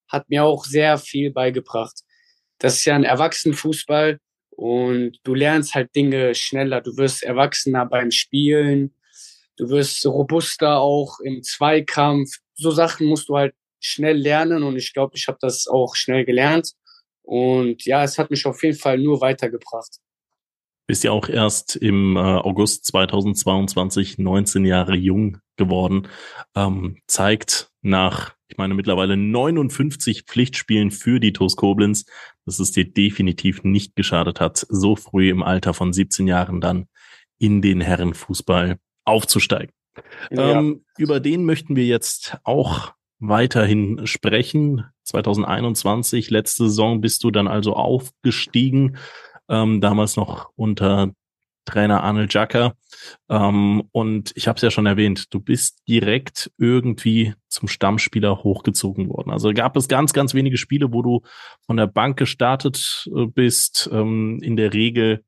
hat 0.08 0.28
mir 0.28 0.44
auch 0.44 0.64
sehr 0.64 0.98
viel 0.98 1.30
beigebracht. 1.32 2.00
Das 2.58 2.74
ist 2.74 2.84
ja 2.84 2.94
ein 2.94 3.04
Erwachsenenfußball 3.04 4.18
und 4.50 5.18
du 5.22 5.34
lernst 5.34 5.74
halt 5.74 5.94
Dinge 5.94 6.34
schneller. 6.34 6.80
Du 6.80 6.96
wirst 6.96 7.22
erwachsener 7.22 7.86
beim 7.86 8.10
Spielen. 8.10 8.94
Du 9.56 9.68
wirst 9.68 10.04
robuster 10.06 10.78
auch 10.78 11.20
im 11.20 11.42
Zweikampf. 11.42 12.30
So 12.54 12.70
Sachen 12.70 13.06
musst 13.06 13.28
du 13.28 13.36
halt 13.36 13.54
schnell 13.80 14.16
lernen 14.16 14.62
und 14.62 14.76
ich 14.76 14.92
glaube, 14.92 15.16
ich 15.16 15.28
habe 15.28 15.38
das 15.40 15.66
auch 15.66 15.94
schnell 15.96 16.24
gelernt. 16.24 16.72
Und 17.22 17.84
ja, 17.84 18.02
es 18.02 18.18
hat 18.18 18.30
mich 18.30 18.46
auf 18.46 18.62
jeden 18.62 18.78
Fall 18.78 18.98
nur 18.98 19.20
weitergebracht. 19.20 19.98
Bist 20.86 21.04
ja 21.04 21.12
auch 21.12 21.28
erst 21.28 21.76
im 21.76 22.16
äh, 22.16 22.20
August 22.20 22.84
2022 22.86 24.18
19 24.18 24.64
Jahre 24.64 24.96
jung 24.96 25.38
geworden. 25.56 26.08
Ähm, 26.56 26.98
zeigt 27.06 27.70
nach, 27.82 28.34
ich 28.48 28.56
meine, 28.56 28.74
mittlerweile 28.74 29.16
59 29.16 30.24
Pflichtspielen 30.24 30.90
für 30.90 31.20
die 31.20 31.32
TuS 31.32 31.54
Koblenz, 31.54 32.06
dass 32.44 32.58
es 32.58 32.72
dir 32.72 32.90
definitiv 32.90 33.62
nicht 33.62 33.94
geschadet 33.94 34.40
hat, 34.40 34.66
so 34.68 34.96
früh 34.96 35.30
im 35.30 35.42
Alter 35.42 35.74
von 35.74 35.92
17 35.92 36.26
Jahren 36.26 36.60
dann 36.60 36.88
in 37.38 37.62
den 37.62 37.80
Herrenfußball 37.80 38.78
aufzusteigen. 39.04 39.72
Ja. 40.30 40.58
Ähm, 40.58 40.84
über 40.98 41.20
den 41.20 41.44
möchten 41.44 41.76
wir 41.76 41.84
jetzt 41.84 42.38
auch 42.44 42.92
weiterhin 43.18 44.06
sprechen. 44.06 44.86
2021, 45.10 46.30
letzte 46.30 46.64
Saison, 46.64 47.00
bist 47.00 47.22
du 47.24 47.30
dann 47.30 47.48
also 47.48 47.74
aufgestiegen, 47.74 48.96
ähm, 49.48 49.80
damals 49.80 50.16
noch 50.16 50.50
unter 50.56 51.12
Trainer 51.64 52.02
Arnold 52.02 52.32
Jacker. 52.32 52.74
Ähm, 53.28 53.84
und 53.92 54.32
ich 54.34 54.48
habe 54.48 54.56
es 54.56 54.62
ja 54.62 54.70
schon 54.70 54.86
erwähnt, 54.86 55.32
du 55.32 55.40
bist 55.40 55.82
direkt 55.88 56.50
irgendwie 56.58 57.34
zum 57.48 57.68
Stammspieler 57.68 58.42
hochgezogen 58.42 59.08
worden. 59.08 59.30
Also 59.30 59.52
gab 59.52 59.76
es 59.76 59.88
ganz, 59.88 60.12
ganz 60.12 60.34
wenige 60.34 60.56
Spiele, 60.56 60.92
wo 60.92 61.02
du 61.02 61.20
von 61.66 61.76
der 61.76 61.86
Bank 61.86 62.18
gestartet 62.18 63.08
äh, 63.14 63.26
bist. 63.26 63.88
Ähm, 63.92 64.40
in 64.42 64.56
der 64.56 64.72
Regel, 64.72 65.24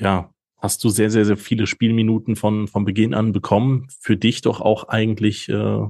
ja, 0.00 0.30
hast 0.58 0.82
du 0.82 0.88
sehr, 0.88 1.10
sehr, 1.10 1.24
sehr 1.24 1.36
viele 1.36 1.66
Spielminuten 1.66 2.36
von, 2.36 2.68
von 2.68 2.84
Beginn 2.84 3.14
an 3.14 3.32
bekommen. 3.32 3.86
Für 4.00 4.16
dich 4.16 4.40
doch 4.40 4.60
auch 4.60 4.88
eigentlich 4.88 5.48
äh, 5.48 5.82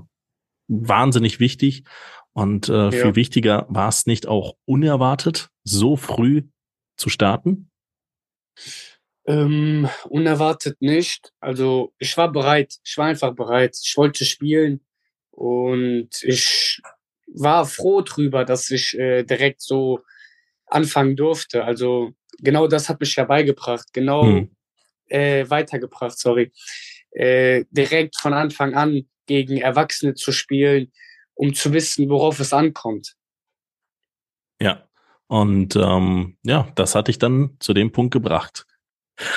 wahnsinnig 0.69 1.41
wichtig. 1.41 1.85
Und 2.35 2.69
äh, 2.69 2.73
ja. 2.73 2.91
viel 2.91 3.17
wichtiger, 3.17 3.67
war 3.69 3.89
es 3.89 4.07
nicht 4.07 4.27
auch 4.27 4.57
unerwartet, 4.65 5.49
so 5.63 5.97
früh 5.97 6.43
zu 6.97 7.09
starten? 7.09 7.71
Ähm, 9.27 9.89
unerwartet 10.09 10.81
nicht. 10.81 11.33
Also 11.41 11.95
ich 11.99 12.17
war 12.17 12.31
bereit. 12.31 12.75
Ich 12.85 12.99
war 12.99 13.07
einfach 13.07 13.35
bereit. 13.35 13.77
Ich 13.83 13.97
wollte 13.97 14.25
spielen 14.25 14.85
und 15.31 16.11
ich 16.23 16.81
war 17.27 17.67
froh 17.67 18.03
drüber, 18.03 18.45
dass 18.45 18.71
ich 18.71 18.99
äh, 18.99 19.23
direkt 19.23 19.63
so 19.63 20.01
anfangen 20.67 21.17
durfte. 21.17 21.65
Also 21.65 22.13
genau 22.39 22.67
das 22.67 22.89
hat 22.89 23.01
mich 23.01 23.17
ja 23.17 23.25
beigebracht, 23.25 23.87
genau 23.93 24.25
hm. 24.25 24.51
äh, 25.07 25.49
weitergebracht, 25.49 26.19
sorry. 26.19 26.53
Äh, 27.13 27.65
direkt 27.71 28.17
von 28.17 28.35
Anfang 28.35 28.75
an 28.75 29.09
gegen 29.27 29.59
Erwachsene 29.59 30.15
zu 30.15 30.33
spielen, 30.33 30.93
um 31.35 31.55
zu 31.55 31.73
wissen, 31.73 32.09
worauf 32.09 32.41
es 32.41 32.53
ankommt. 32.53 33.15
Ja, 34.61 34.85
und 35.27 35.77
ähm, 35.77 36.37
ja, 36.45 36.69
das 36.75 36.95
hat 36.95 37.09
dich 37.09 37.19
dann 37.19 37.57
zu 37.59 37.75
dem 37.75 37.93
Punkt 37.93 38.13
gebracht. 38.13 38.67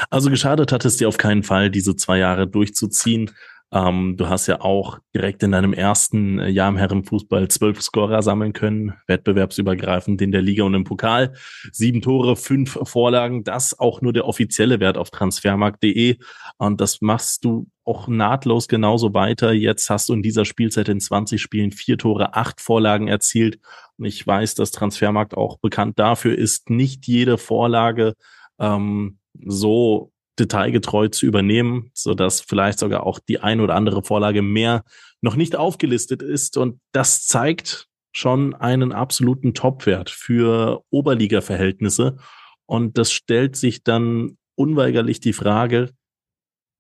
Also 0.10 0.30
geschadet 0.30 0.72
hat 0.72 0.86
es 0.86 0.98
dir 0.98 1.08
auf 1.08 1.18
keinen 1.18 1.43
Fall, 1.43 1.70
diese 1.70 1.95
zwei 1.95 2.18
Jahre 2.18 2.48
durchzuziehen. 2.48 3.32
Ähm, 3.72 4.16
du 4.18 4.30
hast 4.30 4.48
ja 4.48 4.62
auch 4.62 5.00
direkt 5.14 5.43
in 5.43 5.52
deinem 5.52 5.74
ersten 5.74 6.39
Jahr 6.48 6.70
im 6.70 6.78
Herrenfußball 6.78 7.50
zwölf 7.50 7.82
Scorer 7.82 8.22
sammeln 8.22 8.54
können, 8.54 8.93
wettbewerbsübergreifend 9.08 10.22
in 10.22 10.32
der 10.32 10.41
Liga 10.41 10.64
und 10.64 10.74
im 10.74 10.86
Pokal. 10.86 11.34
Sieben 11.72 12.02
Tore, 12.02 12.38
fünf 12.38 12.80
Vorlagen, 12.84 13.43
das 13.43 13.78
auch 13.78 14.02
nur 14.02 14.14
der 14.14 14.26
offizielle 14.26 14.80
Wert 14.80 14.98
auf 14.98 15.10
transfermarkt.de. 15.12 16.18
Und 16.58 16.80
das 16.80 17.02
machst 17.02 17.43
du 17.43 17.68
auch 17.88 18.08
nahtlos 18.08 18.68
genauso 18.68 19.14
weiter. 19.14 19.54
Jetzt 19.54 19.90
hast 19.90 20.10
du 20.10 20.14
in 20.14 20.22
dieser 20.22 20.46
Spielzeit 20.46 20.90
in 20.90 21.00
20 21.00 21.42
Spielen 21.42 21.72
vier 21.72 21.98
Tore, 21.98 22.36
acht 22.36 22.60
Vorlagen 22.60 23.08
erzielt. 23.08 23.60
Und 23.98 24.06
ich 24.06 24.26
weiß, 24.26 24.56
dass 24.56 24.72
Transfermarkt 24.72 25.36
auch 25.36 25.58
bekannt 25.60 25.98
dafür 25.98 26.38
ist, 26.38 26.70
nicht 26.70 27.08
jede 27.08 27.38
Vorlage 27.38 28.14
ähm, 28.60 29.20
so 29.46 30.12
detailgetreu 30.38 31.08
zu 31.08 31.26
übernehmen, 31.26 31.90
so 31.94 32.16
vielleicht 32.46 32.80
sogar 32.80 33.06
auch 33.06 33.20
die 33.20 33.40
ein 33.40 33.60
oder 33.60 33.76
andere 33.76 34.04
Vorlage 34.04 34.42
mehr 34.42 34.84
noch 35.22 35.36
nicht 35.36 35.56
aufgelistet 35.56 36.22
ist. 36.22 36.58
Und 36.58 36.80
das 36.92 37.26
zeigt 37.26 37.88
schon 38.12 38.54
einen 38.54 38.92
absoluten 38.92 39.54
Topwert 39.54 40.10
für 40.10 40.84
Oberliga-Verhältnisse. 40.90 42.18
Und 42.66 42.98
das 42.98 43.12
stellt 43.12 43.56
sich 43.56 43.84
dann 43.84 44.38
unweigerlich 44.56 45.20
die 45.20 45.34
Frage, 45.34 45.92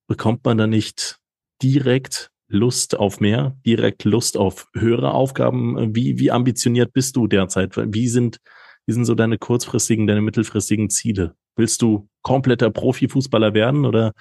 bekommt 0.07 0.45
man 0.45 0.57
da 0.57 0.67
nicht 0.67 1.19
direkt 1.61 2.31
Lust 2.47 2.97
auf 2.97 3.19
mehr, 3.19 3.57
direkt 3.65 4.05
Lust 4.05 4.37
auf 4.37 4.67
höhere 4.73 5.13
Aufgaben? 5.13 5.95
Wie, 5.95 6.17
wie 6.17 6.31
ambitioniert 6.31 6.93
bist 6.93 7.15
du 7.15 7.27
derzeit? 7.27 7.73
Wie 7.75 8.07
sind, 8.07 8.37
wie 8.85 8.93
sind 8.93 9.05
so 9.05 9.15
deine 9.15 9.37
kurzfristigen, 9.37 10.07
deine 10.07 10.21
mittelfristigen 10.21 10.89
Ziele? 10.89 11.35
Willst 11.55 11.81
du 11.81 12.07
kompletter 12.21 12.69
Profifußballer 12.69 13.53
werden 13.53 13.85
oder 13.85 14.13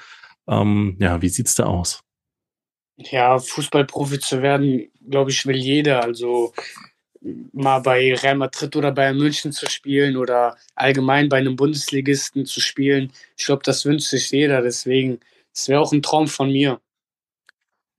ähm, 0.49 0.97
ja, 1.01 1.23
wie 1.23 1.29
sieht's 1.29 1.55
da 1.55 1.65
aus? 1.65 2.01
Ja, 2.97 3.39
Fußballprofi 3.39 4.19
zu 4.19 4.43
werden, 4.43 4.91
glaube 5.09 5.31
ich, 5.31 5.45
will 5.47 5.57
jeder. 5.57 6.03
Also 6.03 6.53
mal 7.53 7.81
bei 7.81 8.15
Real 8.15 8.37
Madrid 8.37 8.75
oder 8.77 8.93
bei 8.93 9.13
München 9.13 9.53
zu 9.53 9.69
spielen 9.69 10.17
oder 10.17 10.57
allgemein 10.75 11.29
bei 11.29 11.39
einem 11.39 11.57
Bundesligisten 11.57 12.47
zu 12.47 12.61
spielen. 12.61 13.13
Ich 13.37 13.47
glaube, 13.47 13.63
das 13.65 13.85
wünscht 13.85 14.09
sich 14.09 14.31
jeder. 14.31 14.63
Deswegen, 14.63 15.21
es 15.57 15.69
wäre 15.69 15.81
auch 15.81 15.93
ein 15.93 16.03
Traum 16.03 16.29
von 16.29 16.51
mir. 16.51 16.81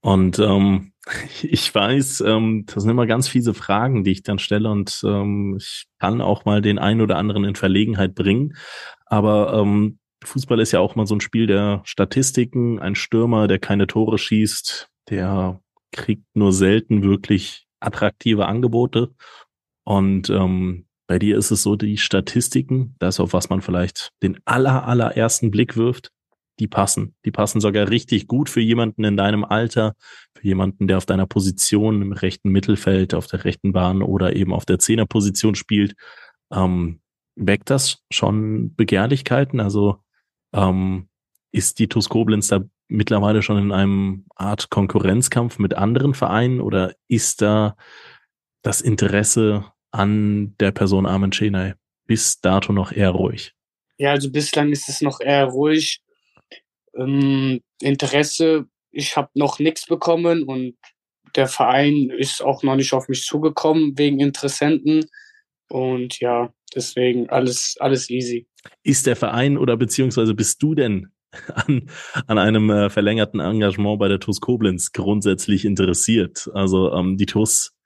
Und 0.02 0.40
ähm, 0.40 0.94
ich 1.42 1.74
weiß, 1.74 2.22
ähm, 2.22 2.66
das 2.68 2.84
sind 2.84 2.92
immer 2.92 3.08
ganz 3.08 3.28
fiese 3.28 3.54
Fragen, 3.54 4.04
die 4.04 4.12
ich 4.12 4.24
dann 4.24 4.40
stelle 4.40 4.70
und 4.70 5.02
ähm, 5.04 5.58
ich 5.58 5.88
kann 6.00 6.22
auch 6.22 6.46
mal 6.46 6.62
den 6.62 6.80
einen 6.80 7.02
oder 7.02 7.18
anderen 7.18 7.44
in 7.44 7.56
Verlegenheit 7.56 8.16
bringen. 8.16 8.56
Aber 9.06 9.54
ähm, 9.54 10.00
Fußball 10.24 10.60
ist 10.60 10.72
ja 10.72 10.80
auch 10.80 10.96
mal 10.96 11.08
so 11.08 11.16
ein 11.16 11.22
Spiel 11.22 11.48
der 11.48 11.82
Statistiken. 11.84 12.80
Ein 12.80 12.96
Stürmer, 12.96 13.48
der 13.48 13.60
keine 13.60 13.88
Tore 13.88 14.18
schießt, 14.18 14.90
der 15.10 15.62
kriegt 15.92 16.26
nur 16.36 16.54
selten 16.54 17.04
wirklich 17.04 17.68
attraktive 17.80 18.46
Angebote. 18.46 19.14
Und 19.84 20.30
ähm, 20.30 20.86
bei 21.08 21.18
dir 21.18 21.38
ist 21.38 21.52
es 21.52 21.64
so, 21.64 21.76
die 21.76 21.98
Statistiken, 21.98 22.96
das 23.00 23.20
auf 23.20 23.32
was 23.34 23.50
man 23.50 23.62
vielleicht 23.62 24.12
den 24.22 24.40
aller, 24.46 24.86
allerersten 24.86 25.52
Blick 25.52 25.78
wirft, 25.78 26.12
die 26.60 26.68
passen. 26.68 27.16
Die 27.26 27.32
passen 27.32 27.62
sogar 27.62 27.90
richtig 27.90 28.28
gut 28.28 28.50
für 28.50 28.62
jemanden 28.62 29.04
in 29.04 29.18
deinem 29.18 29.44
Alter, 29.44 29.94
für 30.34 30.46
jemanden, 30.46 30.88
der 30.88 30.98
auf 30.98 31.06
deiner 31.06 31.28
Position 31.28 32.02
im 32.02 32.12
rechten 32.12 32.50
Mittelfeld, 32.50 33.14
auf 33.14 33.28
der 33.28 33.44
rechten 33.46 33.74
Bahn 33.74 34.02
oder 34.02 34.36
eben 34.36 34.54
auf 34.54 34.66
der 34.66 34.80
Zehnerposition 34.80 35.56
spielt. 35.56 35.96
Ähm, 36.52 37.00
weckt 37.36 37.70
das 37.70 38.04
schon 38.12 38.76
Begehrlichkeiten? 38.76 39.60
Also 39.60 39.98
ähm, 40.54 41.08
ist 41.52 41.80
die 41.80 41.88
TuS 41.88 42.10
Koblenz 42.10 42.48
da 42.48 42.62
mittlerweile 42.88 43.42
schon 43.42 43.58
in 43.58 43.72
einem 43.72 44.26
Art 44.36 44.70
Konkurrenzkampf 44.70 45.60
mit 45.60 45.74
anderen 45.74 46.14
Vereinen 46.14 46.62
oder 46.62 46.94
ist 47.08 47.42
da 47.42 47.76
das 48.62 48.82
Interesse 48.82 49.66
an 49.92 50.56
der 50.60 50.72
Person 50.72 51.06
Armin 51.06 51.32
Chenay 51.32 51.74
bis 52.06 52.40
dato 52.40 52.74
noch 52.74 52.92
eher 52.92 53.12
ruhig? 53.12 53.54
Ja, 53.98 54.12
also 54.12 54.32
bislang 54.32 54.72
ist 54.72 54.90
es 54.90 55.02
noch 55.02 55.20
eher 55.20 55.46
ruhig. 55.46 56.02
Ähm, 56.98 57.62
Interesse, 57.82 58.66
ich 58.92 59.16
habe 59.16 59.30
noch 59.34 59.60
nichts 59.60 59.86
bekommen 59.86 60.44
und 60.44 60.76
der 61.36 61.48
Verein 61.48 62.10
ist 62.10 62.42
auch 62.42 62.64
noch 62.64 62.76
nicht 62.76 62.94
auf 62.94 63.08
mich 63.10 63.24
zugekommen 63.24 63.98
wegen 63.98 64.20
Interessenten. 64.20 65.06
Und 65.70 66.20
ja, 66.20 66.54
deswegen 66.74 67.30
alles, 67.30 67.76
alles 67.80 68.10
easy. 68.10 68.48
Ist 68.84 69.06
der 69.06 69.16
Verein 69.16 69.58
oder 69.58 69.78
beziehungsweise 69.78 70.34
bist 70.34 70.64
du 70.64 70.74
denn 70.74 71.12
an, 71.54 71.90
an 72.26 72.38
einem 72.38 72.70
äh, 72.70 72.90
verlängerten 72.90 73.40
Engagement 73.40 74.00
bei 74.00 74.08
der 74.08 74.20
TUS 74.20 74.42
Koblenz 74.42 74.92
grundsätzlich 74.94 75.66
interessiert? 75.66 76.50
Also 76.54 76.92
ähm, 76.94 77.18
die 77.18 77.26
TUS 77.26 77.77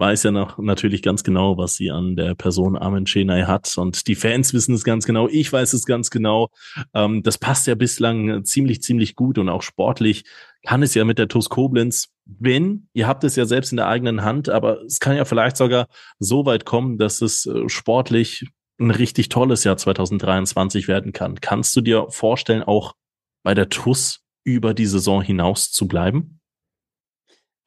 weiß 0.00 0.24
ja 0.24 0.30
noch 0.30 0.58
natürlich 0.58 1.02
ganz 1.02 1.22
genau, 1.22 1.58
was 1.58 1.76
sie 1.76 1.90
an 1.90 2.16
der 2.16 2.34
Person 2.34 2.76
Armin 2.76 3.04
Chenay 3.04 3.42
hat. 3.42 3.76
Und 3.76 4.08
die 4.08 4.14
Fans 4.14 4.52
wissen 4.54 4.74
es 4.74 4.82
ganz 4.82 5.04
genau. 5.04 5.28
Ich 5.28 5.52
weiß 5.52 5.74
es 5.74 5.84
ganz 5.84 6.10
genau. 6.10 6.48
Ähm, 6.94 7.22
das 7.22 7.38
passt 7.38 7.66
ja 7.66 7.74
bislang 7.74 8.44
ziemlich, 8.44 8.82
ziemlich 8.82 9.14
gut 9.14 9.38
und 9.38 9.48
auch 9.48 9.62
sportlich 9.62 10.24
kann 10.64 10.82
es 10.82 10.94
ja 10.94 11.04
mit 11.04 11.18
der 11.18 11.28
TuS 11.28 11.48
Koblenz, 11.48 12.08
wenn, 12.24 12.88
ihr 12.92 13.06
habt 13.06 13.24
es 13.24 13.36
ja 13.36 13.44
selbst 13.44 13.72
in 13.72 13.76
der 13.76 13.88
eigenen 13.88 14.22
Hand, 14.22 14.48
aber 14.48 14.82
es 14.82 15.00
kann 15.00 15.16
ja 15.16 15.24
vielleicht 15.24 15.56
sogar 15.56 15.86
so 16.18 16.46
weit 16.46 16.64
kommen, 16.64 16.98
dass 16.98 17.22
es 17.22 17.46
äh, 17.46 17.68
sportlich 17.68 18.46
ein 18.78 18.90
richtig 18.90 19.28
tolles 19.28 19.64
Jahr 19.64 19.76
2023 19.76 20.88
werden 20.88 21.12
kann. 21.12 21.40
Kannst 21.40 21.76
du 21.76 21.82
dir 21.82 22.06
vorstellen, 22.08 22.62
auch 22.62 22.94
bei 23.42 23.54
der 23.54 23.68
TUS 23.68 24.20
über 24.44 24.74
die 24.74 24.86
Saison 24.86 25.22
hinaus 25.22 25.70
zu 25.70 25.86
bleiben? 25.86 26.39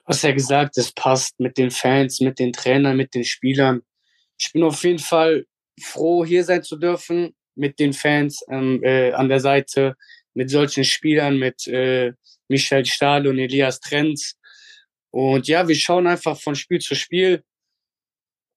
Du 0.06 0.10
hast 0.10 0.24
ja 0.24 0.34
gesagt, 0.34 0.78
es 0.78 0.92
passt 0.92 1.40
mit 1.40 1.58
den 1.58 1.72
Fans, 1.72 2.20
mit 2.20 2.38
den 2.38 2.52
Trainern, 2.52 2.98
mit 2.98 3.14
den 3.16 3.24
Spielern. 3.24 3.84
Ich 4.38 4.52
bin 4.52 4.64
auf 4.64 4.84
jeden 4.84 5.00
Fall 5.00 5.46
froh, 5.82 6.26
hier 6.26 6.44
sein 6.44 6.62
zu 6.62 6.76
dürfen, 6.76 7.34
mit 7.56 7.80
den 7.80 7.94
Fans 7.94 8.44
ähm, 8.50 8.84
äh, 8.84 9.14
an 9.14 9.30
der 9.30 9.40
Seite, 9.40 9.96
mit 10.34 10.50
solchen 10.50 10.84
Spielern, 10.84 11.40
mit 11.40 11.68
äh, 11.68 12.12
Michael 12.50 12.86
Stahl 12.86 13.28
und 13.28 13.40
Elias 13.40 13.80
Trenz. 13.80 14.36
Und 15.12 15.48
ja, 15.48 15.66
wir 15.70 15.76
schauen 15.76 16.08
einfach 16.08 16.38
von 16.38 16.56
Spiel 16.56 16.80
zu 16.80 16.96
Spiel. 16.96 17.44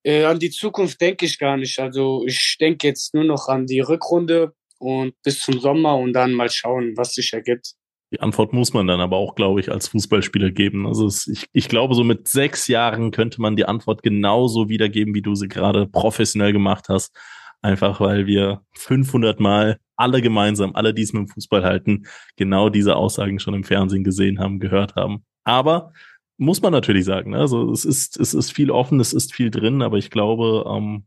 Äh, 0.05 0.24
an 0.24 0.40
die 0.40 0.51
Zukunft 0.51 1.01
denke 1.01 1.26
ich 1.26 1.38
gar 1.38 1.57
nicht. 1.57 1.78
Also 1.78 2.24
ich 2.26 2.57
denke 2.59 2.88
jetzt 2.88 3.14
nur 3.14 3.24
noch 3.24 3.47
an 3.47 3.66
die 3.66 3.80
Rückrunde 3.80 4.53
und 4.78 5.14
bis 5.22 5.38
zum 5.40 5.61
Sommer 5.61 5.97
und 5.97 6.12
dann 6.12 6.32
mal 6.32 6.51
schauen, 6.51 6.97
was 6.97 7.14
sich 7.14 7.32
ergibt. 7.32 7.74
Die 8.16 8.22
Antwort 8.22 8.54
muss 8.54 8.72
man 8.72 8.86
dann 8.86 9.02
aber 9.02 9.18
auch, 9.18 9.34
glaube 9.34 9.60
ich, 9.60 9.70
als 9.70 9.88
Fußballspieler 9.88 10.50
geben. 10.50 10.86
Also 10.86 11.06
es, 11.06 11.26
ich, 11.26 11.44
ich 11.52 11.68
glaube, 11.68 11.94
so 11.94 12.02
mit 12.02 12.28
sechs 12.28 12.66
Jahren 12.66 13.10
könnte 13.10 13.42
man 13.42 13.56
die 13.56 13.66
Antwort 13.66 14.02
genauso 14.02 14.70
wiedergeben, 14.70 15.12
wie 15.14 15.20
du 15.20 15.34
sie 15.34 15.48
gerade 15.48 15.86
professionell 15.86 16.54
gemacht 16.54 16.86
hast. 16.88 17.14
Einfach 17.60 18.00
weil 18.00 18.26
wir 18.26 18.62
500 18.72 19.38
Mal 19.38 19.76
alle 19.96 20.22
gemeinsam, 20.22 20.74
alle, 20.74 20.94
die 20.94 21.02
es 21.02 21.12
mit 21.12 21.28
dem 21.28 21.28
Fußball 21.28 21.62
halten, 21.62 22.06
genau 22.36 22.70
diese 22.70 22.96
Aussagen 22.96 23.38
schon 23.38 23.52
im 23.52 23.64
Fernsehen 23.64 24.02
gesehen 24.02 24.38
haben, 24.38 24.60
gehört 24.60 24.94
haben. 24.94 25.22
Aber 25.44 25.92
muss 26.38 26.62
man 26.62 26.72
natürlich 26.72 27.04
sagen, 27.04 27.32
ne? 27.32 27.38
also 27.38 27.70
es 27.70 27.84
ist, 27.84 28.18
es 28.18 28.32
ist 28.32 28.50
viel 28.50 28.70
offen, 28.70 28.98
es 28.98 29.12
ist 29.12 29.34
viel 29.34 29.50
drin, 29.50 29.82
aber 29.82 29.98
ich 29.98 30.08
glaube, 30.08 30.64
ähm, 30.66 31.04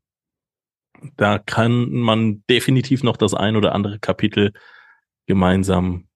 da 1.18 1.40
kann 1.40 1.90
man 1.90 2.44
definitiv 2.52 3.02
noch 3.02 3.18
das 3.18 3.34
ein 3.34 3.56
oder 3.56 3.74
andere 3.74 3.98
Kapitel 3.98 4.54
gemeinsam 5.26 6.09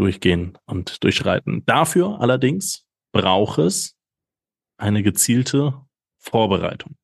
durchgehen 0.00 0.56
und 0.64 1.04
durchschreiten. 1.04 1.62
Dafür 1.66 2.20
allerdings 2.20 2.86
braucht 3.12 3.58
es 3.58 3.96
eine 4.78 5.02
gezielte 5.02 5.74
Vorbereitung. 6.18 6.96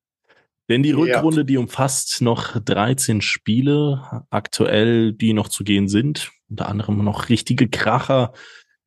Denn 0.69 0.83
die 0.83 0.91
Rückrunde, 0.91 1.41
ja. 1.41 1.43
die 1.43 1.57
umfasst 1.57 2.21
noch 2.21 2.59
13 2.59 3.21
Spiele, 3.21 4.25
aktuell, 4.29 5.13
die 5.13 5.33
noch 5.33 5.47
zu 5.47 5.63
gehen 5.63 5.87
sind. 5.87 6.31
Unter 6.49 6.67
anderem 6.67 7.03
noch 7.03 7.29
richtige 7.29 7.69
Kracher 7.69 8.33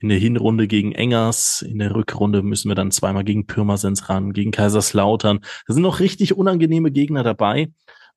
in 0.01 0.09
der 0.09 0.19
Hinrunde 0.19 0.67
gegen 0.67 0.93
Engers. 0.93 1.63
In 1.63 1.79
der 1.79 1.95
Rückrunde 1.95 2.43
müssen 2.43 2.69
wir 2.69 2.75
dann 2.75 2.91
zweimal 2.91 3.25
gegen 3.25 3.47
Pirmasens 3.47 4.09
ran, 4.09 4.33
gegen 4.33 4.51
Kaiserslautern. 4.51 5.41
Da 5.67 5.75
sind 5.75 5.83
noch 5.83 6.01
richtig 6.01 6.37
unangenehme 6.37 6.91
Gegner 6.91 7.23
dabei. 7.23 7.69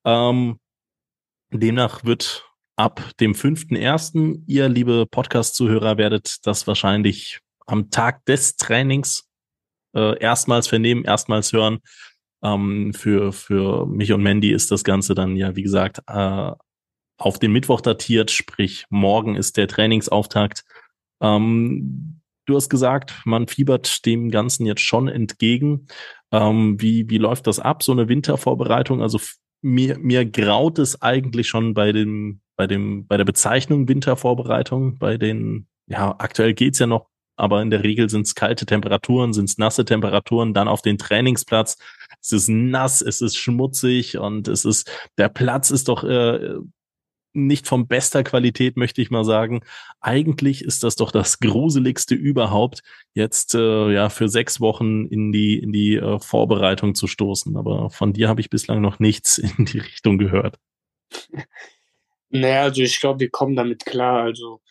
Ähm, 0.04 0.60
demnach 1.52 2.04
wird 2.04 2.53
ab 2.76 3.02
dem 3.20 3.36
fünften 3.36 3.76
ersten, 3.76 4.44
ihr 4.48 4.70
liebe 4.70 5.06
Podcast-Zuhörer, 5.06 5.98
werdet 5.98 6.46
das 6.46 6.68
wahrscheinlich 6.68 7.40
am 7.66 7.90
Tag 7.90 8.26
des 8.26 8.56
Trainings 8.58 9.30
äh, 9.96 10.18
erstmals 10.20 10.68
vernehmen, 10.68 11.06
erstmals 11.06 11.54
hören. 11.54 11.80
Ähm, 12.44 12.94
für, 12.94 13.32
für 13.32 13.86
mich 13.86 14.12
und 14.12 14.24
Mandy 14.24 14.52
ist 14.52 14.72
das 14.72 14.84
Ganze 14.84 15.16
dann 15.16 15.36
ja, 15.36 15.56
wie 15.56 15.64
gesagt, 15.64 16.02
äh, 16.08 16.52
auf 17.18 17.40
den 17.40 17.52
Mittwoch 17.52 17.82
datiert, 17.82 18.32
sprich 18.32 18.86
morgen 18.90 19.36
ist 19.36 19.58
der 19.58 19.68
Trainingsauftakt. 19.68 20.64
Ähm, 21.22 22.22
du 22.46 22.56
hast 22.56 22.70
gesagt, 22.70 23.22
man 23.24 23.48
fiebert 23.48 24.06
dem 24.06 24.30
Ganzen 24.30 24.66
jetzt 24.66 24.82
schon 24.82 25.08
entgegen. 25.08 25.88
Ähm, 26.32 26.82
wie, 26.82 27.10
wie 27.10 27.20
läuft 27.20 27.48
das 27.48 27.60
ab, 27.60 27.84
so 27.84 27.92
eine 27.92 28.10
Wintervorbereitung? 28.10 29.02
Also 29.02 29.20
mir, 29.64 29.98
mir 29.98 30.26
graut 30.26 30.78
es 30.80 31.02
eigentlich 31.02 31.48
schon 31.48 31.74
bei 31.74 31.92
dem, 31.92 32.42
bei 32.56 32.68
dem, 32.68 33.08
bei 33.08 33.18
der 33.18 33.26
Bezeichnung 33.26 33.88
Wintervorbereitung, 33.88 34.98
bei 35.00 35.18
den, 35.18 35.68
ja, 35.88 36.16
aktuell 36.20 36.54
geht's 36.54 36.80
ja 36.80 36.88
noch, 36.88 37.08
aber 37.36 37.62
in 37.62 37.72
der 37.72 37.84
Regel 37.84 38.10
sind 38.10 38.28
es 38.28 38.36
kalte 38.36 38.66
Temperaturen, 38.66 39.34
sind 39.34 39.50
es 39.50 39.58
nasse 39.58 39.86
Temperaturen, 39.86 40.54
dann 40.54 40.68
auf 40.68 40.82
den 40.82 40.98
Trainingsplatz. 40.98 41.78
Es 42.22 42.32
ist 42.32 42.50
nass, 42.50 43.02
es 43.02 43.22
ist 43.22 43.38
schmutzig 43.38 44.18
und 44.18 44.48
es 44.48 44.66
ist, 44.66 44.90
der 45.18 45.30
Platz 45.30 45.72
ist 45.72 45.88
doch 45.88 46.04
äh, 46.04 46.58
nicht 47.34 47.68
von 47.68 47.88
bester 47.88 48.24
Qualität, 48.24 48.78
möchte 48.78 49.02
ich 49.02 49.12
mal 49.12 49.26
sagen. 49.26 49.62
Eigentlich 50.00 50.64
ist 50.64 50.84
das 50.84 50.96
doch 50.96 51.12
das 51.12 51.40
Gruseligste 51.40 52.16
überhaupt, 52.16 52.82
jetzt 53.14 53.56
äh, 53.56 53.92
ja 53.92 54.10
für 54.10 54.30
sechs 54.30 54.60
Wochen 54.62 55.08
in 55.08 55.32
die, 55.32 55.60
in 55.60 55.72
die 55.72 55.96
äh, 55.96 56.20
Vorbereitung 56.20 56.96
zu 56.96 57.08
stoßen. 57.08 57.58
Aber 57.58 57.90
von 57.90 58.14
dir 58.14 58.30
habe 58.30 58.42
ich 58.42 58.50
bislang 58.50 58.82
noch 58.82 59.00
nichts 59.00 59.38
in 59.38 59.66
die 59.66 59.80
Richtung 59.80 60.18
gehört. 60.18 60.58
Naja, 62.30 62.64
also 62.64 62.82
ich 62.82 63.00
glaube, 63.00 63.20
wir 63.20 63.30
kommen 63.30 63.56
damit 63.56 63.86
klar. 63.86 64.24
Also 64.24 64.62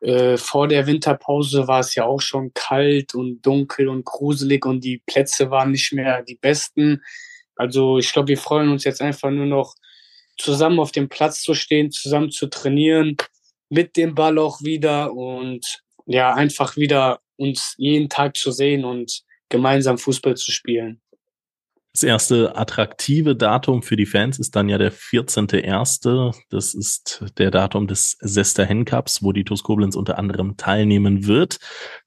äh, 0.00 0.36
vor 0.36 0.68
der 0.68 0.86
Winterpause 0.86 1.68
war 1.68 1.80
es 1.80 1.94
ja 1.94 2.04
auch 2.04 2.20
schon 2.20 2.52
kalt 2.54 3.14
und 3.14 3.42
dunkel 3.42 3.88
und 3.88 4.04
gruselig 4.04 4.64
und 4.64 4.84
die 4.84 5.02
Plätze 5.06 5.50
waren 5.50 5.72
nicht 5.72 5.92
mehr 5.92 6.22
die 6.22 6.36
besten. 6.36 7.02
Also 7.56 7.98
ich 7.98 8.12
glaube, 8.12 8.28
wir 8.28 8.38
freuen 8.38 8.70
uns 8.70 8.84
jetzt 8.84 9.02
einfach 9.02 9.30
nur 9.30 9.46
noch 9.46 9.74
zusammen 10.40 10.80
auf 10.80 10.92
dem 10.92 11.08
Platz 11.08 11.42
zu 11.42 11.54
stehen, 11.54 11.90
zusammen 11.90 12.30
zu 12.30 12.48
trainieren, 12.48 13.16
mit 13.68 13.96
dem 13.96 14.14
Ball 14.14 14.38
auch 14.38 14.60
wieder 14.62 15.12
und 15.12 15.82
ja, 16.06 16.34
einfach 16.34 16.76
wieder 16.76 17.20
uns 17.36 17.74
jeden 17.78 18.08
Tag 18.08 18.36
zu 18.36 18.50
sehen 18.50 18.84
und 18.84 19.22
gemeinsam 19.48 19.98
Fußball 19.98 20.36
zu 20.36 20.50
spielen. 20.50 21.00
Das 21.92 22.04
erste 22.04 22.56
attraktive 22.56 23.34
Datum 23.34 23.82
für 23.82 23.96
die 23.96 24.06
Fans 24.06 24.38
ist 24.38 24.54
dann 24.54 24.68
ja 24.68 24.78
der 24.78 24.92
14.01. 24.92 26.36
Das 26.48 26.72
ist 26.72 27.24
der 27.36 27.50
Datum 27.50 27.88
des 27.88 28.16
Sester 28.20 28.64
Hen 28.64 28.84
Cups, 28.84 29.22
wo 29.22 29.32
die 29.32 29.44
TuS 29.44 29.64
Koblenz 29.64 29.96
unter 29.96 30.16
anderem 30.16 30.56
teilnehmen 30.56 31.26
wird. 31.26 31.58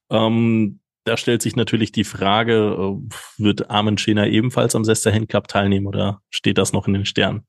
Ähm, 0.09 0.79
da 1.03 1.17
stellt 1.17 1.41
sich 1.41 1.57
natürlich 1.57 1.91
die 1.91 2.05
Frage, 2.05 2.77
äh, 2.77 3.15
wird 3.37 3.69
Armin 3.69 3.97
Schener 3.97 4.27
ebenfalls 4.27 4.73
am 4.75 4.85
Sester 4.85 5.11
Hen 5.11 5.27
Cup 5.27 5.49
teilnehmen 5.49 5.87
oder 5.87 6.21
steht 6.29 6.57
das 6.57 6.71
noch 6.71 6.87
in 6.87 6.93
den 6.93 7.05
Sternen? 7.05 7.45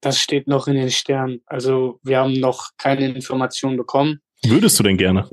Das 0.00 0.18
steht 0.18 0.46
noch 0.46 0.66
in 0.66 0.74
den 0.74 0.90
Sternen. 0.90 1.42
Also 1.46 2.00
wir 2.02 2.18
haben 2.18 2.32
noch 2.32 2.70
keine 2.78 3.08
Informationen 3.08 3.76
bekommen. 3.76 4.20
Würdest 4.44 4.78
du 4.78 4.82
denn 4.82 4.96
gerne? 4.96 5.28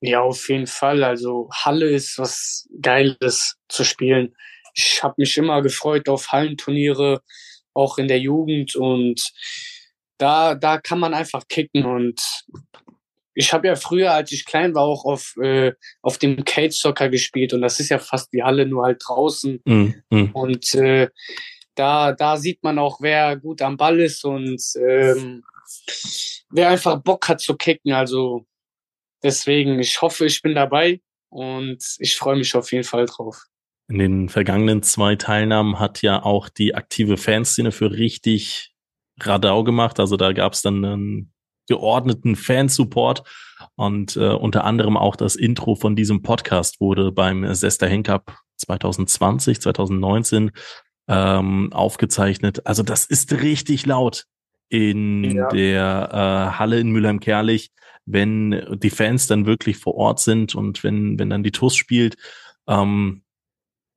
Ja, 0.00 0.20
auf 0.20 0.48
jeden 0.48 0.66
Fall. 0.66 1.02
Also 1.04 1.48
Halle 1.52 1.88
ist 1.88 2.18
was 2.18 2.68
Geiles 2.80 3.56
zu 3.68 3.84
spielen. 3.84 4.34
Ich 4.74 5.02
habe 5.02 5.14
mich 5.18 5.36
immer 5.36 5.62
gefreut 5.62 6.08
auf 6.08 6.32
Hallenturniere, 6.32 7.22
auch 7.74 7.98
in 7.98 8.08
der 8.08 8.18
Jugend 8.18 8.76
und 8.76 9.20
da, 10.18 10.54
da 10.54 10.78
kann 10.78 10.98
man 10.98 11.14
einfach 11.14 11.48
kicken 11.48 11.84
und 11.84 12.20
ich 13.34 13.52
habe 13.52 13.66
ja 13.66 13.76
früher, 13.76 14.12
als 14.12 14.30
ich 14.32 14.44
klein 14.44 14.74
war, 14.74 14.82
auch 14.82 15.04
auf, 15.04 15.34
äh, 15.42 15.72
auf 16.02 16.18
dem 16.18 16.44
Cage 16.44 16.74
Soccer 16.74 17.08
gespielt 17.08 17.54
und 17.54 17.62
das 17.62 17.80
ist 17.80 17.88
ja 17.88 17.98
fast 17.98 18.32
wie 18.32 18.42
Halle, 18.42 18.66
nur 18.66 18.84
halt 18.84 19.02
draußen. 19.06 19.60
Mm, 19.64 19.94
mm. 20.10 20.30
Und 20.32 20.74
äh, 20.74 21.08
da, 21.74 22.12
da 22.12 22.36
sieht 22.36 22.62
man 22.62 22.78
auch, 22.78 23.00
wer 23.00 23.36
gut 23.36 23.62
am 23.62 23.76
Ball 23.76 24.00
ist 24.00 24.24
und 24.24 24.62
ähm, 24.76 25.42
wer 26.50 26.68
einfach 26.68 27.02
Bock 27.02 27.28
hat 27.28 27.40
zu 27.40 27.56
kicken. 27.56 27.92
Also 27.92 28.46
deswegen, 29.22 29.78
ich 29.78 30.00
hoffe, 30.02 30.26
ich 30.26 30.42
bin 30.42 30.54
dabei 30.54 31.00
und 31.30 31.82
ich 31.98 32.16
freue 32.16 32.36
mich 32.36 32.54
auf 32.54 32.72
jeden 32.72 32.84
Fall 32.84 33.06
drauf. 33.06 33.44
In 33.88 33.98
den 33.98 34.28
vergangenen 34.28 34.82
zwei 34.82 35.16
Teilnahmen 35.16 35.78
hat 35.78 36.02
ja 36.02 36.22
auch 36.22 36.48
die 36.48 36.74
aktive 36.74 37.16
Fanszene 37.16 37.72
für 37.72 37.90
richtig 37.92 38.74
Radau 39.20 39.64
gemacht. 39.64 40.00
Also 40.00 40.16
da 40.16 40.32
gab 40.32 40.52
es 40.52 40.62
dann 40.62 40.84
einen 40.84 41.32
geordneten 41.68 42.36
Fansupport 42.36 43.22
und 43.76 44.16
äh, 44.16 44.30
unter 44.30 44.64
anderem 44.64 44.96
auch 44.96 45.16
das 45.16 45.36
Intro 45.36 45.74
von 45.74 45.96
diesem 45.96 46.22
Podcast 46.22 46.80
wurde 46.80 47.12
beim 47.12 47.54
Sester 47.54 47.88
Henk 47.88 48.06
Cup 48.06 48.36
2020, 48.58 49.60
2019 49.60 50.50
ähm, 51.08 51.72
aufgezeichnet. 51.72 52.66
Also 52.66 52.82
das 52.82 53.06
ist 53.06 53.32
richtig 53.32 53.86
laut 53.86 54.26
in 54.68 55.24
ja. 55.24 55.48
der 55.48 56.08
äh, 56.12 56.58
Halle 56.58 56.80
in 56.80 56.90
Mülheim-Kerlich, 56.90 57.70
wenn 58.06 58.78
die 58.82 58.90
Fans 58.90 59.26
dann 59.26 59.46
wirklich 59.46 59.76
vor 59.76 59.94
Ort 59.94 60.20
sind 60.20 60.54
und 60.54 60.82
wenn, 60.82 61.18
wenn 61.18 61.30
dann 61.30 61.42
die 61.42 61.52
TUS 61.52 61.76
spielt. 61.76 62.16
Ähm, 62.66 63.22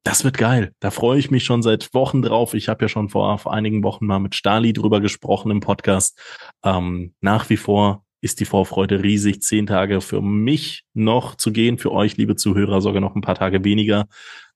das 0.03 0.23
wird 0.23 0.37
geil. 0.37 0.71
Da 0.79 0.91
freue 0.91 1.17
ich 1.17 1.31
mich 1.31 1.43
schon 1.43 1.63
seit 1.63 1.93
Wochen 1.93 2.21
drauf. 2.21 2.53
Ich 2.53 2.69
habe 2.69 2.85
ja 2.85 2.89
schon 2.89 3.09
vor, 3.09 3.39
vor 3.39 3.53
einigen 3.53 3.83
Wochen 3.83 4.05
mal 4.05 4.19
mit 4.19 4.35
Stali 4.35 4.71
drüber 4.71 5.01
gesprochen 5.01 5.49
im 5.49 5.61
Podcast. 5.61 6.19
Ähm, 6.63 7.15
nach 7.21 7.49
wie 7.49 7.57
vor 7.57 8.05
ist 8.21 8.39
die 8.39 8.45
Vorfreude 8.45 9.01
riesig. 9.01 9.41
Zehn 9.41 9.65
Tage 9.65 10.01
für 10.01 10.21
mich 10.21 10.83
noch 10.93 11.35
zu 11.35 11.51
gehen, 11.51 11.77
für 11.77 11.91
euch, 11.91 12.17
liebe 12.17 12.35
Zuhörer, 12.35 12.81
sogar 12.81 13.01
noch 13.01 13.15
ein 13.15 13.21
paar 13.21 13.35
Tage 13.35 13.63
weniger. 13.63 14.05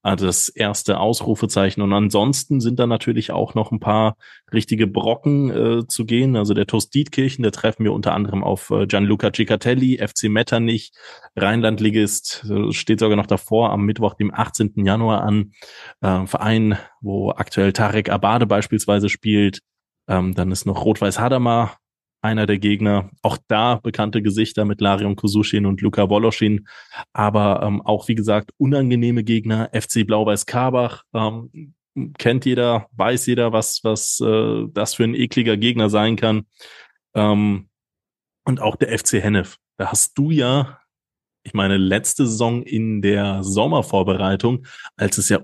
Also 0.01 0.25
das 0.25 0.47
erste 0.47 0.99
Ausrufezeichen. 0.99 1.81
Und 1.81 1.91
ansonsten 1.91 2.61
sind 2.61 2.79
da 2.79 2.87
natürlich 2.87 3.31
auch 3.31 3.53
noch 3.53 3.71
ein 3.71 3.81
paar 3.81 4.15
richtige 4.53 4.87
Brocken 4.87 5.49
äh, 5.49 5.87
zu 5.87 6.05
gehen. 6.05 6.37
Also 6.37 6.53
der 6.53 6.67
TuS 6.67 6.89
Dietkirchen, 6.89 7.43
da 7.43 7.51
treffen 7.51 7.83
wir 7.83 7.91
unter 7.91 8.13
anderem 8.13 8.43
auf 8.43 8.69
äh, 8.69 8.87
Gianluca 8.87 9.31
Cicatelli, 9.33 9.97
FC 9.97 10.29
Metternich, 10.29 10.91
Rheinlandligist, 11.35 12.45
äh, 12.49 12.71
steht 12.71 12.99
sogar 13.01 13.17
noch 13.17 13.27
davor 13.27 13.71
am 13.71 13.85
Mittwoch, 13.85 14.13
dem 14.13 14.33
18. 14.33 14.85
Januar 14.85 15.23
an. 15.23 15.51
Äh, 16.01 16.25
Verein, 16.27 16.77
wo 17.01 17.31
aktuell 17.31 17.73
Tarek 17.73 18.09
Abade 18.09 18.45
beispielsweise 18.45 19.09
spielt. 19.09 19.59
Ähm, 20.07 20.33
dann 20.33 20.51
ist 20.51 20.65
noch 20.65 20.85
Rot-Weiß 20.85 21.19
Hadamar 21.19 21.77
einer 22.21 22.45
der 22.45 22.59
Gegner. 22.59 23.09
Auch 23.21 23.37
da 23.47 23.75
bekannte 23.75 24.21
Gesichter 24.21 24.65
mit 24.65 24.81
Larion 24.81 25.15
Kusushin 25.15 25.65
und 25.65 25.81
Luca 25.81 26.09
Woloschin. 26.09 26.67
Aber 27.13 27.61
ähm, 27.63 27.81
auch, 27.81 28.07
wie 28.07 28.15
gesagt, 28.15 28.51
unangenehme 28.57 29.23
Gegner. 29.23 29.69
FC 29.73 30.05
Blau-Weiß 30.05 30.45
Karbach. 30.45 31.03
Ähm, 31.13 31.73
kennt 32.17 32.45
jeder, 32.45 32.87
weiß 32.93 33.25
jeder, 33.25 33.51
was, 33.51 33.83
was 33.83 34.19
äh, 34.21 34.65
das 34.71 34.93
für 34.93 35.03
ein 35.03 35.15
ekliger 35.15 35.57
Gegner 35.57 35.89
sein 35.89 36.15
kann. 36.15 36.45
Ähm, 37.15 37.69
und 38.45 38.61
auch 38.61 38.75
der 38.75 38.97
FC 38.97 39.13
Hennef. 39.13 39.57
Da 39.77 39.91
hast 39.91 40.17
du 40.17 40.31
ja, 40.31 40.79
ich 41.43 41.53
meine, 41.53 41.77
letzte 41.77 42.25
Saison 42.27 42.63
in 42.63 43.01
der 43.01 43.43
Sommervorbereitung, 43.43 44.65
als 44.97 45.17
es 45.17 45.29
ja 45.29 45.39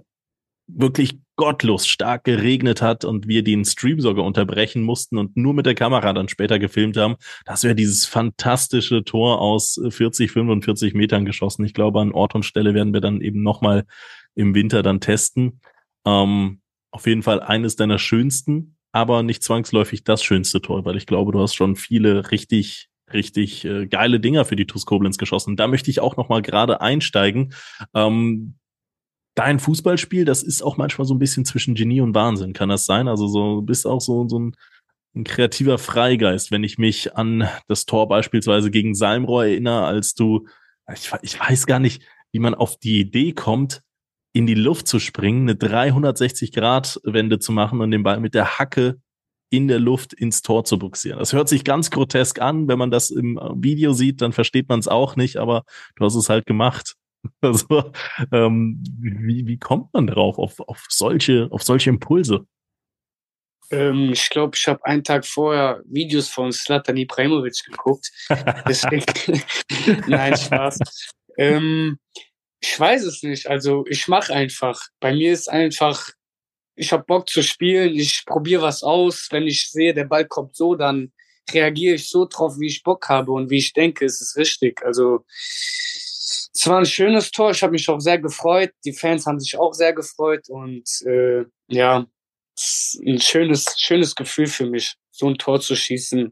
wirklich 0.68 1.20
gottlos 1.36 1.88
stark 1.88 2.24
geregnet 2.24 2.82
hat 2.82 3.06
und 3.06 3.28
wir 3.28 3.44
den 3.44 3.66
Stream 3.66 4.00
sogar 4.00 4.26
unterbrechen 4.26 4.82
mussten 4.82 5.18
und 5.18 5.36
nur 5.36 5.54
mit 5.54 5.66
der 5.66 5.76
Kamera 5.76 6.14
dann 6.14 6.30
später 6.30 6.60
gefilmt 6.60 6.98
haben, 6.98 7.16
das 7.46 7.64
wäre 7.64 7.76
dieses 7.76 8.06
fantastische 8.06 9.04
Tor 9.04 9.42
aus 9.42 9.80
40, 9.88 10.32
45 10.32 10.94
Metern 10.94 11.26
geschossen. 11.26 11.66
Ich 11.66 11.74
glaube, 11.74 12.02
an 12.02 12.12
Ort 12.12 12.36
und 12.36 12.44
Stelle 12.44 12.74
werden 12.74 12.94
wir 12.94 13.02
dann 13.02 13.22
eben 13.22 13.42
nochmal 13.44 13.86
im 14.36 14.56
Winter 14.56 14.84
dann 14.84 15.00
testen. 15.00 15.60
Ähm, 16.06 16.62
auf 16.92 17.08
jeden 17.08 17.24
Fall 17.24 17.42
eines 17.42 17.76
deiner 17.76 18.00
schönsten, 18.00 18.78
aber 18.92 19.24
nicht 19.24 19.44
zwangsläufig 19.44 20.04
das 20.04 20.24
schönste 20.24 20.62
Tor, 20.62 20.86
weil 20.86 20.96
ich 20.96 21.06
glaube, 21.06 21.32
du 21.32 21.42
hast 21.42 21.56
schon 21.56 21.76
viele 21.76 22.32
richtig 22.32 22.90
richtig 23.14 23.66
äh, 23.66 23.86
geile 23.88 24.20
Dinger 24.20 24.46
für 24.46 24.56
die 24.56 24.66
TuS 24.66 24.86
Koblenz 24.86 25.18
geschossen. 25.18 25.56
Da 25.56 25.68
möchte 25.68 25.92
ich 25.92 26.00
auch 26.00 26.18
noch 26.18 26.30
mal 26.30 26.42
gerade 26.42 26.82
einsteigen. 26.82 27.54
Ähm, 27.94 28.56
dein 29.36 29.60
Fußballspiel, 29.60 30.26
das 30.26 30.44
ist 30.44 30.64
auch 30.64 30.78
manchmal 30.78 31.06
so 31.06 31.14
ein 31.14 31.20
bisschen 31.20 31.46
zwischen 31.46 31.76
Genie 31.76 32.02
und 32.02 32.16
Wahnsinn, 32.16 32.54
kann 32.54 32.70
das 32.70 32.86
sein? 32.86 33.08
Also 33.08 33.28
so 33.28 33.62
bist 33.62 33.86
auch 33.86 34.02
so 34.02 34.28
so 34.28 34.40
ein 34.40 34.56
ein 35.16 35.24
kreativer 35.24 35.78
Freigeist, 35.78 36.52
wenn 36.52 36.64
ich 36.64 36.78
mich 36.78 37.16
an 37.16 37.48
das 37.68 37.86
Tor 37.86 38.08
beispielsweise 38.08 38.70
gegen 38.70 38.96
Salmrohr 38.96 39.46
erinnere, 39.46 39.86
als 39.86 40.14
du, 40.14 40.48
ich, 40.94 41.12
ich 41.22 41.40
weiß 41.40 41.66
gar 41.66 41.80
nicht, 41.80 42.04
wie 42.32 42.40
man 42.40 42.54
auf 42.54 42.78
die 42.78 43.00
Idee 43.00 43.32
kommt, 43.32 43.82
in 44.34 44.46
die 44.46 44.56
Luft 44.56 44.88
zu 44.88 45.00
springen, 45.00 45.50
eine 45.50 45.58
360-Grad-Wende 45.58 47.40
zu 47.40 47.54
machen 47.54 47.80
und 47.80 47.92
den 47.92 48.04
Ball 48.04 48.20
mit 48.20 48.34
der 48.34 48.60
Hacke 48.60 49.00
in 49.50 49.70
der 49.70 49.80
Luft 49.80 50.12
ins 50.12 50.42
Tor 50.42 50.66
zu 50.66 50.78
buxieren. 50.78 51.20
Das 51.20 51.32
hört 51.32 51.48
sich 51.48 51.64
ganz 51.64 51.92
grotesk 51.92 52.42
an. 52.42 52.68
Wenn 52.68 52.78
man 52.78 52.92
das 52.92 53.12
im 53.12 53.40
Video 53.56 53.94
sieht, 53.94 54.22
dann 54.22 54.34
versteht 54.34 54.68
man 54.68 54.80
es 54.80 54.90
auch 54.90 55.16
nicht, 55.16 55.38
aber 55.38 55.64
du 55.96 56.04
hast 56.04 56.16
es 56.16 56.28
halt 56.28 56.46
gemacht. 56.46 56.96
Also, 57.42 57.92
ähm, 58.32 58.84
wie, 59.00 59.46
wie 59.48 59.58
kommt 59.58 59.94
man 59.94 60.08
darauf, 60.08 60.38
auf, 60.38 60.60
auf, 60.60 60.86
solche, 60.90 61.48
auf 61.52 61.64
solche 61.64 61.90
Impulse? 61.90 62.46
Ähm, 63.72 64.12
ich 64.14 64.30
glaube, 64.30 64.56
ich 64.56 64.68
habe 64.68 64.86
einen 64.86 65.04
Tag 65.04 65.26
vorher 65.26 65.82
Videos 65.86 66.30
von 66.30 66.52
Slatan 66.52 66.98
Ibrahimovic 66.98 67.64
geguckt. 67.66 68.12
Deswegen, 68.68 69.06
nein, 70.08 70.38
Spaß. 70.38 70.80
Ähm, 71.38 71.98
ich 72.62 72.80
weiß 72.80 73.04
es 73.04 73.24
nicht. 73.24 73.48
Also 73.48 73.86
ich 73.88 74.08
mache 74.08 74.34
einfach. 74.34 74.82
Bei 75.00 75.14
mir 75.14 75.32
ist 75.32 75.50
einfach, 75.50 76.10
ich 76.76 76.92
habe 76.92 77.04
Bock 77.06 77.30
zu 77.30 77.42
spielen, 77.42 77.96
ich 77.96 78.24
probiere 78.26 78.62
was 78.62 78.84
aus. 78.84 79.28
Wenn 79.32 79.48
ich 79.48 79.72
sehe, 79.72 79.94
der 79.94 80.06
Ball 80.06 80.26
kommt 80.26 80.56
so, 80.56 80.76
dann 80.76 81.12
reagiere 81.52 81.96
ich 81.96 82.10
so 82.10 82.26
drauf, 82.26 82.60
wie 82.60 82.68
ich 82.68 82.84
Bock 82.84 83.08
habe 83.10 83.32
und 83.32 83.50
wie 83.50 83.58
ich 83.58 83.74
denke, 83.74 84.06
es 84.06 84.22
ist 84.22 84.36
richtig. 84.38 84.84
Also 84.84 85.26
es 85.28 86.66
war 86.68 86.80
ein 86.80 86.86
schönes 86.86 87.32
Tor. 87.32 87.52
Ich 87.52 87.62
habe 87.62 87.74
mich 87.74 87.88
auch 87.90 88.00
sehr 88.00 88.20
gefreut. 88.20 88.72
Die 88.86 88.94
Fans 88.94 89.26
haben 89.26 89.40
sich 89.40 89.58
auch 89.58 89.74
sehr 89.74 89.94
gefreut 89.94 90.50
und 90.50 90.90
äh, 91.06 91.46
ja, 91.68 92.06
ein 93.06 93.20
schönes, 93.20 93.76
schönes 93.78 94.16
Gefühl 94.16 94.48
für 94.48 94.66
mich, 94.66 94.96
so 95.12 95.28
ein 95.28 95.38
Tor 95.38 95.60
zu 95.60 95.76
schießen. 95.76 96.32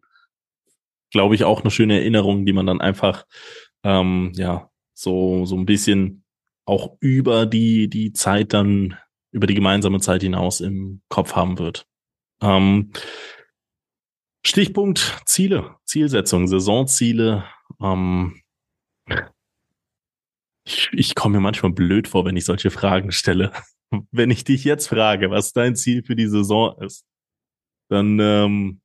Glaube 1.11 1.36
ich 1.36 1.43
auch 1.43 1.61
eine 1.61 1.72
schöne 1.72 1.99
Erinnerung, 1.99 2.45
die 2.45 2.53
man 2.53 2.66
dann 2.66 2.82
einfach 2.82 3.26
ähm, 3.84 4.32
ja 4.36 4.70
so 4.93 5.45
so 5.45 5.55
ein 5.55 5.66
bisschen 5.66 6.24
auch 6.66 6.95
über 7.01 7.45
die 7.45 7.89
die 7.89 8.14
Zeit 8.14 8.53
dann 8.53 8.97
über 9.32 9.47
die 9.47 9.55
gemeinsame 9.55 9.99
Zeit 9.99 10.22
hinaus 10.22 10.61
im 10.61 11.01
Kopf 11.09 11.36
haben 11.36 11.59
wird. 11.59 11.86
Ähm, 12.41 12.91
Stichpunkt 14.45 15.21
Ziele, 15.25 15.75
Zielsetzung, 15.85 16.47
Saisonziele. 16.47 17.45
Ähm, 17.81 18.41
ich, 20.65 20.89
ich 20.91 21.15
komme 21.15 21.37
mir 21.37 21.41
manchmal 21.41 21.71
blöd 21.71 22.07
vor, 22.07 22.25
wenn 22.25 22.37
ich 22.37 22.45
solche 22.45 22.71
Fragen 22.71 23.11
stelle. 23.11 23.51
Wenn 24.11 24.31
ich 24.31 24.43
dich 24.43 24.63
jetzt 24.63 24.87
frage, 24.87 25.29
was 25.29 25.53
dein 25.53 25.75
Ziel 25.75 26.01
für 26.01 26.15
die 26.15 26.25
Saison 26.25 26.75
ist, 26.81 27.05
dann 27.89 28.17
ähm, 28.19 28.81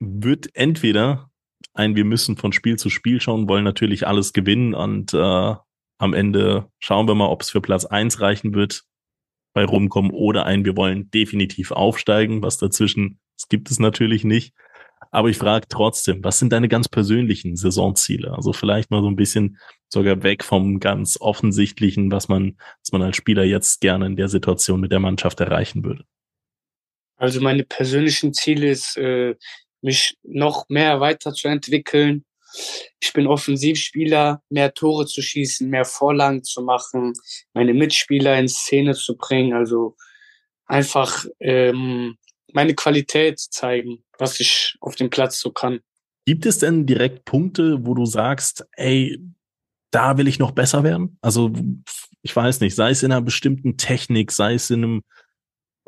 wird 0.00 0.48
entweder 0.56 1.30
ein, 1.74 1.94
wir 1.94 2.06
müssen 2.06 2.38
von 2.38 2.52
Spiel 2.52 2.78
zu 2.78 2.88
Spiel 2.88 3.20
schauen, 3.20 3.50
wollen 3.50 3.64
natürlich 3.64 4.06
alles 4.06 4.32
gewinnen 4.32 4.72
und 4.72 5.12
äh, 5.12 5.54
am 5.98 6.14
Ende 6.14 6.70
schauen 6.78 7.06
wir 7.06 7.14
mal, 7.14 7.28
ob 7.28 7.42
es 7.42 7.50
für 7.50 7.60
Platz 7.60 7.84
eins 7.84 8.20
reichen 8.20 8.54
wird 8.54 8.84
bei 9.54 9.64
rumkommen 9.64 10.10
oder 10.10 10.46
ein, 10.46 10.64
wir 10.64 10.76
wollen 10.76 11.10
definitiv 11.10 11.70
aufsteigen, 11.70 12.42
was 12.42 12.56
dazwischen, 12.56 13.20
das 13.42 13.48
gibt 13.48 13.70
es 13.70 13.78
natürlich 13.78 14.24
nicht. 14.24 14.54
Aber 15.10 15.28
ich 15.28 15.36
frage 15.36 15.66
trotzdem, 15.68 16.22
was 16.22 16.38
sind 16.38 16.52
deine 16.52 16.68
ganz 16.68 16.88
persönlichen 16.88 17.56
Saisonziele? 17.56 18.32
Also 18.32 18.52
vielleicht 18.52 18.90
mal 18.90 19.02
so 19.02 19.08
ein 19.08 19.16
bisschen 19.16 19.58
sogar 19.88 20.22
weg 20.22 20.44
vom 20.44 20.80
ganz 20.80 21.18
offensichtlichen, 21.20 22.10
was 22.10 22.28
man, 22.28 22.56
was 22.80 22.92
man 22.92 23.02
als 23.02 23.16
Spieler 23.16 23.44
jetzt 23.44 23.80
gerne 23.80 24.06
in 24.06 24.16
der 24.16 24.28
Situation 24.28 24.80
mit 24.80 24.92
der 24.92 25.00
Mannschaft 25.00 25.40
erreichen 25.40 25.84
würde. 25.84 26.04
Also 27.16 27.40
meine 27.40 27.64
persönlichen 27.64 28.32
Ziele 28.32 28.70
ist, 28.70 28.96
äh, 28.96 29.34
mich 29.82 30.16
noch 30.22 30.68
mehr 30.68 31.00
weiterzuentwickeln. 31.00 32.24
Ich 33.00 33.12
bin 33.12 33.26
Offensivspieler, 33.26 34.40
mehr 34.50 34.72
Tore 34.72 35.06
zu 35.06 35.20
schießen, 35.20 35.68
mehr 35.68 35.84
Vorlagen 35.84 36.44
zu 36.44 36.62
machen, 36.62 37.12
meine 37.54 37.74
Mitspieler 37.74 38.38
in 38.38 38.48
Szene 38.48 38.94
zu 38.94 39.16
bringen. 39.16 39.52
Also 39.52 39.96
einfach 40.66 41.26
ähm, 41.40 42.16
meine 42.54 42.74
Qualität 42.74 43.38
zeigen, 43.38 44.04
was 44.18 44.40
ich 44.40 44.76
auf 44.80 44.94
dem 44.94 45.10
Platz 45.10 45.38
so 45.38 45.50
kann. 45.50 45.80
Gibt 46.26 46.46
es 46.46 46.58
denn 46.58 46.86
direkt 46.86 47.24
Punkte, 47.24 47.84
wo 47.84 47.94
du 47.94 48.06
sagst, 48.06 48.66
ey, 48.72 49.18
da 49.90 50.16
will 50.18 50.28
ich 50.28 50.38
noch 50.38 50.52
besser 50.52 50.84
werden? 50.84 51.18
Also, 51.20 51.52
ich 52.22 52.34
weiß 52.34 52.60
nicht, 52.60 52.74
sei 52.74 52.90
es 52.90 53.02
in 53.02 53.12
einer 53.12 53.22
bestimmten 53.22 53.76
Technik, 53.76 54.30
sei 54.30 54.54
es 54.54 54.70
in 54.70 54.84
einem 54.84 55.02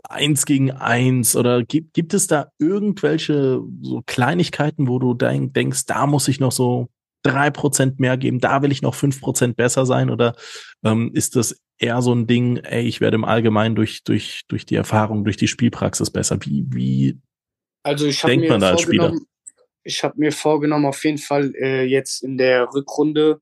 Eins 0.06 0.44
gegen 0.44 0.70
eins 0.70 1.34
oder 1.34 1.62
gibt, 1.62 1.94
gibt 1.94 2.12
es 2.12 2.26
da 2.26 2.52
irgendwelche 2.58 3.62
so 3.80 4.02
Kleinigkeiten, 4.04 4.86
wo 4.86 4.98
du 4.98 5.14
denkst, 5.14 5.86
da 5.86 6.06
muss 6.06 6.28
ich 6.28 6.40
noch 6.40 6.52
so 6.52 6.88
drei 7.24 7.50
Prozent 7.50 7.98
mehr 7.98 8.16
geben, 8.16 8.38
da 8.38 8.62
will 8.62 8.70
ich 8.70 8.82
noch 8.82 8.94
fünf 8.94 9.20
Prozent 9.20 9.56
besser 9.56 9.86
sein 9.86 10.10
oder 10.10 10.36
ähm, 10.84 11.10
ist 11.14 11.36
das 11.36 11.60
eher 11.78 12.00
so 12.02 12.14
ein 12.14 12.26
Ding, 12.26 12.58
ey, 12.58 12.86
ich 12.86 13.00
werde 13.00 13.16
im 13.16 13.24
Allgemeinen 13.24 13.74
durch, 13.74 14.04
durch, 14.04 14.42
durch 14.46 14.66
die 14.66 14.76
Erfahrung, 14.76 15.24
durch 15.24 15.36
die 15.36 15.48
Spielpraxis 15.48 16.10
besser? 16.10 16.38
Wie, 16.42 16.66
wie 16.68 17.18
also 17.82 18.06
ich 18.06 18.20
denkt 18.20 18.48
man 18.48 18.60
da 18.60 18.70
als 18.70 18.82
Spieler? 18.82 19.14
Ich 19.82 20.04
habe 20.04 20.14
mir 20.18 20.32
vorgenommen, 20.32 20.86
auf 20.86 21.04
jeden 21.04 21.18
Fall 21.18 21.54
äh, 21.56 21.84
jetzt 21.84 22.22
in 22.22 22.38
der 22.38 22.68
Rückrunde 22.72 23.40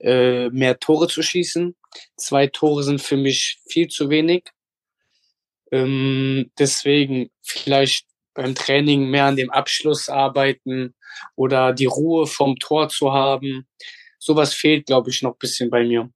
äh, 0.00 0.48
mehr 0.50 0.78
Tore 0.78 1.08
zu 1.08 1.22
schießen. 1.22 1.76
Zwei 2.16 2.46
Tore 2.46 2.82
sind 2.82 3.00
für 3.00 3.16
mich 3.16 3.60
viel 3.68 3.88
zu 3.88 4.10
wenig. 4.10 4.50
Ähm, 5.70 6.50
deswegen 6.58 7.30
vielleicht 7.42 8.06
beim 8.34 8.54
Training 8.54 9.10
mehr 9.10 9.26
an 9.26 9.36
dem 9.36 9.50
Abschluss 9.50 10.08
arbeiten 10.08 10.94
oder 11.36 11.72
die 11.72 11.86
Ruhe 11.86 12.26
vom 12.26 12.56
Tor 12.56 12.88
zu 12.88 13.12
haben. 13.12 13.66
Sowas 14.18 14.54
fehlt, 14.54 14.86
glaube 14.86 15.10
ich, 15.10 15.22
noch 15.22 15.32
ein 15.32 15.38
bisschen 15.38 15.70
bei 15.70 15.84
mir. 15.84 16.10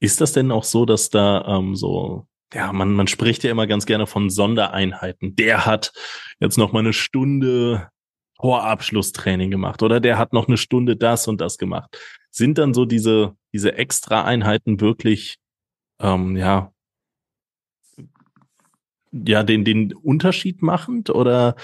Ist 0.00 0.20
das 0.20 0.32
denn 0.32 0.52
auch 0.52 0.64
so, 0.64 0.84
dass 0.84 1.10
da 1.10 1.44
ähm, 1.46 1.74
so, 1.74 2.26
ja, 2.54 2.72
man, 2.72 2.92
man 2.92 3.08
spricht 3.08 3.42
ja 3.44 3.50
immer 3.50 3.66
ganz 3.66 3.86
gerne 3.86 4.06
von 4.06 4.30
Sondereinheiten. 4.30 5.34
Der 5.34 5.66
hat 5.66 5.92
jetzt 6.40 6.58
noch 6.58 6.72
mal 6.72 6.80
eine 6.80 6.92
Stunde 6.92 7.88
Torabschlusstraining 8.40 9.50
gemacht 9.50 9.82
oder 9.82 10.00
der 10.00 10.16
hat 10.16 10.32
noch 10.32 10.46
eine 10.46 10.56
Stunde 10.56 10.96
das 10.96 11.26
und 11.26 11.40
das 11.40 11.58
gemacht. 11.58 11.98
Sind 12.30 12.58
dann 12.58 12.72
so 12.72 12.84
diese, 12.84 13.34
diese 13.52 13.74
Extra-Einheiten 13.74 14.80
wirklich, 14.80 15.38
ähm, 16.00 16.36
ja, 16.36 16.72
ja, 19.10 19.42
den, 19.42 19.64
den 19.64 19.94
Unterschied 19.94 20.62
machend 20.62 21.10
oder 21.10 21.56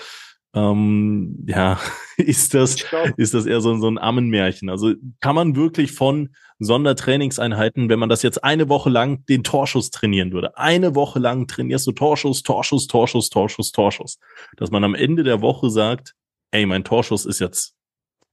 ähm, 0.54 1.44
ja, 1.46 1.80
ist 2.16 2.54
das, 2.54 2.84
ist 3.16 3.34
das 3.34 3.46
eher 3.46 3.60
so, 3.60 3.76
so 3.76 3.88
ein 3.88 3.98
Ammenmärchen? 3.98 4.70
Also 4.70 4.94
kann 5.20 5.34
man 5.34 5.56
wirklich 5.56 5.92
von 5.92 6.34
Sondertrainingseinheiten, 6.60 7.88
wenn 7.88 7.98
man 7.98 8.08
das 8.08 8.22
jetzt 8.22 8.44
eine 8.44 8.68
Woche 8.68 8.88
lang 8.88 9.26
den 9.26 9.42
Torschuss 9.42 9.90
trainieren 9.90 10.32
würde, 10.32 10.56
eine 10.56 10.94
Woche 10.94 11.18
lang 11.18 11.48
trainierst 11.48 11.86
du 11.86 11.92
Torschuss, 11.92 12.42
Torschuss, 12.42 12.86
Torschuss, 12.86 13.28
Torschuss, 13.30 13.72
Torschuss, 13.72 14.18
dass 14.56 14.70
man 14.70 14.84
am 14.84 14.94
Ende 14.94 15.24
der 15.24 15.40
Woche 15.40 15.70
sagt, 15.70 16.14
ey, 16.52 16.66
mein 16.66 16.84
Torschuss 16.84 17.26
ist 17.26 17.40
jetzt 17.40 17.74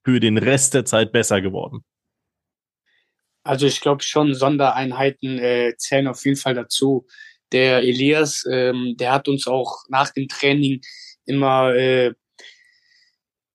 für 0.03 0.19
den 0.19 0.37
Rest 0.37 0.73
der 0.73 0.85
Zeit 0.85 1.11
besser 1.11 1.41
geworden. 1.41 1.83
Also 3.43 3.65
ich 3.65 3.81
glaube 3.81 4.03
schon, 4.03 4.35
Sondereinheiten 4.35 5.39
äh, 5.39 5.73
zählen 5.77 6.07
auf 6.07 6.23
jeden 6.25 6.37
Fall 6.37 6.53
dazu. 6.53 7.07
Der 7.51 7.79
Elias, 7.79 8.45
ähm, 8.49 8.95
der 8.97 9.11
hat 9.11 9.27
uns 9.27 9.47
auch 9.47 9.83
nach 9.89 10.11
dem 10.11 10.27
Training 10.27 10.81
immer, 11.31 11.73
äh, 11.73 12.13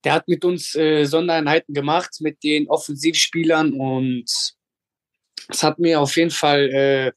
der 0.05 0.13
hat 0.13 0.29
mit 0.29 0.45
uns 0.45 0.75
äh, 0.75 1.05
Sondereinheiten 1.05 1.75
gemacht 1.75 2.17
mit 2.21 2.43
den 2.43 2.69
Offensivspielern 2.69 3.73
und 3.73 4.25
es 5.49 5.63
hat 5.63 5.79
mir 5.79 6.01
auf 6.01 6.17
jeden 6.17 6.31
Fall 6.31 6.71
äh, 6.71 7.13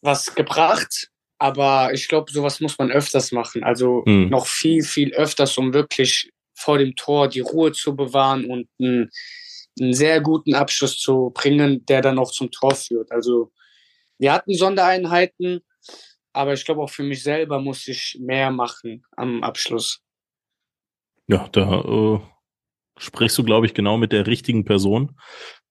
was 0.00 0.34
gebracht. 0.34 1.10
Aber 1.38 1.92
ich 1.92 2.08
glaube, 2.08 2.30
sowas 2.30 2.60
muss 2.60 2.78
man 2.78 2.90
öfters 2.90 3.32
machen. 3.32 3.64
Also 3.64 4.04
hm. 4.06 4.28
noch 4.28 4.46
viel, 4.46 4.82
viel 4.82 5.12
öfters, 5.14 5.58
um 5.58 5.74
wirklich 5.74 6.30
vor 6.54 6.78
dem 6.78 6.94
Tor 6.96 7.28
die 7.28 7.40
Ruhe 7.40 7.72
zu 7.72 7.96
bewahren 7.96 8.44
und 8.46 8.68
einen, 8.78 9.10
einen 9.80 9.92
sehr 9.92 10.20
guten 10.20 10.54
Abschluss 10.54 10.98
zu 10.98 11.32
bringen, 11.34 11.84
der 11.86 12.00
dann 12.00 12.18
auch 12.18 12.30
zum 12.30 12.50
Tor 12.50 12.74
führt. 12.74 13.10
Also 13.10 13.52
wir 14.18 14.32
hatten 14.32 14.54
Sondereinheiten, 14.54 15.60
aber 16.34 16.52
ich 16.52 16.64
glaube 16.64 16.82
auch 16.82 16.90
für 16.90 17.02
mich 17.02 17.22
selber 17.22 17.60
muss 17.60 17.86
ich 17.88 18.18
mehr 18.20 18.50
machen 18.50 19.04
am 19.16 19.42
Abschluss. 19.42 20.00
Ja, 21.26 21.48
da 21.52 21.80
äh, 21.80 22.20
sprichst 22.98 23.38
du, 23.38 23.44
glaube 23.44 23.66
ich, 23.66 23.74
genau 23.74 23.96
mit 23.96 24.12
der 24.12 24.26
richtigen 24.26 24.64
Person. 24.64 25.16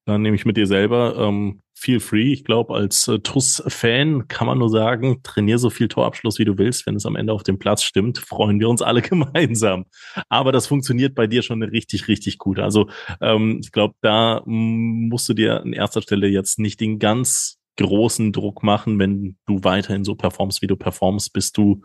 Dann 0.06 0.22
nehme 0.22 0.36
ich 0.36 0.46
mit 0.46 0.58
dir 0.58 0.68
selber. 0.68 1.16
Ähm, 1.18 1.62
feel 1.74 2.00
free. 2.00 2.34
Ich 2.34 2.44
glaube, 2.44 2.74
als 2.74 3.08
äh, 3.08 3.20
TUS-Fan 3.20 4.28
kann 4.28 4.48
man 4.48 4.58
nur 4.58 4.70
sagen, 4.70 5.22
trainier 5.24 5.60
so 5.60 5.70
viel 5.70 5.88
Torabschluss, 5.88 6.40
wie 6.40 6.46
du 6.46 6.58
willst. 6.58 6.86
Wenn 6.86 6.96
es 6.96 7.06
am 7.06 7.16
Ende 7.16 7.32
auf 7.32 7.44
dem 7.44 7.60
Platz 7.60 7.84
stimmt, 7.84 8.18
freuen 8.18 8.60
wir 8.60 8.68
uns 8.68 8.82
alle 8.82 9.02
gemeinsam. 9.04 9.86
Aber 10.28 10.52
das 10.52 10.68
funktioniert 10.68 11.16
bei 11.16 11.28
dir 11.28 11.42
schon 11.42 11.64
richtig, 11.64 12.08
richtig 12.08 12.38
gut. 12.38 12.60
Also 12.60 12.90
ähm, 13.22 13.60
ich 13.64 13.72
glaube, 13.72 13.96
da 14.02 14.42
musst 14.46 15.30
du 15.30 15.34
dir 15.34 15.62
an 15.62 15.74
erster 15.74 16.02
Stelle 16.02 16.28
jetzt 16.28 16.60
nicht 16.60 16.82
den 16.82 17.00
ganz 17.00 17.60
großen 17.78 18.32
Druck 18.32 18.64
machen, 18.64 19.00
wenn 19.00 19.38
du 19.46 19.64
weiterhin 19.64 20.04
so 20.04 20.16
performst, 20.16 20.62
wie 20.62 20.68
du 20.68 20.76
performst, 20.76 21.34
bist 21.34 21.58
du 21.58 21.82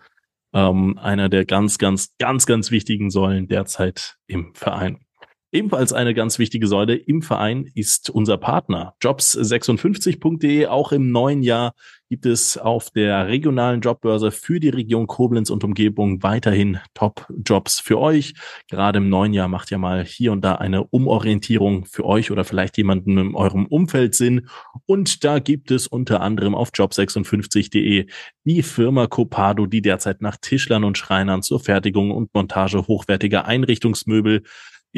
ähm, 0.52 0.98
einer 0.98 1.28
der 1.28 1.44
ganz, 1.44 1.78
ganz, 1.78 2.14
ganz, 2.18 2.46
ganz 2.46 2.70
wichtigen 2.70 3.10
Säulen 3.10 3.48
derzeit 3.48 4.16
im 4.26 4.54
Verein. 4.54 5.04
Ebenfalls 5.50 5.94
eine 5.94 6.12
ganz 6.12 6.38
wichtige 6.38 6.66
Säule 6.66 6.94
im 6.94 7.22
Verein 7.22 7.70
ist 7.74 8.10
unser 8.10 8.36
Partner 8.36 8.94
jobs56.de. 9.02 10.66
Auch 10.66 10.92
im 10.92 11.10
neuen 11.10 11.42
Jahr 11.42 11.72
gibt 12.10 12.26
es 12.26 12.58
auf 12.58 12.90
der 12.90 13.28
regionalen 13.28 13.80
Jobbörse 13.80 14.30
für 14.30 14.60
die 14.60 14.68
Region 14.68 15.06
Koblenz 15.06 15.48
und 15.48 15.64
Umgebung 15.64 16.22
weiterhin 16.22 16.80
Top-Jobs 16.92 17.80
für 17.80 17.98
euch. 17.98 18.34
Gerade 18.68 18.98
im 18.98 19.08
neuen 19.08 19.32
Jahr 19.32 19.48
macht 19.48 19.70
ja 19.70 19.78
mal 19.78 20.04
hier 20.04 20.32
und 20.32 20.42
da 20.42 20.56
eine 20.56 20.84
Umorientierung 20.84 21.86
für 21.86 22.04
euch 22.04 22.30
oder 22.30 22.44
vielleicht 22.44 22.76
jemanden 22.76 23.16
in 23.16 23.34
eurem 23.34 23.64
Umfeld 23.64 24.14
Sinn. 24.14 24.48
Und 24.84 25.24
da 25.24 25.38
gibt 25.38 25.70
es 25.70 25.86
unter 25.86 26.20
anderem 26.20 26.54
auf 26.54 26.72
job56.de 26.72 28.06
die 28.44 28.62
Firma 28.62 29.06
Copado, 29.06 29.64
die 29.64 29.80
derzeit 29.80 30.20
nach 30.20 30.36
Tischlern 30.36 30.84
und 30.84 30.98
Schreinern 30.98 31.42
zur 31.42 31.60
Fertigung 31.60 32.10
und 32.10 32.34
Montage 32.34 32.86
hochwertiger 32.86 33.46
Einrichtungsmöbel 33.46 34.42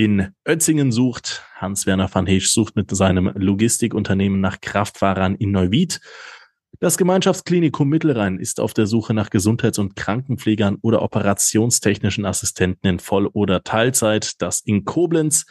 in 0.01 0.29
Ötzingen 0.47 0.93
sucht. 0.93 1.45
Hans-Werner 1.57 2.09
van 2.11 2.25
Heesch 2.27 2.53
sucht 2.53 2.75
mit 2.75 2.91
seinem 2.91 3.31
Logistikunternehmen 3.35 4.41
nach 4.41 4.63
Kraftfahrern 4.63 5.35
in 5.35 5.51
Neuwied. 5.51 6.01
Das 6.79 6.97
Gemeinschaftsklinikum 6.97 7.87
Mittelrhein 7.87 8.39
ist 8.39 8.61
auf 8.61 8.73
der 8.73 8.87
Suche 8.87 9.13
nach 9.13 9.29
Gesundheits- 9.29 9.79
und 9.79 9.97
Krankenpflegern 9.97 10.79
oder 10.81 11.03
operationstechnischen 11.03 12.25
Assistenten 12.25 12.87
in 12.87 12.99
Voll- 12.99 13.27
oder 13.27 13.63
Teilzeit. 13.63 14.41
Das 14.41 14.63
in 14.63 14.87
Koblenz. 14.87 15.45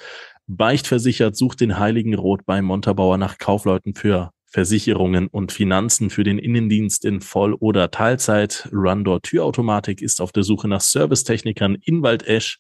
Beichtversichert 0.48 1.36
sucht 1.36 1.62
den 1.62 1.78
Heiligen 1.78 2.16
Rot 2.16 2.44
bei 2.48 2.64
Montabaur 2.64 3.20
nach 3.20 3.38
Kaufleuten 3.38 3.94
für 3.94 4.32
Versicherungen 4.48 5.28
und 5.28 5.52
Finanzen 5.52 6.10
für 6.10 6.24
den 6.24 6.40
Innendienst 6.40 7.06
in 7.06 7.22
Voll- 7.22 7.54
oder 7.54 7.92
Teilzeit. 7.92 8.68
Rundor 8.74 9.22
Türautomatik 9.22 10.02
ist 10.02 10.20
auf 10.22 10.32
der 10.32 10.42
Suche 10.42 10.68
nach 10.68 10.82
Servicetechnikern 10.82 11.76
in 11.76 12.02
Waldesch. 12.02 12.58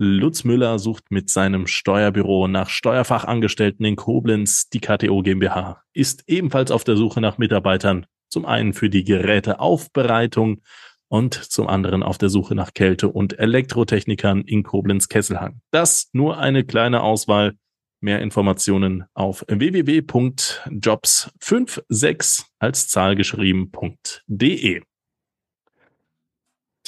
Lutz 0.00 0.44
Müller 0.44 0.78
sucht 0.78 1.10
mit 1.10 1.28
seinem 1.28 1.66
Steuerbüro 1.66 2.46
nach 2.46 2.68
Steuerfachangestellten 2.68 3.84
in 3.84 3.96
Koblenz. 3.96 4.68
Die 4.68 4.78
KTO 4.78 5.22
GmbH 5.22 5.82
ist 5.92 6.22
ebenfalls 6.28 6.70
auf 6.70 6.84
der 6.84 6.96
Suche 6.96 7.20
nach 7.20 7.38
Mitarbeitern. 7.38 8.06
Zum 8.28 8.46
einen 8.46 8.74
für 8.74 8.90
die 8.90 9.02
Geräteaufbereitung 9.02 10.62
und 11.08 11.34
zum 11.34 11.66
anderen 11.66 12.04
auf 12.04 12.16
der 12.16 12.28
Suche 12.28 12.54
nach 12.54 12.74
Kälte- 12.74 13.08
und 13.08 13.40
Elektrotechnikern 13.40 14.42
in 14.42 14.62
Koblenz-Kesselhang. 14.62 15.62
Das 15.72 16.10
nur 16.12 16.38
eine 16.38 16.62
kleine 16.64 17.02
Auswahl. 17.02 17.54
Mehr 18.00 18.22
Informationen 18.22 19.06
auf 19.14 19.44
www.jobs56 19.48 22.44
als 22.60 22.86
Zahl 22.86 23.16
geschrieben.de. 23.16 24.82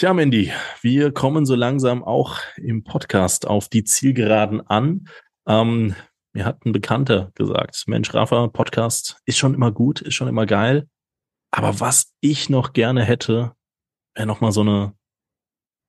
Tja, 0.01 0.15
Mandy, 0.15 0.51
wir 0.81 1.13
kommen 1.13 1.45
so 1.45 1.55
langsam 1.55 2.03
auch 2.03 2.39
im 2.57 2.85
Podcast 2.85 3.47
auf 3.47 3.69
die 3.69 3.85
Zielgeraden 3.85 4.67
an. 4.67 5.07
Ähm, 5.47 5.95
mir 6.33 6.47
hat 6.47 6.65
ein 6.65 6.73
Bekannter 6.73 7.33
gesagt, 7.35 7.85
Mensch, 7.87 8.15
Rafa, 8.15 8.47
Podcast 8.47 9.19
ist 9.27 9.37
schon 9.37 9.53
immer 9.53 9.71
gut, 9.71 10.01
ist 10.01 10.15
schon 10.15 10.29
immer 10.29 10.47
geil. 10.47 10.89
Aber 11.51 11.81
was 11.81 12.15
ich 12.23 12.49
noch 12.49 12.73
gerne 12.73 13.05
hätte, 13.05 13.53
wäre 14.15 14.27
noch 14.27 14.41
mal 14.41 14.53
so 14.53 14.63
eine, 14.63 14.95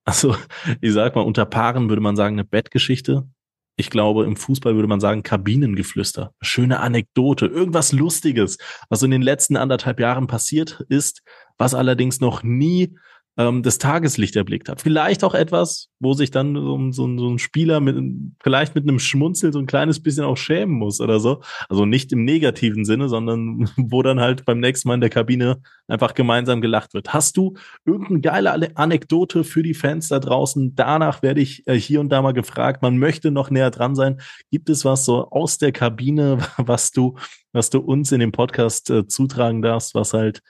also 0.03 0.35
ich 0.81 0.91
sag 0.91 1.15
mal, 1.15 1.21
unter 1.21 1.45
Paaren 1.45 1.87
würde 1.87 2.01
man 2.01 2.17
sagen, 2.17 2.35
eine 2.35 2.43
Bettgeschichte. 2.43 3.29
Ich 3.77 3.89
glaube, 3.89 4.25
im 4.25 4.35
Fußball 4.35 4.75
würde 4.75 4.89
man 4.89 4.99
sagen, 4.99 5.23
Kabinengeflüster. 5.23 6.33
Schöne 6.41 6.81
Anekdote, 6.81 7.45
irgendwas 7.45 7.93
Lustiges, 7.93 8.57
was 8.89 9.03
in 9.03 9.11
den 9.11 9.21
letzten 9.21 9.55
anderthalb 9.55 10.01
Jahren 10.01 10.27
passiert 10.27 10.83
ist, 10.89 11.23
was 11.57 11.73
allerdings 11.73 12.19
noch 12.19 12.43
nie 12.43 12.93
ähm, 13.37 13.63
das 13.63 13.77
Tageslicht 13.77 14.35
erblickt 14.35 14.67
hat. 14.67 14.81
Vielleicht 14.81 15.23
auch 15.23 15.33
etwas, 15.33 15.87
wo 15.99 16.13
sich 16.13 16.31
dann 16.31 16.55
so, 16.55 16.91
so, 16.91 17.17
so 17.17 17.29
ein 17.29 17.39
Spieler 17.39 17.79
mit 17.79 17.95
vielleicht 18.43 18.75
mit 18.75 18.83
einem 18.83 18.99
Schmunzel 18.99 19.53
so 19.53 19.59
ein 19.59 19.67
kleines 19.67 20.01
bisschen 20.01 20.25
auch 20.25 20.37
schämen 20.37 20.75
muss 20.75 20.99
oder 20.99 21.19
so. 21.19 21.41
Also 21.69 21.85
nicht 21.85 22.11
im 22.11 22.25
negativen 22.25 22.83
Sinne, 22.83 23.07
sondern 23.07 23.69
wo 23.77 24.01
dann 24.01 24.19
halt 24.19 24.45
beim 24.45 24.59
nächsten 24.59 24.87
Mal 24.89 24.95
in 24.95 25.01
der 25.01 25.09
Kabine 25.09 25.61
einfach 25.87 26.13
gemeinsam 26.13 26.61
gelacht 26.61 26.93
wird. 26.93 27.13
Hast 27.13 27.37
du 27.37 27.53
irgendeine 27.85 28.21
geile 28.21 28.75
Anekdote 28.75 29.43
für 29.43 29.63
die 29.63 29.73
Fans 29.73 30.09
da 30.09 30.19
draußen? 30.19 30.75
Danach 30.75 31.21
werde 31.23 31.41
ich 31.41 31.65
äh, 31.67 31.79
hier 31.79 32.01
und 32.01 32.09
da 32.09 32.21
mal 32.21 32.33
gefragt. 32.33 32.81
Man 32.81 32.97
möchte 32.97 33.31
noch 33.31 33.49
näher 33.49 33.71
dran 33.71 33.95
sein. 33.95 34.19
Gibt 34.51 34.69
es 34.69 34.83
was 34.83 35.05
so 35.05 35.29
aus 35.29 35.57
der 35.57 35.71
Kabine, 35.71 36.39
was 36.57 36.91
du, 36.91 37.17
was 37.53 37.69
du 37.69 37.79
uns 37.79 38.11
in 38.11 38.19
dem 38.19 38.33
Podcast 38.33 38.89
äh, 38.89 39.07
zutragen 39.07 39.61
darfst, 39.61 39.95
was 39.95 40.13
halt 40.13 40.41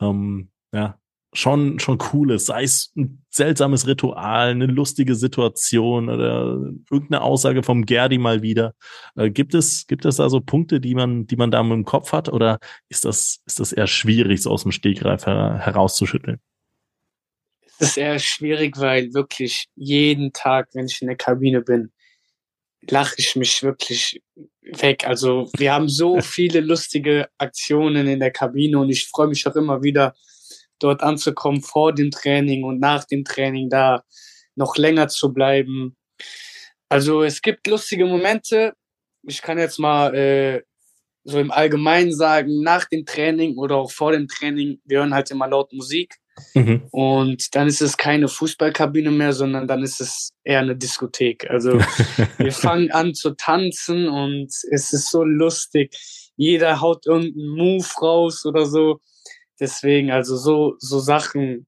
ähm, 0.00 0.50
ja, 0.72 0.97
schon, 1.32 1.78
schon 1.78 1.98
cool 2.12 2.32
ist. 2.32 2.46
Sei 2.46 2.62
es 2.62 2.92
ein 2.96 3.22
seltsames 3.30 3.86
Ritual, 3.86 4.50
eine 4.50 4.66
lustige 4.66 5.14
Situation 5.14 6.08
oder 6.08 6.58
irgendeine 6.90 7.22
Aussage 7.22 7.62
vom 7.62 7.84
Gerdi 7.84 8.18
mal 8.18 8.42
wieder. 8.42 8.74
Äh, 9.16 9.30
gibt 9.30 9.54
es, 9.54 9.86
gibt 9.86 10.04
es 10.04 10.16
da 10.16 10.28
so 10.28 10.40
Punkte, 10.40 10.80
die 10.80 10.94
man, 10.94 11.26
die 11.26 11.36
man 11.36 11.50
da 11.50 11.60
im 11.60 11.84
Kopf 11.84 12.12
hat 12.12 12.28
oder 12.28 12.58
ist 12.88 13.04
das, 13.04 13.42
ist 13.46 13.60
das 13.60 13.72
eher 13.72 13.86
schwierig, 13.86 14.42
so 14.42 14.50
aus 14.50 14.62
dem 14.62 14.72
Stegreif 14.72 15.26
her 15.26 15.58
herauszuschütteln? 15.62 16.40
Es 17.80 17.90
ist 17.90 17.98
eher 17.98 18.18
schwierig, 18.18 18.78
weil 18.78 19.14
wirklich 19.14 19.66
jeden 19.76 20.32
Tag, 20.32 20.68
wenn 20.72 20.86
ich 20.86 21.00
in 21.00 21.08
der 21.08 21.16
Kabine 21.16 21.60
bin, 21.60 21.92
lache 22.90 23.14
ich 23.18 23.36
mich 23.36 23.62
wirklich 23.62 24.20
weg. 24.62 25.06
Also 25.06 25.50
wir 25.56 25.72
haben 25.72 25.88
so 25.88 26.20
viele 26.20 26.60
lustige 26.60 27.28
Aktionen 27.38 28.08
in 28.08 28.20
der 28.20 28.30
Kabine 28.32 28.78
und 28.78 28.90
ich 28.90 29.06
freue 29.08 29.28
mich 29.28 29.46
auch 29.46 29.54
immer 29.54 29.82
wieder, 29.82 30.14
dort 30.78 31.02
anzukommen 31.02 31.62
vor 31.62 31.92
dem 31.92 32.10
Training 32.10 32.64
und 32.64 32.80
nach 32.80 33.04
dem 33.04 33.24
Training 33.24 33.68
da 33.68 34.02
noch 34.54 34.76
länger 34.76 35.08
zu 35.08 35.32
bleiben. 35.32 35.96
Also 36.88 37.22
es 37.22 37.42
gibt 37.42 37.66
lustige 37.66 38.06
Momente. 38.06 38.74
Ich 39.22 39.42
kann 39.42 39.58
jetzt 39.58 39.78
mal 39.78 40.14
äh, 40.14 40.62
so 41.24 41.38
im 41.38 41.50
Allgemeinen 41.50 42.12
sagen, 42.12 42.62
nach 42.62 42.86
dem 42.86 43.04
Training 43.04 43.56
oder 43.58 43.76
auch 43.76 43.90
vor 43.90 44.12
dem 44.12 44.28
Training, 44.28 44.80
wir 44.84 44.98
hören 44.98 45.14
halt 45.14 45.30
immer 45.30 45.48
laut 45.48 45.72
Musik. 45.72 46.16
Mhm. 46.54 46.86
Und 46.90 47.54
dann 47.54 47.66
ist 47.66 47.82
es 47.82 47.96
keine 47.96 48.28
Fußballkabine 48.28 49.10
mehr, 49.10 49.32
sondern 49.32 49.66
dann 49.66 49.82
ist 49.82 50.00
es 50.00 50.30
eher 50.44 50.60
eine 50.60 50.76
Diskothek. 50.76 51.50
Also 51.50 51.78
wir 52.38 52.52
fangen 52.52 52.90
an 52.92 53.14
zu 53.14 53.30
tanzen 53.30 54.08
und 54.08 54.46
es 54.70 54.92
ist 54.92 55.10
so 55.10 55.24
lustig. 55.24 55.94
Jeder 56.36 56.80
haut 56.80 57.06
irgendeinen 57.06 57.48
Move 57.48 57.86
raus 58.00 58.46
oder 58.46 58.66
so. 58.66 59.00
Deswegen, 59.60 60.10
also 60.10 60.36
so, 60.36 60.76
so 60.78 60.98
Sachen 60.98 61.66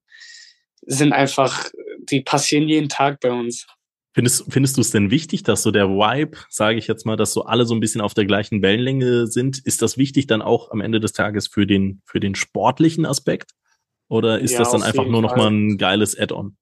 sind 0.83 1.13
einfach, 1.13 1.71
die 1.99 2.23
passieren 2.23 2.69
jeden 2.69 2.89
Tag 2.89 3.21
bei 3.21 3.31
uns. 3.31 3.67
Findest, 4.13 4.53
findest 4.53 4.77
du 4.77 4.81
es 4.81 4.91
denn 4.91 5.11
wichtig, 5.13 5.45
dass 5.45 5.63
so 5.63 5.71
der 5.71 5.89
Vibe, 5.89 6.39
sage 6.49 6.79
ich 6.79 6.89
jetzt 6.89 7.07
mal, 7.07 7.17
dass 7.17 7.33
so 7.33 7.45
alle 7.45 7.65
so 7.65 7.75
ein 7.75 7.81
bisschen 7.81 8.01
auf 8.01 8.13
der 8.13 8.25
gleichen 8.25 8.61
Wellenlänge 8.61 9.29
sind? 9.29 9.65
Ist 9.65 9.83
das 9.83 9.99
wichtig 9.99 10.27
dann 10.27 10.43
auch 10.43 10.73
am 10.73 10.81
Ende 10.81 10.99
des 10.99 11.13
Tages 11.13 11.47
für 11.47 11.67
den, 11.67 12.03
für 12.05 12.19
den 12.19 12.35
sportlichen 12.35 13.07
Aspekt? 13.07 13.53
Oder 14.09 14.41
ist 14.41 14.53
ja, 14.53 14.59
das 14.59 14.73
dann 14.73 14.83
einfach 14.83 15.07
nur 15.07 15.23
noch 15.23 15.37
mal 15.37 15.49
ein 15.49 15.79
geiles 15.79 16.19
Add-on? 16.19 16.57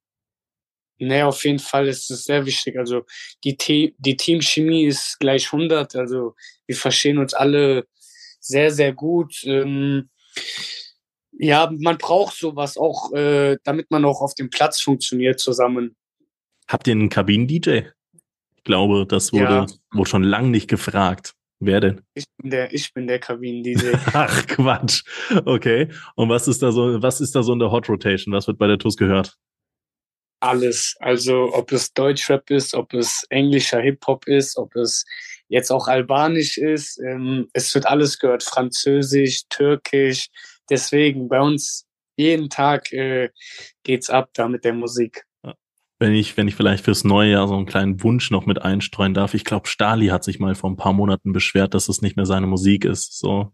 Nee, 0.98 1.22
auf 1.22 1.44
jeden 1.44 1.60
Fall 1.60 1.88
ist 1.88 2.10
es 2.10 2.24
sehr 2.24 2.44
wichtig. 2.44 2.76
Also 2.76 3.02
die, 3.44 3.56
Te 3.56 3.94
die 3.96 4.16
Teamchemie 4.16 4.84
ist 4.84 5.18
gleich 5.18 5.46
100. 5.46 5.96
Also 5.96 6.34
wir 6.66 6.76
verstehen 6.76 7.16
uns 7.18 7.32
alle 7.32 7.86
sehr, 8.40 8.70
sehr 8.70 8.92
gut. 8.92 9.42
Ähm, 9.44 10.10
ja, 11.38 11.70
man 11.78 11.98
braucht 11.98 12.36
sowas 12.36 12.76
auch, 12.76 13.12
äh, 13.12 13.58
damit 13.64 13.90
man 13.90 14.04
auch 14.04 14.20
auf 14.20 14.34
dem 14.34 14.50
Platz 14.50 14.80
funktioniert 14.80 15.38
zusammen. 15.40 15.96
Habt 16.66 16.86
ihr 16.86 16.92
einen 16.92 17.08
Kabinen-DJ? 17.08 17.82
Ich 18.56 18.64
glaube, 18.64 19.06
das 19.06 19.32
wurde, 19.32 19.42
ja. 19.42 19.66
wurde 19.92 20.10
schon 20.10 20.24
lang 20.24 20.50
nicht 20.50 20.68
gefragt. 20.68 21.34
Wer 21.60 21.80
denn? 21.80 22.02
Ich 22.14 22.24
bin 22.36 22.50
der, 22.50 22.72
ich 22.72 22.92
bin 22.92 23.06
der 23.06 23.18
Kabinen-DJ. 23.18 23.92
Ach, 24.12 24.46
Quatsch. 24.46 25.02
Okay. 25.44 25.88
Und 26.14 26.28
was 26.28 26.46
ist 26.46 26.62
da 26.62 26.70
so, 26.70 27.02
was 27.02 27.20
ist 27.20 27.34
da 27.34 27.42
so 27.42 27.52
in 27.52 27.58
der 27.58 27.70
Hot 27.70 27.88
Rotation? 27.88 28.34
Was 28.34 28.46
wird 28.46 28.58
bei 28.58 28.66
der 28.66 28.78
TUS 28.78 28.96
gehört? 28.96 29.36
Alles. 30.40 30.94
Also, 31.00 31.52
ob 31.52 31.72
es 31.72 31.92
Deutschrap 31.92 32.48
ist, 32.50 32.74
ob 32.74 32.94
es 32.94 33.26
englischer 33.30 33.80
Hip-Hop 33.80 34.28
ist, 34.28 34.56
ob 34.56 34.76
es 34.76 35.04
jetzt 35.48 35.72
auch 35.72 35.88
albanisch 35.88 36.58
ist. 36.58 37.00
Ähm, 37.00 37.48
es 37.54 37.74
wird 37.74 37.86
alles 37.86 38.20
gehört. 38.20 38.44
Französisch, 38.44 39.42
Türkisch, 39.48 40.28
deswegen 40.70 41.28
bei 41.28 41.40
uns 41.40 41.86
jeden 42.16 42.50
Tag 42.50 42.92
äh, 42.92 43.30
geht's 43.84 44.10
ab 44.10 44.30
da 44.34 44.48
mit 44.48 44.64
der 44.64 44.74
Musik. 44.74 45.24
Wenn 46.00 46.14
ich, 46.14 46.36
wenn 46.36 46.46
ich 46.46 46.54
vielleicht 46.54 46.84
fürs 46.84 47.02
neue 47.02 47.32
Jahr 47.32 47.48
so 47.48 47.56
einen 47.56 47.66
kleinen 47.66 48.02
Wunsch 48.04 48.30
noch 48.30 48.46
mit 48.46 48.62
einstreuen 48.62 49.14
darf, 49.14 49.34
ich 49.34 49.44
glaube, 49.44 49.66
Stali 49.66 50.08
hat 50.08 50.22
sich 50.22 50.38
mal 50.38 50.54
vor 50.54 50.70
ein 50.70 50.76
paar 50.76 50.92
Monaten 50.92 51.32
beschwert, 51.32 51.74
dass 51.74 51.88
es 51.88 52.02
nicht 52.02 52.16
mehr 52.16 52.26
seine 52.26 52.46
Musik 52.46 52.84
ist. 52.84 53.18
So 53.18 53.52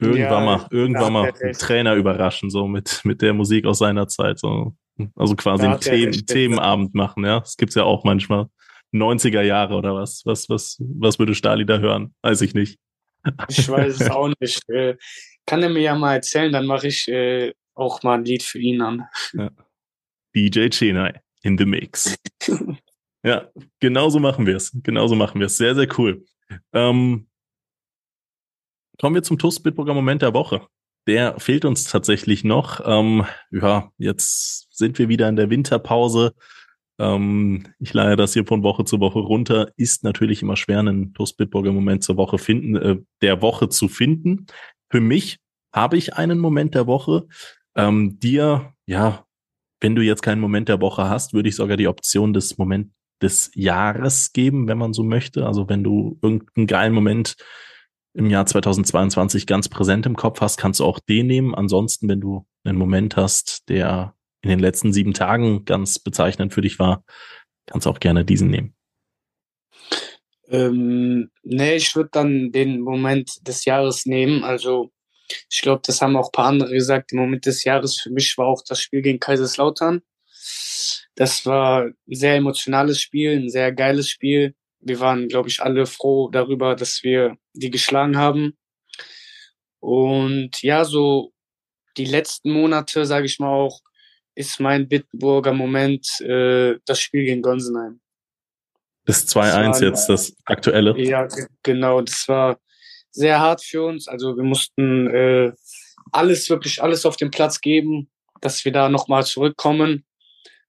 irgendwann 0.00 0.44
ja, 0.44 0.56
mal, 0.56 0.66
irgendwann 0.70 1.12
mal 1.12 1.32
einen 1.32 1.52
Trainer 1.54 1.94
überraschen, 1.94 2.50
so 2.50 2.68
mit, 2.68 3.00
mit 3.04 3.20
der 3.20 3.32
Musik 3.32 3.66
aus 3.66 3.78
seiner 3.78 4.06
Zeit. 4.06 4.38
So. 4.38 4.76
Also 5.16 5.34
quasi 5.34 5.66
einen 5.66 5.80
Themen, 5.80 6.12
Themenabend 6.26 6.94
machen, 6.94 7.24
ja. 7.24 7.40
Das 7.40 7.56
gibt's 7.56 7.74
ja 7.74 7.84
auch 7.84 8.04
manchmal. 8.04 8.46
90er 8.92 9.42
Jahre 9.42 9.74
oder 9.74 9.94
was? 9.94 10.22
Was, 10.24 10.48
was, 10.48 10.76
was 10.80 11.18
würde 11.18 11.34
Stali 11.34 11.64
da 11.64 11.78
hören? 11.78 12.14
Weiß 12.22 12.42
ich 12.42 12.54
nicht. 12.54 12.78
Ich 13.48 13.68
weiß 13.68 14.00
es 14.00 14.10
auch 14.10 14.30
nicht. 14.40 14.62
Kann 15.46 15.62
er 15.62 15.68
mir 15.68 15.82
ja 15.82 15.94
mal 15.94 16.14
erzählen, 16.14 16.52
dann 16.52 16.66
mache 16.66 16.88
ich 16.88 17.08
äh, 17.08 17.52
auch 17.74 18.02
mal 18.02 18.18
ein 18.18 18.24
Lied 18.24 18.42
für 18.42 18.58
ihn 18.58 18.80
an. 18.80 19.06
Ja. 19.32 19.50
DJ 20.34 20.68
Chenai 20.68 21.20
in 21.42 21.58
the 21.58 21.66
Mix. 21.66 22.16
ja, 23.24 23.50
genauso 23.80 24.18
machen 24.18 24.46
wir 24.46 24.56
es. 24.56 24.72
Genauso 24.82 25.14
machen 25.14 25.40
wir 25.40 25.46
es. 25.46 25.56
Sehr, 25.56 25.74
sehr 25.74 25.88
cool. 25.98 26.24
Ähm, 26.72 27.28
kommen 28.98 29.14
wir 29.14 29.22
zum 29.22 29.38
TUS 29.38 29.60
Bitburger 29.60 29.94
Moment 29.94 30.22
der 30.22 30.34
Woche. 30.34 30.66
Der 31.06 31.38
fehlt 31.40 31.64
uns 31.64 31.84
tatsächlich 31.84 32.44
noch. 32.44 32.80
Ähm, 32.84 33.26
ja, 33.50 33.90
jetzt 33.98 34.68
sind 34.70 34.98
wir 34.98 35.08
wieder 35.08 35.28
in 35.28 35.36
der 35.36 35.50
Winterpause. 35.50 36.34
Ähm, 36.98 37.64
ich 37.80 37.92
leihe 37.92 38.16
das 38.16 38.34
hier 38.34 38.46
von 38.46 38.62
Woche 38.62 38.84
zu 38.84 39.00
Woche 39.00 39.18
runter. 39.18 39.72
Ist 39.76 40.04
natürlich 40.04 40.42
immer 40.42 40.56
schwer, 40.56 40.78
einen 40.78 41.12
TUS 41.14 41.32
Bitburger 41.32 41.72
Moment 41.72 42.04
zur 42.04 42.16
Woche 42.16 42.38
finden, 42.38 42.76
äh, 42.76 42.98
der 43.20 43.42
Woche 43.42 43.68
zu 43.68 43.88
finden. 43.88 44.46
Für 44.92 45.00
mich 45.00 45.38
habe 45.74 45.96
ich 45.96 46.14
einen 46.14 46.38
Moment 46.38 46.74
der 46.74 46.86
Woche. 46.86 47.26
Ähm, 47.74 48.20
dir, 48.20 48.74
ja, 48.86 49.24
wenn 49.80 49.94
du 49.94 50.02
jetzt 50.02 50.22
keinen 50.22 50.40
Moment 50.40 50.68
der 50.68 50.82
Woche 50.82 51.08
hast, 51.08 51.32
würde 51.32 51.48
ich 51.48 51.56
sogar 51.56 51.78
die 51.78 51.88
Option 51.88 52.34
des 52.34 52.58
Moment 52.58 52.92
des 53.22 53.50
Jahres 53.54 54.32
geben, 54.32 54.68
wenn 54.68 54.76
man 54.76 54.92
so 54.92 55.02
möchte. 55.02 55.46
Also 55.46 55.68
wenn 55.68 55.82
du 55.82 56.18
irgendeinen 56.20 56.66
geilen 56.66 56.92
Moment 56.92 57.36
im 58.14 58.28
Jahr 58.28 58.44
2022 58.44 59.46
ganz 59.46 59.70
präsent 59.70 60.04
im 60.04 60.16
Kopf 60.16 60.42
hast, 60.42 60.58
kannst 60.58 60.80
du 60.80 60.84
auch 60.84 60.98
den 60.98 61.26
nehmen. 61.26 61.54
Ansonsten, 61.54 62.08
wenn 62.08 62.20
du 62.20 62.46
einen 62.62 62.76
Moment 62.76 63.16
hast, 63.16 63.68
der 63.70 64.14
in 64.42 64.50
den 64.50 64.58
letzten 64.58 64.92
sieben 64.92 65.14
Tagen 65.14 65.64
ganz 65.64 65.98
bezeichnend 66.00 66.52
für 66.52 66.60
dich 66.60 66.78
war, 66.78 67.02
kannst 67.66 67.86
du 67.86 67.90
auch 67.90 68.00
gerne 68.00 68.26
diesen 68.26 68.50
nehmen. 68.50 68.74
Ähm, 70.52 71.30
nee, 71.42 71.76
ich 71.76 71.96
würde 71.96 72.10
dann 72.12 72.52
den 72.52 72.80
Moment 72.80 73.46
des 73.48 73.64
Jahres 73.64 74.04
nehmen. 74.04 74.44
Also 74.44 74.92
ich 75.50 75.62
glaube, 75.62 75.82
das 75.86 76.02
haben 76.02 76.16
auch 76.16 76.28
ein 76.28 76.32
paar 76.32 76.46
andere 76.46 76.72
gesagt. 76.74 77.10
Der 77.12 77.20
Moment 77.20 77.46
des 77.46 77.64
Jahres 77.64 77.98
für 78.00 78.10
mich 78.10 78.36
war 78.36 78.46
auch 78.46 78.62
das 78.66 78.80
Spiel 78.80 79.00
gegen 79.00 79.18
Kaiserslautern. 79.18 80.02
Das 81.14 81.46
war 81.46 81.84
ein 81.84 81.94
sehr 82.06 82.36
emotionales 82.36 83.00
Spiel, 83.00 83.32
ein 83.36 83.48
sehr 83.48 83.72
geiles 83.72 84.08
Spiel. 84.10 84.54
Wir 84.80 85.00
waren, 85.00 85.28
glaube 85.28 85.48
ich, 85.48 85.62
alle 85.62 85.86
froh 85.86 86.28
darüber, 86.28 86.76
dass 86.76 87.02
wir 87.02 87.36
die 87.54 87.70
geschlagen 87.70 88.18
haben. 88.18 88.58
Und 89.80 90.62
ja, 90.62 90.84
so 90.84 91.32
die 91.96 92.04
letzten 92.04 92.52
Monate, 92.52 93.06
sage 93.06 93.26
ich 93.26 93.38
mal 93.38 93.48
auch, 93.48 93.80
ist 94.34 94.60
mein 94.60 94.88
Bitburger 94.88 95.52
Moment 95.52 96.20
äh, 96.20 96.76
das 96.84 97.00
Spiel 97.00 97.24
gegen 97.24 97.42
Gonsenheim. 97.42 98.00
Das 99.04 99.26
2-1 99.28 99.82
jetzt, 99.82 100.08
das 100.08 100.36
aktuelle. 100.44 100.98
Ja, 100.98 101.26
genau. 101.62 102.00
Das 102.00 102.28
war 102.28 102.58
sehr 103.10 103.40
hart 103.40 103.62
für 103.62 103.84
uns. 103.84 104.08
Also 104.08 104.36
wir 104.36 104.44
mussten 104.44 105.08
äh, 105.08 105.52
alles, 106.12 106.48
wirklich 106.50 106.82
alles 106.82 107.04
auf 107.04 107.16
den 107.16 107.30
Platz 107.30 107.60
geben, 107.60 108.10
dass 108.40 108.64
wir 108.64 108.72
da 108.72 108.88
nochmal 108.88 109.24
zurückkommen. 109.24 110.04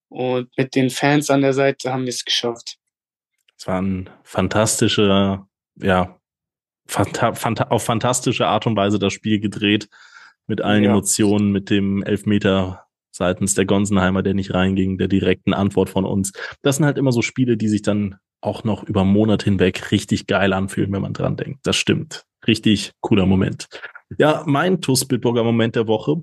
Und 0.09 0.49
mit 0.57 0.75
den 0.75 0.89
Fans 0.89 1.29
an 1.29 1.41
der 1.41 1.53
Seite 1.53 1.91
haben 1.91 2.03
wir 2.03 2.09
es 2.09 2.25
geschafft. 2.25 2.77
Es 3.57 3.67
war 3.67 3.81
ein 3.81 4.09
fantastischer, 4.23 5.47
ja, 5.75 6.19
fanta 6.85 7.33
fanta 7.33 7.65
auf 7.65 7.83
fantastische 7.83 8.47
Art 8.47 8.67
und 8.67 8.75
Weise 8.75 8.99
das 8.99 9.13
Spiel 9.13 9.39
gedreht. 9.39 9.89
Mit 10.45 10.61
allen 10.61 10.83
ja. 10.83 10.89
Emotionen, 10.89 11.51
mit 11.51 11.69
dem 11.69 12.03
Elfmeter 12.03 12.85
seitens 13.15 13.53
der 13.53 13.65
Gonsenheimer, 13.65 14.23
der 14.23 14.33
nicht 14.33 14.53
reinging, 14.53 14.97
der 14.97 15.07
direkten 15.07 15.53
Antwort 15.53 15.89
von 15.89 16.05
uns. 16.05 16.33
Das 16.61 16.77
sind 16.77 16.85
halt 16.85 16.97
immer 16.97 17.11
so 17.11 17.21
Spiele, 17.21 17.57
die 17.57 17.69
sich 17.69 17.81
dann 17.81 18.17
auch 18.41 18.63
noch 18.63 18.83
über 18.83 19.05
Monate 19.05 19.45
hinweg 19.45 19.91
richtig 19.91 20.27
geil 20.27 20.51
anfühlen, 20.51 20.91
wenn 20.91 21.01
man 21.01 21.13
dran 21.13 21.37
denkt. 21.37 21.59
Das 21.63 21.77
stimmt. 21.77 22.25
Richtig 22.45 22.91
cooler 22.99 23.25
Moment. 23.25 23.67
Ja, 24.17 24.43
mein 24.45 24.81
TUS 24.81 25.05
Bitburger 25.05 25.43
Moment 25.43 25.75
der 25.75 25.87
Woche. 25.87 26.21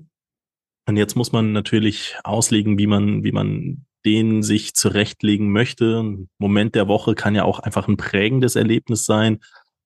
Und 0.87 0.97
jetzt 0.97 1.15
muss 1.15 1.31
man 1.31 1.51
natürlich 1.51 2.15
auslegen, 2.23 2.77
wie 2.77 2.87
man, 2.87 3.23
wie 3.23 3.31
man 3.31 3.85
den 4.05 4.43
sich 4.43 4.73
zurechtlegen 4.73 5.51
möchte. 5.51 6.17
Moment 6.37 6.75
der 6.75 6.87
Woche 6.87 7.15
kann 7.15 7.35
ja 7.35 7.43
auch 7.43 7.59
einfach 7.59 7.87
ein 7.87 7.97
prägendes 7.97 8.55
Erlebnis 8.55 9.05
sein 9.05 9.39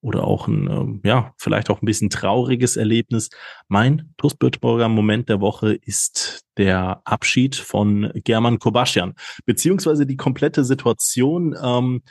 oder 0.06 0.24
auch 0.26 0.48
ein, 0.48 0.70
ähm, 0.70 1.02
ja, 1.04 1.34
vielleicht 1.38 1.72
auch 1.72 1.82
ein 1.82 1.86
bisschen 1.86 2.12
trauriges 2.12 2.78
Erlebnis. 2.78 3.32
Mein 3.68 4.14
TuS 4.18 4.36
Bitburger 4.36 4.88
Moment 4.88 5.30
der 5.30 5.42
Woche 5.42 5.74
ist 5.74 6.46
der 6.58 7.02
Abschied 7.06 7.56
von 7.56 8.12
German 8.24 8.60
Kobaschian, 8.60 9.16
beziehungsweise 9.46 10.06
die 10.06 10.16
komplette 10.16 10.64
Situation. 10.64 11.56
Ähm, 11.62 12.02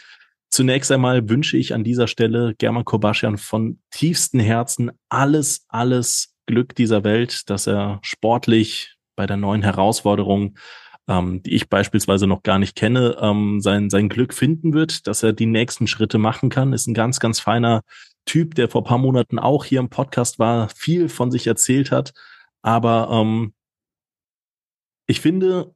Zunächst 0.50 0.92
einmal 0.92 1.28
wünsche 1.28 1.56
ich 1.56 1.74
an 1.74 1.82
dieser 1.82 2.06
Stelle 2.06 2.54
German 2.58 2.84
Kobaschian 2.84 3.38
von 3.38 3.80
tiefstem 3.90 4.38
Herzen 4.38 4.92
alles, 5.08 5.64
alles 5.66 6.32
Glück 6.46 6.76
dieser 6.76 7.02
Welt, 7.02 7.50
dass 7.50 7.66
er 7.66 7.98
sportlich 8.02 8.94
bei 9.16 9.26
der 9.26 9.36
neuen 9.36 9.62
Herausforderung, 9.62 10.56
ähm, 11.08 11.42
die 11.42 11.54
ich 11.54 11.68
beispielsweise 11.68 12.26
noch 12.26 12.42
gar 12.42 12.58
nicht 12.58 12.76
kenne, 12.76 13.16
ähm, 13.20 13.60
sein, 13.60 13.90
sein 13.90 14.08
Glück 14.08 14.34
finden 14.34 14.72
wird, 14.72 15.06
dass 15.06 15.22
er 15.22 15.32
die 15.32 15.46
nächsten 15.46 15.86
Schritte 15.86 16.18
machen 16.18 16.48
kann. 16.48 16.72
Ist 16.72 16.86
ein 16.86 16.94
ganz, 16.94 17.20
ganz 17.20 17.40
feiner 17.40 17.82
Typ, 18.26 18.54
der 18.54 18.68
vor 18.68 18.84
paar 18.84 18.98
Monaten 18.98 19.38
auch 19.38 19.64
hier 19.64 19.80
im 19.80 19.90
Podcast 19.90 20.38
war, 20.38 20.68
viel 20.70 21.08
von 21.08 21.30
sich 21.30 21.46
erzählt 21.46 21.90
hat. 21.90 22.12
Aber 22.62 23.08
ähm, 23.10 23.52
ich 25.06 25.20
finde, 25.20 25.74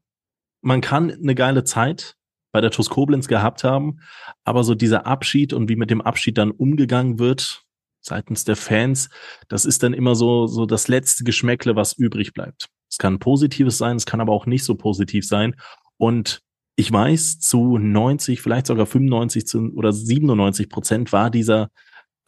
man 0.63 0.81
kann 0.81 1.11
eine 1.11 1.35
geile 1.35 1.65
Zeit 1.65 2.17
bei 2.53 2.61
der 2.61 2.71
TuS 2.71 2.89
Koblenz 2.89 3.29
gehabt 3.29 3.65
haben. 3.65 4.01
Aber 4.45 4.65
so 4.65 4.75
dieser 4.75 5.07
Abschied 5.07 5.53
und 5.53 5.69
wie 5.69 5.77
mit 5.77 5.91
dem 5.91 6.01
Abschied 6.01 6.39
dann 6.39 6.51
umgegangen 6.51 7.19
wird 7.19 7.65
seitens 8.01 8.45
der 8.45 8.57
Fans, 8.57 9.11
das 9.49 9.65
ist 9.65 9.83
dann 9.83 9.93
immer 9.93 10.15
so, 10.15 10.47
so 10.47 10.65
das 10.65 10.89
letzte 10.89 11.25
Geschmäckle, 11.25 11.77
was 11.77 11.93
übrig 11.93 12.33
bleibt. 12.33 12.69
Es 12.91 12.99
kann 12.99 13.19
positives 13.19 13.79
sein, 13.79 13.97
es 13.97 14.07
kann 14.07 14.21
aber 14.21 14.33
auch 14.33 14.47
nicht 14.47 14.65
so 14.65 14.75
positiv 14.75 15.27
sein. 15.27 15.55
Und 15.97 16.41
ich 16.77 16.93
weiß, 16.93 17.41
zu 17.41 17.79
90, 17.79 18.41
vielleicht 18.41 18.67
sogar 18.67 18.87
95 18.87 19.47
zu, 19.47 19.73
oder 19.75 19.93
97 19.93 20.69
Prozent 20.69 21.13
war 21.13 21.31
dieser 21.31 21.71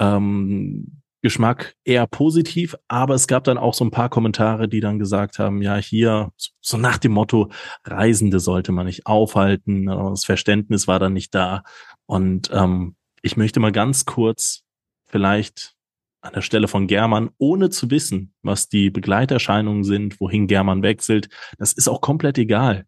ähm, 0.00 1.00
Geschmack 1.22 1.76
eher 1.84 2.06
positiv, 2.06 2.74
aber 2.88 3.14
es 3.14 3.26
gab 3.26 3.44
dann 3.44 3.58
auch 3.58 3.74
so 3.74 3.84
ein 3.84 3.90
paar 3.90 4.08
Kommentare, 4.08 4.68
die 4.68 4.80
dann 4.80 4.98
gesagt 4.98 5.38
haben, 5.38 5.60
ja, 5.60 5.76
hier, 5.76 6.32
so 6.60 6.78
nach 6.78 6.96
dem 6.96 7.12
Motto, 7.12 7.50
Reisende 7.84 8.40
sollte 8.40 8.72
man 8.72 8.86
nicht 8.86 9.06
aufhalten, 9.06 9.86
das 9.86 10.24
Verständnis 10.24 10.88
war 10.88 10.98
dann 10.98 11.12
nicht 11.12 11.34
da. 11.34 11.62
Und 12.06 12.50
ähm, 12.52 12.96
ich 13.22 13.36
möchte 13.36 13.60
mal 13.60 13.72
ganz 13.72 14.06
kurz 14.06 14.62
vielleicht 15.06 15.74
an 16.20 16.32
der 16.34 16.42
Stelle 16.42 16.68
von 16.68 16.86
German, 16.86 17.30
ohne 17.38 17.70
zu 17.70 17.90
wissen, 17.90 18.34
was 18.42 18.68
die 18.68 18.90
Begleiterscheinungen 18.90 19.84
sind, 19.84 20.20
wohin 20.20 20.46
German 20.46 20.82
wechselt, 20.82 21.28
das 21.58 21.72
ist 21.72 21.88
auch 21.88 22.00
komplett 22.00 22.38
egal. 22.38 22.84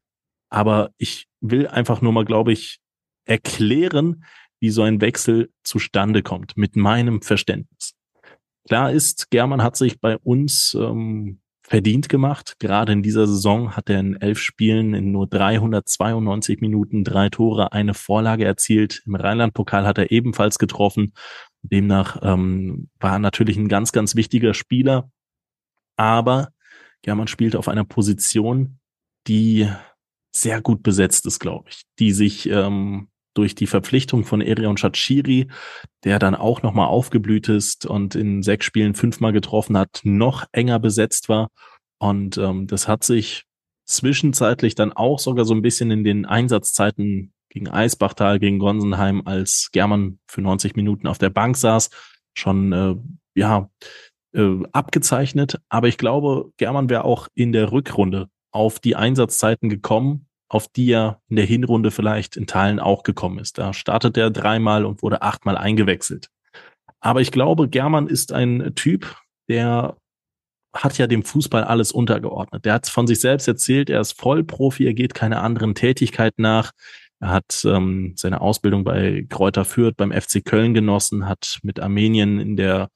Aber 0.51 0.91
ich 0.99 1.29
will 1.41 1.67
einfach 1.67 2.03
nur 2.03 2.13
mal, 2.13 2.25
glaube 2.25 2.53
ich, 2.53 2.81
erklären, 3.25 4.25
wie 4.61 4.71
so 4.71 4.83
ein 4.83 5.01
Wechsel 5.01 5.51
zustande 5.65 6.23
kommt, 6.23 6.57
mit 6.57 6.77
meinem 6.77 7.23
Verständnis. 7.23 7.95
Klar 8.69 8.93
ist, 8.93 9.31
German 9.31 9.63
hat 9.63 9.77
sich 9.77 10.01
bei 10.01 10.19
uns 10.19 10.77
ähm, 10.79 11.41
verdient 11.63 12.09
gemacht. 12.09 12.57
Gerade 12.59 12.93
in 12.93 13.03
dieser 13.03 13.27
Saison 13.27 13.77
hat 13.77 13.89
er 13.89 13.99
in 13.99 14.21
elf 14.21 14.39
Spielen 14.39 14.95
in 14.95 15.11
nur 15.11 15.27
392 15.27 16.61
Minuten 16.61 17.03
drei 17.03 17.29
Tore, 17.29 17.73
eine 17.73 17.95
Vorlage 17.95 18.45
erzielt. 18.45 19.03
Im 19.07 19.15
Rheinland-Pokal 19.15 19.87
hat 19.87 19.99
er 19.99 20.11
ebenfalls 20.11 20.59
getroffen. 20.59 21.13
Demnach 21.63 22.19
ähm, 22.23 22.89
war 22.99 23.13
er 23.13 23.19
natürlich 23.19 23.57
ein 23.57 23.69
ganz, 23.69 23.93
ganz 23.93 24.17
wichtiger 24.17 24.55
Spieler. 24.55 25.11
Aber 25.97 26.49
German 27.03 27.29
spielt 27.29 27.57
auf 27.57 27.69
einer 27.69 27.85
Position, 27.85 28.79
die 29.27 29.69
sehr 30.35 30.61
gut 30.61 30.83
besetzt 30.83 31.27
ist, 31.27 31.39
glaube 31.39 31.69
ich, 31.71 31.83
die 31.99 32.13
sich 32.13 32.49
ähm, 32.49 33.09
durch 33.35 33.55
die 33.55 33.67
Verpflichtung 33.67 34.25
von 34.25 34.41
Erion 34.41 34.77
Shachiri, 34.77 35.49
der 36.05 36.19
dann 36.19 36.35
auch 36.35 36.63
nochmal 36.63 36.89
aufgeblüht 36.89 37.49
ist 37.49 37.87
und 37.87 38.15
in 38.15 38.43
sechs 38.43 38.67
Spielen 38.67 38.95
fünfmal 38.95 39.33
getroffen 39.33 39.77
hat, 39.77 40.01
noch 40.05 40.45
enger 40.53 40.79
besetzt 40.79 41.29
war. 41.29 41.49
Und 41.99 42.37
ähm, 42.39 42.67
das 42.67 42.89
hat 42.89 43.05
sich 43.05 43.45
zwischenzeitlich 43.87 44.75
dann 44.75 44.93
auch 44.93 45.19
sogar 45.19 45.45
so 45.45 45.55
ein 45.55 45.63
bisschen 45.63 45.91
in 45.91 46.05
den 46.05 46.25
Einsatzzeiten 46.25 47.33
gegen 47.53 47.69
Eisbachtal, 47.69 48.39
gegen 48.39 48.59
Gonsenheim, 48.59 49.23
als 49.27 49.69
German 49.73 50.19
für 50.27 50.41
90 50.41 50.75
Minuten 50.75 51.07
auf 51.07 51.19
der 51.19 51.29
Bank 51.29 51.57
saß, 51.57 51.91
schon 52.33 52.73
äh, 52.73 52.97
ja 53.35 53.69
äh, 54.35 54.63
abgezeichnet. 54.73 55.61
Aber 55.69 55.87
ich 55.87 55.99
glaube, 55.99 56.51
German 56.57 56.89
wäre 56.89 57.05
auch 57.05 57.29
in 57.35 57.53
der 57.53 57.71
Rückrunde 57.71 58.29
auf 58.53 58.81
die 58.81 58.97
Einsatzzeiten 58.97 59.69
gekommen, 59.69 60.27
auf 60.49 60.67
die 60.69 60.91
er 60.91 61.21
in 61.29 61.37
der 61.37 61.45
Hinrunde 61.45 61.91
vielleicht 61.91 62.39
in 62.39 62.47
Teilen 62.47 62.81
auch 62.81 63.03
gekommen 63.03 63.39
ist. 63.39 63.59
Da 63.59 63.75
startet 63.75 64.17
er 64.17 64.31
dreimal 64.31 64.87
und 64.87 65.03
wurde 65.03 65.21
achtmal 65.21 65.59
eingewechselt. 65.59 66.29
Aber 67.01 67.21
ich 67.21 67.33
glaube, 67.33 67.69
German 67.69 68.07
ist 68.07 68.33
ein 68.33 68.73
Typ, 68.75 69.15
der 69.51 69.99
hat 70.75 70.97
ja 70.97 71.07
dem 71.07 71.23
Fußball 71.23 71.65
alles 71.65 71.93
untergeordnet. 71.93 72.65
Der 72.65 72.73
hat 72.73 72.89
von 72.89 73.07
sich 73.07 73.21
selbst 73.21 73.47
erzählt, 73.47 73.91
er 73.91 74.01
ist 74.01 74.19
Vollprofi, 74.19 74.87
er 74.87 74.95
geht 74.95 75.13
keine 75.13 75.41
anderen 75.41 75.75
Tätigkeiten 75.75 76.41
nach. 76.41 76.73
Er 77.23 77.31
hat 77.31 77.65
ähm, 77.65 78.15
seine 78.17 78.41
Ausbildung 78.41 78.83
bei 78.83 79.25
Kräuter 79.29 79.65
Fürth 79.65 79.97
beim 79.97 80.11
FC 80.11 80.45
Köln 80.45 80.75
genossen, 80.75 81.29
hat 81.29 81.61
mit 81.63 81.79
Armenien 81.79 82.41
in 82.41 82.57
der 82.57 82.89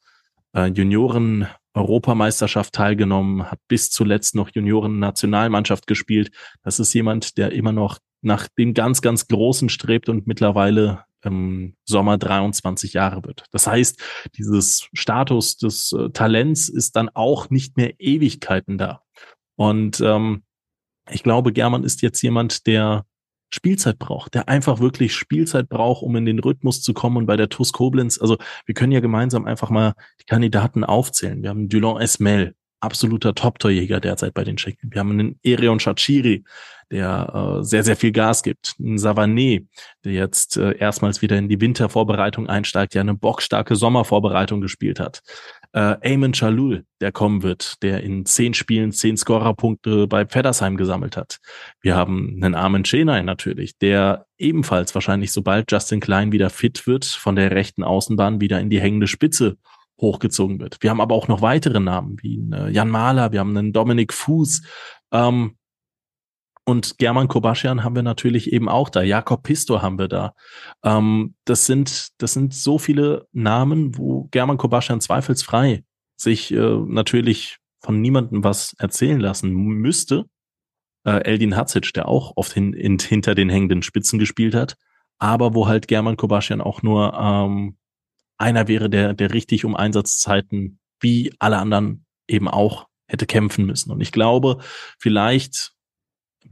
äh, 0.53 0.67
Junioren 0.67 1.47
Europameisterschaft 1.75 2.75
teilgenommen, 2.75 3.49
hat 3.49 3.61
bis 3.69 3.91
zuletzt 3.91 4.35
noch 4.35 4.51
Junioren-Nationalmannschaft 4.53 5.87
gespielt. 5.87 6.33
Das 6.65 6.81
ist 6.81 6.93
jemand, 6.93 7.39
der 7.39 7.53
immer 7.53 7.71
noch 7.71 8.01
nach 8.21 8.49
dem 8.59 8.75
ganz, 8.75 9.01
ganz 9.01 9.29
Großen 9.29 9.69
strebt 9.69 10.09
und 10.09 10.27
mittlerweile 10.27 11.05
im 11.23 11.77
Sommer 11.85 12.19
23 12.19 12.95
Jahre 12.95 13.23
wird. 13.23 13.45
Das 13.53 13.69
heißt, 13.69 14.03
dieses 14.37 14.89
Status 14.93 15.57
des 15.57 15.93
äh, 15.93 16.11
Talents 16.11 16.69
ist 16.69 16.97
dann 16.97 17.11
auch 17.11 17.49
nicht 17.51 17.77
mehr 17.77 17.95
Ewigkeiten 18.01 18.77
da. 18.77 19.03
Und 19.55 20.01
ähm, 20.01 20.43
ich 21.11 21.23
glaube, 21.23 21.53
German 21.53 21.85
ist 21.85 22.03
jetzt 22.03 22.21
jemand, 22.23 22.67
der 22.67 23.05
Spielzeit 23.51 23.99
braucht, 23.99 24.35
der 24.35 24.49
einfach 24.49 24.81
wirklich 24.81 25.15
Spielzeit 25.15 25.69
braucht, 25.69 26.03
um 26.03 26.17
in 26.17 26.25
den 26.25 26.39
Rhythmus 26.39 26.83
zu 26.83 26.93
kommen. 26.95 27.17
Und 27.17 27.27
bei 27.27 27.37
der 27.37 27.49
TUS 27.49 27.73
Koblenz, 27.73 28.21
also 28.21 28.37
wir 28.65 28.75
können 28.75 28.93
ja 28.93 29.01
gemeinsam 29.01 29.47
einfach 29.47 29.71
mal 29.71 29.95
die 30.21 30.27
Kandidaten 30.27 30.85
aufzählen. 30.85 31.43
Wir 31.43 31.51
haben 31.51 31.69
Dulon 31.69 32.01
Esmel, 32.01 32.55
absoluter 32.81 33.35
Top-Torjäger 33.35 34.01
derzeit 34.01 34.35
bei 34.35 34.45
den 34.45 34.57
Tschechen. 34.57 34.91
Wir 34.91 35.01
haben 35.01 35.13
einen 35.13 35.39
Erion 35.43 35.81
Chachiri, 35.81 36.45
der 36.91 37.59
äh, 37.59 37.65
sehr, 37.65 37.83
sehr 37.83 37.97
viel 37.97 38.13
Gas 38.13 38.43
gibt. 38.43 38.75
Ein 38.79 38.97
Savané, 38.97 39.67
der 40.05 40.13
jetzt 40.13 40.57
äh, 40.57 40.77
erstmals 40.77 41.21
wieder 41.23 41.37
in 41.37 41.49
die 41.49 41.61
Wintervorbereitung 41.61 42.49
einsteigt, 42.49 42.95
der 42.95 43.01
eine 43.01 43.15
bockstarke 43.15 43.75
Sommervorbereitung 43.75 44.61
gespielt 44.61 45.01
hat. 45.01 45.23
Äh, 45.77 45.99
Eamon 46.01 46.33
Chalul, 46.33 46.87
der 47.03 47.13
kommen 47.13 47.43
wird, 47.43 47.83
der 47.83 48.03
in 48.03 48.25
zehn 48.25 48.55
Spielen 48.55 48.93
zehn 48.93 49.19
Scorerpunkte 49.19 50.07
bei 50.07 50.25
Pfeddersheim 50.25 50.79
gesammelt 50.79 51.19
hat. 51.19 51.39
Wir 51.83 51.95
haben 51.95 52.41
einen 52.43 52.55
Armen 52.55 52.83
Chenay 52.83 53.23
natürlich, 53.23 53.77
der 53.77 54.25
ebenfalls 54.39 54.95
wahrscheinlich, 54.95 55.33
sobald 55.33 55.71
Justin 55.71 56.01
Klein 56.01 56.33
wieder 56.33 56.49
fit 56.49 56.87
wird, 56.87 57.05
von 57.05 57.37
der 57.37 57.51
rechten 57.51 57.85
Außenbahn 57.85 58.41
wieder 58.41 58.59
in 58.59 58.71
die 58.71 58.81
hängende 58.81 59.07
Spitze 59.07 59.59
hochgezogen 60.01 60.61
wird. 60.61 60.79
Wir 60.81 60.89
haben 60.89 61.01
aber 61.03 61.15
auch 61.15 61.29
noch 61.29 61.43
weitere 61.43 61.79
Namen, 61.79 62.17
wie 62.23 62.43
äh, 62.55 62.71
Jan 62.71 62.89
Mahler, 62.89 63.33
wir 63.33 63.41
haben 63.41 63.55
einen 63.55 63.75
Dominik 63.75 64.15
Fuß, 64.15 64.63
ähm, 65.13 65.57
und 66.69 66.99
German 66.99 67.29
Kobaschian 67.29 67.85
haben 67.85 67.95
wir 67.95 68.03
natürlich 68.03 68.53
eben 68.53 68.69
auch 68.69 68.89
da. 68.89 69.03
Jakob 69.03 69.45
Pisto 69.45 69.83
haben 69.83 69.99
wir 69.99 70.09
da. 70.09 70.35
Ähm, 70.83 71.37
das 71.45 71.65
sind, 71.65 72.09
das 72.19 72.33
sind 72.33 72.53
so 72.53 72.79
viele 72.79 73.29
Namen, 73.33 73.97
wo 73.97 74.25
German 74.33 74.57
Kobaschian 74.59 75.01
zweifelsfrei 75.01 75.85
sich 76.17 76.53
äh, 76.53 76.77
natürlich 76.87 77.59
von 77.81 78.01
niemandem 78.01 78.43
was 78.43 78.75
erzählen 78.79 79.21
lassen 79.21 79.55
müsste. 79.55 80.25
Äh, 81.05 81.23
Eldin 81.23 81.57
Hatzic, 81.57 81.95
der 81.95 82.09
auch 82.09 82.33
oft 82.35 82.53
hin, 82.53 82.73
in, 82.73 82.99
hinter 82.99 83.37
den 83.37 83.49
hängenden 83.49 83.83
Spitzen 83.83 84.19
gespielt 84.19 84.57
hat, 84.57 84.77
aber 85.19 85.55
wo 85.55 85.69
halt 85.69 85.87
German 85.87 86.17
Kobaschian 86.17 86.61
auch 86.61 86.83
nur 86.83 87.15
ähm, 87.15 87.77
einer 88.39 88.67
wäre, 88.67 88.91
der, 88.91 89.15
der 89.15 89.33
richtig 89.33 89.65
um 89.65 89.77
Einsatzzeiten 89.77 90.81
wie 90.99 91.33
alle 91.39 91.59
anderen 91.59 92.07
eben 92.27 92.49
auch 92.49 92.89
hätte 93.07 93.27
kämpfen 93.27 93.67
müssen. 93.67 93.93
Und 93.93 94.01
ich 94.01 94.11
glaube, 94.11 94.59
vielleicht 94.99 95.76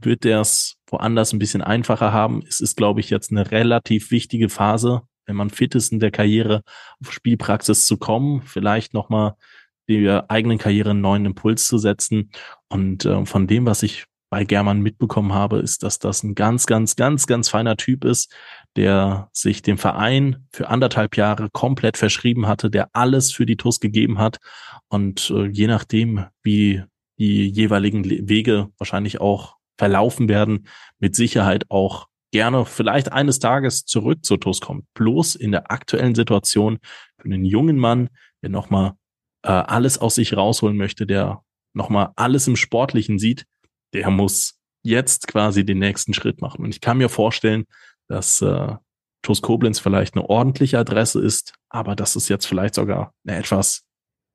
wird 0.01 0.23
der 0.23 0.41
es 0.41 0.77
woanders 0.87 1.33
ein 1.33 1.39
bisschen 1.39 1.61
einfacher 1.61 2.11
haben. 2.11 2.43
Es 2.47 2.59
ist, 2.59 2.77
glaube 2.77 2.99
ich, 2.99 3.09
jetzt 3.09 3.31
eine 3.31 3.51
relativ 3.51 4.11
wichtige 4.11 4.49
Phase, 4.49 5.01
wenn 5.25 5.35
man 5.35 5.49
fit 5.49 5.75
ist 5.75 5.91
in 5.91 5.99
der 5.99 6.11
Karriere, 6.11 6.61
auf 7.01 7.11
Spielpraxis 7.11 7.85
zu 7.85 7.97
kommen, 7.97 8.41
vielleicht 8.41 8.93
nochmal 8.93 9.35
die 9.87 10.09
eigenen 10.09 10.57
Karriere 10.57 10.91
einen 10.91 11.01
neuen 11.01 11.25
Impuls 11.25 11.67
zu 11.67 11.77
setzen. 11.77 12.31
Und 12.69 13.05
äh, 13.05 13.25
von 13.25 13.47
dem, 13.47 13.65
was 13.65 13.83
ich 13.83 14.05
bei 14.29 14.43
German 14.43 14.81
mitbekommen 14.81 15.33
habe, 15.33 15.59
ist, 15.59 15.83
dass 15.83 15.99
das 15.99 16.23
ein 16.23 16.35
ganz, 16.35 16.65
ganz, 16.65 16.95
ganz, 16.95 17.27
ganz 17.27 17.49
feiner 17.49 17.77
Typ 17.77 18.03
ist, 18.03 18.33
der 18.75 19.29
sich 19.31 19.61
dem 19.61 19.77
Verein 19.77 20.47
für 20.51 20.67
anderthalb 20.69 21.15
Jahre 21.15 21.49
komplett 21.51 21.97
verschrieben 21.97 22.47
hatte, 22.47 22.69
der 22.69 22.89
alles 22.93 23.31
für 23.31 23.45
die 23.45 23.57
TUS 23.57 23.79
gegeben 23.79 24.17
hat. 24.17 24.39
Und 24.89 25.29
äh, 25.29 25.45
je 25.45 25.67
nachdem, 25.67 26.25
wie 26.41 26.83
die 27.17 27.47
jeweiligen 27.47 28.03
Wege 28.27 28.69
wahrscheinlich 28.77 29.21
auch 29.21 29.55
verlaufen 29.77 30.29
werden, 30.29 30.67
mit 30.99 31.15
Sicherheit 31.15 31.65
auch 31.69 32.07
gerne 32.31 32.65
vielleicht 32.65 33.11
eines 33.11 33.39
Tages 33.39 33.85
zurück 33.85 34.25
zur 34.25 34.39
TUS 34.39 34.61
kommt. 34.61 34.85
Bloß 34.93 35.35
in 35.35 35.51
der 35.51 35.71
aktuellen 35.71 36.15
Situation 36.15 36.79
für 37.17 37.25
einen 37.25 37.45
jungen 37.45 37.77
Mann, 37.77 38.09
der 38.41 38.49
nochmal 38.49 38.93
äh, 39.43 39.49
alles 39.49 39.97
aus 39.97 40.15
sich 40.15 40.35
rausholen 40.35 40.75
möchte, 40.75 41.05
der 41.05 41.41
nochmal 41.73 42.11
alles 42.15 42.47
im 42.47 42.55
Sportlichen 42.55 43.19
sieht, 43.19 43.45
der 43.93 44.09
muss 44.09 44.59
jetzt 44.83 45.27
quasi 45.27 45.65
den 45.65 45.79
nächsten 45.79 46.13
Schritt 46.13 46.41
machen. 46.41 46.63
Und 46.63 46.71
ich 46.71 46.81
kann 46.81 46.97
mir 46.97 47.09
vorstellen, 47.09 47.65
dass 48.07 48.41
äh, 48.41 48.75
TUS 49.21 49.41
Koblenz 49.41 49.79
vielleicht 49.79 50.15
eine 50.15 50.29
ordentliche 50.29 50.77
Adresse 50.77 51.21
ist, 51.21 51.53
aber 51.69 51.95
dass 51.95 52.15
es 52.15 52.29
jetzt 52.29 52.45
vielleicht 52.45 52.75
sogar 52.75 53.13
eine 53.25 53.37
etwas 53.37 53.83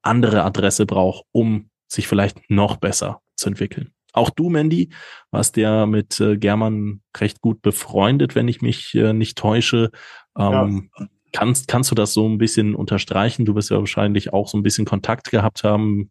andere 0.02 0.42
Adresse 0.42 0.86
braucht, 0.86 1.24
um 1.32 1.70
sich 1.86 2.08
vielleicht 2.08 2.50
noch 2.50 2.76
besser 2.76 3.20
zu 3.36 3.48
entwickeln. 3.48 3.92
Auch 4.12 4.30
du, 4.30 4.50
Mandy, 4.50 4.90
warst 5.30 5.56
ja 5.56 5.86
mit 5.86 6.20
äh, 6.20 6.36
German 6.36 7.02
recht 7.16 7.40
gut 7.40 7.62
befreundet, 7.62 8.34
wenn 8.34 8.48
ich 8.48 8.60
mich 8.60 8.94
äh, 8.94 9.12
nicht 9.12 9.38
täusche. 9.38 9.90
Ähm, 10.36 10.90
ja. 10.98 11.06
kannst, 11.32 11.68
kannst 11.68 11.90
du 11.90 11.94
das 11.94 12.12
so 12.12 12.28
ein 12.28 12.38
bisschen 12.38 12.74
unterstreichen? 12.74 13.44
Du 13.44 13.54
wirst 13.54 13.70
ja 13.70 13.78
wahrscheinlich 13.78 14.32
auch 14.32 14.48
so 14.48 14.58
ein 14.58 14.62
bisschen 14.62 14.84
Kontakt 14.84 15.30
gehabt 15.30 15.64
haben. 15.64 16.10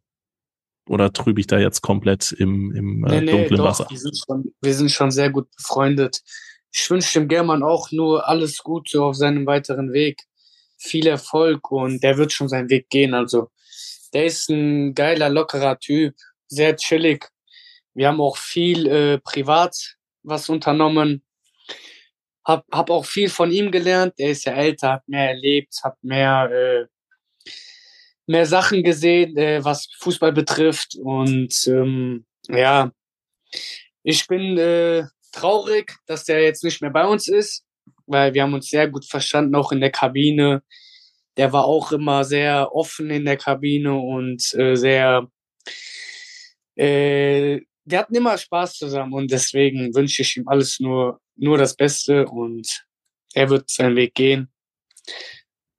Oder 0.88 1.14
trübe 1.14 1.40
ich 1.40 1.48
da 1.48 1.60
jetzt 1.60 1.82
komplett 1.82 2.32
im, 2.32 2.76
im 2.76 3.06
äh, 3.06 3.22
nee, 3.22 3.32
dunklen 3.32 3.50
nee, 3.52 3.58
doch, 3.58 3.66
Wasser? 3.66 3.88
Wir 3.90 4.00
sind, 4.00 4.18
schon, 4.18 4.54
wir 4.60 4.74
sind 4.74 4.92
schon 4.92 5.12
sehr 5.12 5.30
gut 5.30 5.48
befreundet. 5.56 6.22
Ich 6.72 6.90
wünsche 6.90 7.20
dem 7.20 7.28
German 7.28 7.64
auch 7.64 7.92
nur 7.92 8.28
alles 8.28 8.58
Gute 8.60 9.04
auf 9.04 9.16
seinem 9.16 9.46
weiteren 9.46 9.94
Weg. 9.94 10.24
Viel 10.78 11.08
Erfolg 11.08 11.70
und 11.72 12.02
der 12.02 12.18
wird 12.18 12.32
schon 12.32 12.48
seinen 12.48 12.70
Weg 12.70 12.90
gehen. 12.90 13.14
Also, 13.14 13.50
der 14.14 14.26
ist 14.26 14.50
ein 14.50 14.96
geiler, 14.96 15.30
lockerer 15.30 15.78
Typ, 15.78 16.16
sehr 16.48 16.76
chillig 16.76 17.30
wir 17.94 18.08
haben 18.08 18.22
auch 18.22 18.38
viel 18.38 18.88
äh, 18.88 19.18
privat 19.20 19.98
was 20.24 20.50
unternommen. 20.50 21.24
Hab, 22.46 22.66
hab 22.72 22.90
auch 22.90 23.06
viel 23.06 23.30
von 23.30 23.52
ihm 23.52 23.72
gelernt. 23.72 24.14
Er 24.18 24.32
ist 24.32 24.46
ja 24.46 24.54
älter, 24.54 24.94
hat 24.94 25.08
mehr 25.08 25.30
erlebt, 25.30 25.76
hat 25.84 25.96
mehr, 26.02 26.50
äh, 26.52 27.52
mehr 28.26 28.46
Sachen 28.46 28.84
gesehen, 28.84 29.38
äh, 29.38 29.64
was 29.64 29.88
Fußball 30.00 30.32
betrifft. 30.32 30.96
Und 30.96 31.54
ähm, 31.68 32.26
ja, 32.48 32.92
ich 34.04 34.28
bin 34.28 34.58
äh, 34.58 35.04
traurig, 35.32 35.96
dass 36.08 36.26
der 36.26 36.42
jetzt 36.42 36.64
nicht 36.64 36.82
mehr 36.82 36.92
bei 36.92 37.06
uns 37.06 37.28
ist, 37.28 37.66
weil 38.08 38.34
wir 38.34 38.44
haben 38.44 38.54
uns 38.54 38.70
sehr 38.70 38.88
gut 38.88 39.06
verstanden, 39.06 39.56
auch 39.56 39.72
in 39.72 39.82
der 39.82 39.92
Kabine. 39.92 40.64
Der 41.38 41.54
war 41.54 41.66
auch 41.66 41.92
immer 41.92 42.24
sehr 42.24 42.74
offen 42.74 43.10
in 43.12 43.26
der 43.26 43.38
Kabine 43.38 43.94
und 43.96 44.54
äh, 44.56 44.76
sehr 44.76 45.28
äh, 46.76 47.62
wir 47.90 48.00
hatten 48.00 48.16
immer 48.16 48.38
Spaß 48.38 48.76
zusammen 48.76 49.14
und 49.14 49.32
deswegen 49.32 49.94
wünsche 49.96 50.22
ich 50.22 50.38
ihm 50.38 50.48
alles 50.48 50.80
nur, 50.80 51.20
nur 51.36 51.58
das 51.58 51.76
Beste 51.76 52.28
und 52.28 52.86
er 53.34 53.50
wird 53.50 53.70
seinen 53.70 53.96
Weg 53.96 54.14
gehen. 54.16 54.50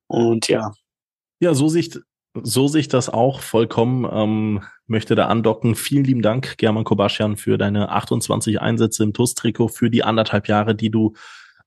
Und 0.07 0.49
ja. 0.49 0.73
Ja, 1.41 1.55
so 1.55 1.69
sieht, 1.69 2.01
so 2.35 2.69
sieht 2.69 2.93
das 2.93 3.09
auch 3.09 3.41
vollkommen. 3.41 4.09
Ähm, 4.11 4.63
möchte 4.87 5.15
da 5.15 5.27
andocken. 5.27 5.75
Vielen 5.77 6.05
lieben 6.05 6.23
Dank, 6.23 6.59
German 6.59 6.85
Kobaschian, 6.85 7.37
für 7.37 7.57
deine 7.57 7.91
28 7.91 8.61
Einsätze 8.61 9.05
im 9.05 9.13
TUS-Trikot, 9.13 9.69
für 9.69 9.89
die 9.89 10.03
anderthalb 10.03 10.49
Jahre, 10.49 10.75
die 10.75 10.91
du 10.91 11.15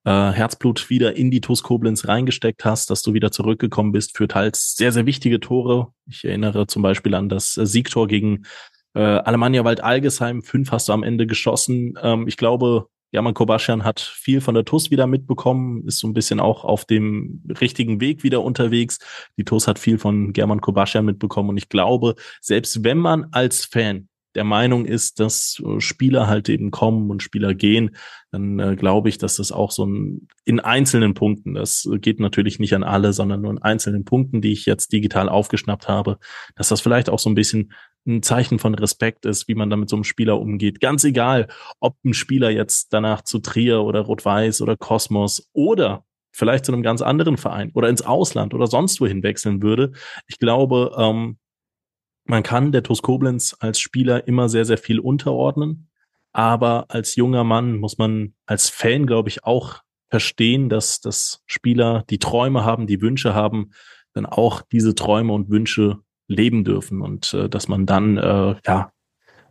äh, 0.03 0.31
Herzblut 0.31 0.89
wieder 0.89 1.15
in 1.15 1.31
die 1.31 1.41
TUS 1.41 1.63
Koblenz 1.63 2.07
reingesteckt 2.07 2.65
hast, 2.65 2.89
dass 2.89 3.01
du 3.01 3.13
wieder 3.13 3.31
zurückgekommen 3.31 3.93
bist 3.93 4.17
für 4.17 4.27
teils 4.27 4.75
sehr, 4.75 4.91
sehr 4.91 5.05
wichtige 5.05 5.39
Tore. 5.39 5.93
Ich 6.05 6.25
erinnere 6.25 6.67
zum 6.67 6.81
Beispiel 6.81 7.15
an 7.15 7.29
das 7.29 7.53
Siegtor 7.53 8.07
gegen 8.07 8.43
äh, 8.93 8.99
Alemannia 9.01 9.63
Wald 9.63 9.83
Algesheim, 9.83 10.43
fünf 10.43 10.71
hast 10.71 10.89
du 10.89 10.93
am 10.93 11.03
Ende 11.03 11.27
geschossen. 11.27 11.93
Ähm, 12.01 12.27
ich 12.27 12.37
glaube, 12.37 12.87
German 13.11 13.35
Kobaschian 13.35 13.83
hat 13.83 13.99
viel 13.99 14.41
von 14.41 14.55
der 14.55 14.65
TUS 14.65 14.89
wieder 14.89 15.05
mitbekommen, 15.05 15.87
ist 15.87 15.99
so 15.99 16.07
ein 16.07 16.13
bisschen 16.13 16.39
auch 16.39 16.63
auf 16.63 16.85
dem 16.85 17.43
richtigen 17.61 18.01
Weg 18.01 18.23
wieder 18.23 18.43
unterwegs. 18.43 18.97
Die 19.37 19.43
TUS 19.43 19.67
hat 19.67 19.77
viel 19.77 19.99
von 19.99 20.33
German 20.33 20.61
Kobaschian 20.61 21.05
mitbekommen 21.05 21.49
und 21.49 21.57
ich 21.57 21.69
glaube, 21.69 22.15
selbst 22.41 22.83
wenn 22.83 22.97
man 22.97 23.27
als 23.31 23.65
Fan 23.65 24.09
der 24.35 24.43
Meinung 24.43 24.85
ist, 24.85 25.19
dass 25.19 25.61
äh, 25.63 25.79
Spieler 25.79 26.27
halt 26.27 26.49
eben 26.49 26.71
kommen 26.71 27.11
und 27.11 27.21
Spieler 27.21 27.53
gehen, 27.53 27.95
dann 28.31 28.59
äh, 28.59 28.75
glaube 28.75 29.09
ich, 29.09 29.19
dass 29.19 29.35
das 29.35 29.51
auch 29.51 29.69
so 29.69 29.85
ein, 29.85 30.27
in 30.43 30.59
einzelnen 30.59 31.13
Punkten, 31.13 31.53
das 31.53 31.87
geht 31.97 32.19
natürlich 32.19 32.57
nicht 32.57 32.73
an 32.73 32.83
alle, 32.83 33.13
sondern 33.13 33.41
nur 33.41 33.51
in 33.51 33.61
einzelnen 33.61 34.05
Punkten, 34.05 34.41
die 34.41 34.51
ich 34.51 34.65
jetzt 34.65 34.91
digital 34.91 35.29
aufgeschnappt 35.29 35.87
habe, 35.87 36.17
dass 36.55 36.69
das 36.69 36.81
vielleicht 36.81 37.11
auch 37.11 37.19
so 37.19 37.29
ein 37.29 37.35
bisschen 37.35 37.73
ein 38.05 38.21
Zeichen 38.21 38.59
von 38.59 38.75
Respekt 38.75 39.25
ist, 39.25 39.47
wie 39.47 39.55
man 39.55 39.69
da 39.69 39.75
mit 39.75 39.89
so 39.89 39.95
einem 39.95 40.03
Spieler 40.03 40.39
umgeht. 40.39 40.79
Ganz 40.81 41.03
egal, 41.03 41.47
ob 41.79 41.95
ein 42.03 42.13
Spieler 42.13 42.49
jetzt 42.49 42.93
danach 42.93 43.21
zu 43.21 43.39
Trier 43.39 43.81
oder 43.81 44.01
Rot-Weiß 44.01 44.61
oder 44.61 44.75
Kosmos 44.75 45.49
oder 45.53 46.05
vielleicht 46.31 46.65
zu 46.65 46.73
einem 46.73 46.83
ganz 46.83 47.01
anderen 47.01 47.37
Verein 47.37 47.71
oder 47.73 47.89
ins 47.89 48.01
Ausland 48.01 48.53
oder 48.53 48.67
sonst 48.67 48.99
wohin 48.99 49.23
wechseln 49.23 49.61
würde. 49.61 49.93
Ich 50.27 50.39
glaube, 50.39 50.93
ähm, 50.97 51.37
man 52.25 52.43
kann 52.43 52.71
der 52.71 52.83
TuS 52.83 53.01
Koblenz 53.01 53.55
als 53.59 53.79
Spieler 53.79 54.27
immer 54.27 54.49
sehr, 54.49 54.65
sehr 54.65 54.77
viel 54.77 54.99
unterordnen. 54.99 55.89
Aber 56.31 56.85
als 56.89 57.15
junger 57.15 57.43
Mann 57.43 57.77
muss 57.77 57.97
man 57.97 58.33
als 58.45 58.69
Fan, 58.69 59.05
glaube 59.05 59.29
ich, 59.29 59.43
auch 59.43 59.81
verstehen, 60.09 60.67
dass, 60.67 60.99
dass 60.99 61.43
Spieler, 61.45 62.05
die 62.09 62.17
Träume 62.17 62.63
haben, 62.63 62.87
die 62.87 63.01
Wünsche 63.01 63.35
haben, 63.35 63.71
dann 64.13 64.25
auch 64.25 64.61
diese 64.71 64.95
Träume 64.95 65.33
und 65.33 65.49
Wünsche 65.49 65.99
leben 66.27 66.63
dürfen 66.63 67.01
und 67.01 67.33
äh, 67.33 67.49
dass 67.49 67.67
man 67.67 67.85
dann 67.85 68.17
äh, 68.17 68.55
ja 68.65 68.91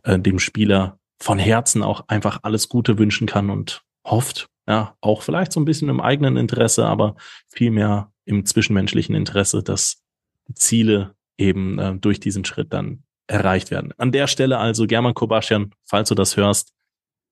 äh, 0.03 0.19
dem 0.19 0.39
Spieler 0.39 0.99
von 1.19 1.39
Herzen 1.39 1.83
auch 1.83 2.07
einfach 2.07 2.39
alles 2.43 2.69
Gute 2.69 2.97
wünschen 2.97 3.27
kann 3.27 3.49
und 3.49 3.81
hofft, 4.05 4.49
ja, 4.67 4.95
auch 5.01 5.21
vielleicht 5.21 5.51
so 5.51 5.59
ein 5.59 5.65
bisschen 5.65 5.89
im 5.89 6.01
eigenen 6.01 6.37
Interesse, 6.37 6.85
aber 6.85 7.15
vielmehr 7.49 8.11
im 8.25 8.45
zwischenmenschlichen 8.45 9.15
Interesse, 9.15 9.63
dass 9.63 10.01
Ziele 10.53 11.15
eben 11.37 11.79
äh, 11.79 11.95
durch 11.95 12.19
diesen 12.19 12.45
Schritt 12.45 12.73
dann 12.73 13.03
erreicht 13.27 13.71
werden. 13.71 13.93
An 13.97 14.11
der 14.11 14.27
Stelle 14.27 14.57
also 14.57 14.85
German 14.85 15.13
Kobaschan, 15.13 15.71
falls 15.85 16.09
du 16.09 16.15
das 16.15 16.37
hörst, 16.37 16.73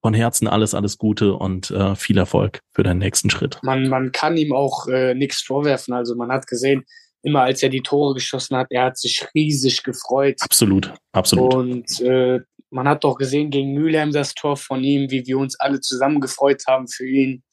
von 0.01 0.13
Herzen 0.13 0.47
alles, 0.47 0.73
alles 0.73 0.97
Gute 0.97 1.33
und 1.33 1.69
äh, 1.71 1.95
viel 1.95 2.17
Erfolg 2.17 2.61
für 2.71 2.83
deinen 2.83 2.97
nächsten 2.97 3.29
Schritt. 3.29 3.59
Man, 3.61 3.87
man 3.87 4.11
kann 4.11 4.35
ihm 4.35 4.51
auch 4.51 4.87
äh, 4.87 5.13
nichts 5.13 5.41
vorwerfen. 5.43 5.93
Also 5.93 6.15
man 6.15 6.31
hat 6.31 6.47
gesehen, 6.47 6.85
immer 7.23 7.41
als 7.41 7.61
er 7.63 7.69
die 7.69 7.81
Tore 7.81 8.15
geschossen 8.15 8.57
hat, 8.57 8.67
er 8.69 8.85
hat 8.85 8.97
sich 8.97 9.25
riesig 9.35 9.83
gefreut. 9.83 10.37
Absolut, 10.39 10.93
absolut. 11.11 11.53
Und 11.53 12.01
äh, 12.01 12.39
man 12.69 12.87
hat 12.87 13.03
doch 13.03 13.17
gesehen 13.17 13.51
gegen 13.51 13.73
Mülheim 13.73 14.11
das 14.11 14.33
Tor 14.33 14.57
von 14.57 14.83
ihm, 14.83 15.11
wie 15.11 15.25
wir 15.25 15.37
uns 15.37 15.59
alle 15.59 15.81
zusammen 15.81 16.21
gefreut 16.21 16.63
haben 16.67 16.87
für 16.87 17.07
ihn. 17.07 17.43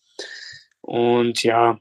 Und 0.80 1.42
ja, 1.42 1.78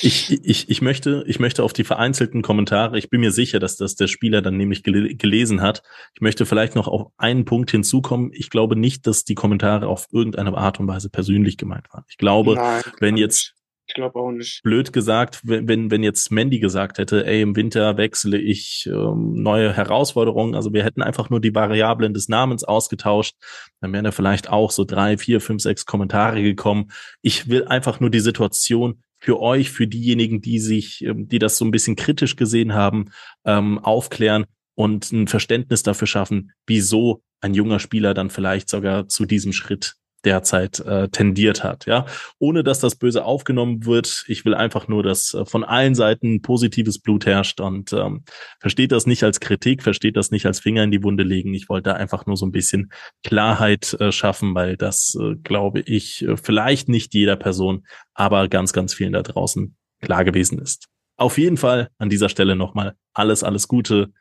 ich, 0.00 0.32
ich, 0.44 0.70
ich, 0.70 0.82
möchte, 0.82 1.22
ich 1.26 1.38
möchte 1.38 1.62
auf 1.62 1.72
die 1.72 1.84
vereinzelten 1.84 2.40
Kommentare, 2.42 2.98
ich 2.98 3.10
bin 3.10 3.20
mir 3.20 3.30
sicher, 3.30 3.58
dass 3.58 3.76
das 3.76 3.94
der 3.94 4.06
Spieler 4.06 4.40
dann 4.40 4.56
nämlich 4.56 4.82
gel 4.82 5.14
gelesen 5.16 5.60
hat. 5.60 5.82
Ich 6.14 6.22
möchte 6.22 6.46
vielleicht 6.46 6.74
noch 6.74 6.88
auf 6.88 7.12
einen 7.18 7.44
Punkt 7.44 7.70
hinzukommen. 7.70 8.30
Ich 8.32 8.48
glaube 8.48 8.74
nicht, 8.74 9.06
dass 9.06 9.24
die 9.24 9.34
Kommentare 9.34 9.88
auf 9.88 10.06
irgendeine 10.10 10.56
Art 10.56 10.80
und 10.80 10.88
Weise 10.88 11.10
persönlich 11.10 11.58
gemeint 11.58 11.92
waren. 11.92 12.04
Ich 12.08 12.16
glaube, 12.16 12.54
Nein, 12.54 12.82
wenn 13.00 13.16
jetzt 13.18 13.54
ich 13.92 13.94
glaube 13.94 14.18
auch 14.18 14.32
nicht. 14.32 14.62
Blöd 14.62 14.90
gesagt, 14.94 15.40
wenn, 15.44 15.90
wenn 15.90 16.02
jetzt 16.02 16.32
Mandy 16.32 16.60
gesagt 16.60 16.96
hätte, 16.96 17.26
ey, 17.26 17.42
im 17.42 17.54
Winter 17.56 17.98
wechsle 17.98 18.38
ich 18.38 18.88
ähm, 18.90 19.42
neue 19.42 19.74
Herausforderungen, 19.74 20.54
also 20.54 20.72
wir 20.72 20.82
hätten 20.82 21.02
einfach 21.02 21.28
nur 21.28 21.40
die 21.40 21.54
Variablen 21.54 22.14
des 22.14 22.30
Namens 22.30 22.64
ausgetauscht, 22.64 23.36
dann 23.82 23.92
wären 23.92 24.04
da 24.04 24.10
vielleicht 24.10 24.48
auch 24.48 24.70
so 24.70 24.84
drei, 24.84 25.18
vier, 25.18 25.42
fünf, 25.42 25.60
sechs 25.60 25.84
Kommentare 25.84 26.42
gekommen. 26.42 26.90
Ich 27.20 27.50
will 27.50 27.66
einfach 27.66 28.00
nur 28.00 28.08
die 28.08 28.20
Situation 28.20 29.02
für 29.18 29.38
euch, 29.40 29.70
für 29.70 29.86
diejenigen, 29.86 30.40
die 30.40 30.58
sich, 30.58 31.04
ähm, 31.04 31.28
die 31.28 31.38
das 31.38 31.58
so 31.58 31.66
ein 31.66 31.70
bisschen 31.70 31.94
kritisch 31.94 32.36
gesehen 32.36 32.72
haben, 32.72 33.10
ähm, 33.44 33.78
aufklären 33.78 34.46
und 34.74 35.12
ein 35.12 35.28
Verständnis 35.28 35.82
dafür 35.82 36.06
schaffen, 36.06 36.52
wieso 36.66 37.22
ein 37.42 37.52
junger 37.52 37.78
Spieler 37.78 38.14
dann 38.14 38.30
vielleicht 38.30 38.70
sogar 38.70 39.06
zu 39.08 39.26
diesem 39.26 39.52
Schritt 39.52 39.96
derzeit 40.24 40.80
äh, 40.80 41.08
tendiert 41.08 41.64
hat. 41.64 41.86
Ja, 41.86 42.06
ohne 42.38 42.62
dass 42.62 42.80
das 42.80 42.96
böse 42.96 43.24
aufgenommen 43.24 43.84
wird. 43.86 44.24
Ich 44.28 44.44
will 44.44 44.54
einfach 44.54 44.88
nur, 44.88 45.02
dass 45.02 45.34
äh, 45.34 45.44
von 45.44 45.64
allen 45.64 45.94
Seiten 45.94 46.42
positives 46.42 46.98
Blut 46.98 47.26
herrscht 47.26 47.60
und 47.60 47.92
ähm, 47.92 48.24
versteht 48.60 48.92
das 48.92 49.06
nicht 49.06 49.24
als 49.24 49.40
Kritik, 49.40 49.82
versteht 49.82 50.16
das 50.16 50.30
nicht 50.30 50.46
als 50.46 50.60
Finger 50.60 50.84
in 50.84 50.90
die 50.90 51.02
Wunde 51.02 51.22
legen. 51.22 51.54
Ich 51.54 51.68
wollte 51.68 51.90
da 51.90 51.96
einfach 51.96 52.26
nur 52.26 52.36
so 52.36 52.46
ein 52.46 52.52
bisschen 52.52 52.92
Klarheit 53.24 53.94
äh, 54.00 54.12
schaffen, 54.12 54.54
weil 54.54 54.76
das, 54.76 55.16
äh, 55.20 55.36
glaube 55.36 55.80
ich, 55.80 56.22
äh, 56.26 56.36
vielleicht 56.36 56.88
nicht 56.88 57.14
jeder 57.14 57.36
Person, 57.36 57.86
aber 58.14 58.48
ganz, 58.48 58.72
ganz 58.72 58.94
vielen 58.94 59.12
da 59.12 59.22
draußen 59.22 59.76
klar 60.00 60.24
gewesen 60.24 60.58
ist. 60.58 60.88
Auf 61.16 61.38
jeden 61.38 61.56
Fall 61.56 61.88
an 61.98 62.08
dieser 62.08 62.28
Stelle 62.28 62.56
nochmal 62.56 62.94
alles, 63.14 63.44
alles 63.44 63.68
Gute, 63.68 64.12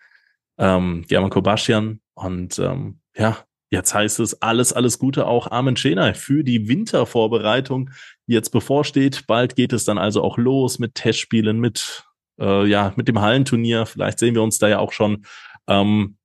ähm, 0.57 1.05
German 1.07 1.29
Kobaschian 1.29 2.01
und 2.13 2.59
ähm, 2.59 2.99
ja, 3.15 3.37
Jetzt 3.71 3.93
heißt 3.93 4.19
es 4.19 4.41
alles, 4.41 4.73
alles 4.73 4.99
Gute 4.99 5.25
auch 5.25 5.49
Armin 5.49 5.77
Schenay 5.77 6.13
für 6.13 6.43
die 6.43 6.67
Wintervorbereitung, 6.67 7.89
die 8.27 8.33
jetzt 8.33 8.49
bevorsteht. 8.49 9.25
Bald 9.27 9.55
geht 9.55 9.71
es 9.71 9.85
dann 9.85 9.97
also 9.97 10.21
auch 10.21 10.37
los 10.37 10.77
mit 10.77 10.93
Testspielen, 10.93 11.57
mit, 11.57 12.03
äh, 12.37 12.67
ja, 12.67 12.91
mit 12.97 13.07
dem 13.07 13.21
Hallenturnier. 13.21 13.85
Vielleicht 13.85 14.19
sehen 14.19 14.35
wir 14.35 14.43
uns 14.43 14.59
da 14.59 14.67
ja 14.67 14.79
auch 14.79 14.91
schon 14.91 15.25
ähm, 15.67 16.17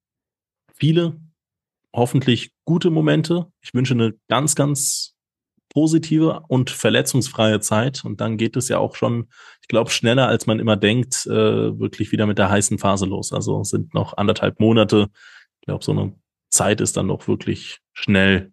viele, 0.74 1.20
hoffentlich 1.94 2.50
gute 2.64 2.90
Momente. 2.90 3.46
Ich 3.60 3.72
wünsche 3.74 3.94
eine 3.94 4.14
ganz, 4.26 4.56
ganz 4.56 5.14
positive 5.68 6.42
und 6.48 6.70
verletzungsfreie 6.70 7.60
Zeit. 7.60 8.04
Und 8.04 8.20
dann 8.20 8.38
geht 8.38 8.56
es 8.56 8.68
ja 8.68 8.78
auch 8.78 8.96
schon, 8.96 9.28
ich 9.62 9.68
glaube, 9.68 9.90
schneller, 9.90 10.26
als 10.26 10.46
man 10.46 10.58
immer 10.58 10.76
denkt, 10.76 11.26
äh, 11.26 11.78
wirklich 11.78 12.10
wieder 12.10 12.26
mit 12.26 12.38
der 12.38 12.50
heißen 12.50 12.78
Phase 12.78 13.06
los. 13.06 13.32
Also 13.32 13.62
sind 13.62 13.94
noch 13.94 14.16
anderthalb 14.16 14.58
Monate. 14.58 15.10
Ich 15.60 15.66
glaube, 15.66 15.84
so 15.84 15.92
eine 15.92 16.12
Zeit 16.56 16.80
ist 16.80 16.96
dann 16.96 17.06
noch 17.06 17.28
wirklich 17.28 17.78
schnell 17.92 18.52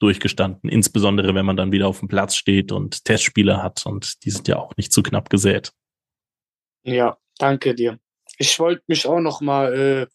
durchgestanden. 0.00 0.68
Insbesondere, 0.68 1.34
wenn 1.34 1.46
man 1.46 1.56
dann 1.56 1.72
wieder 1.72 1.86
auf 1.86 2.00
dem 2.00 2.08
Platz 2.08 2.34
steht 2.34 2.72
und 2.72 3.04
Testspiele 3.04 3.62
hat 3.62 3.86
und 3.86 4.24
die 4.24 4.30
sind 4.30 4.48
ja 4.48 4.58
auch 4.58 4.76
nicht 4.76 4.92
zu 4.92 5.02
knapp 5.02 5.30
gesät. 5.30 5.72
Ja, 6.82 7.16
danke 7.38 7.74
dir. 7.74 7.98
Ich 8.38 8.58
wollte 8.58 8.82
mich 8.88 9.06
auch 9.06 9.20
noch 9.20 9.40
mal 9.40 9.72
äh, 9.72 10.06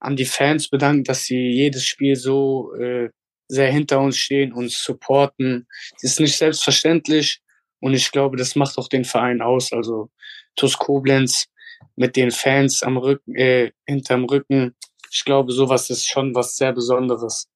an 0.00 0.16
die 0.16 0.24
Fans 0.24 0.68
bedanken, 0.68 1.04
dass 1.04 1.24
sie 1.24 1.50
jedes 1.50 1.84
Spiel 1.84 2.16
so 2.16 2.72
äh, 2.74 3.10
sehr 3.48 3.70
hinter 3.70 4.00
uns 4.00 4.16
stehen 4.16 4.52
und 4.52 4.70
supporten. 4.70 5.66
Das 5.92 6.04
ist 6.04 6.20
nicht 6.20 6.36
selbstverständlich 6.36 7.40
und 7.80 7.94
ich 7.94 8.10
glaube, 8.10 8.36
das 8.36 8.56
macht 8.56 8.78
auch 8.78 8.88
den 8.88 9.04
Verein 9.04 9.42
aus. 9.42 9.72
Also 9.72 10.10
TuS 10.56 10.78
Koblenz 10.78 11.48
mit 11.96 12.16
den 12.16 12.30
Fans 12.30 12.82
am 12.82 12.96
Rücken, 12.96 13.34
äh, 13.34 13.72
hinterm 13.86 14.24
Rücken, 14.24 14.74
ich 15.10 15.24
glaube, 15.24 15.52
sowas 15.52 15.90
ist 15.90 16.06
schon 16.06 16.34
was 16.34 16.56
sehr 16.56 16.72
Besonderes. 16.72 17.48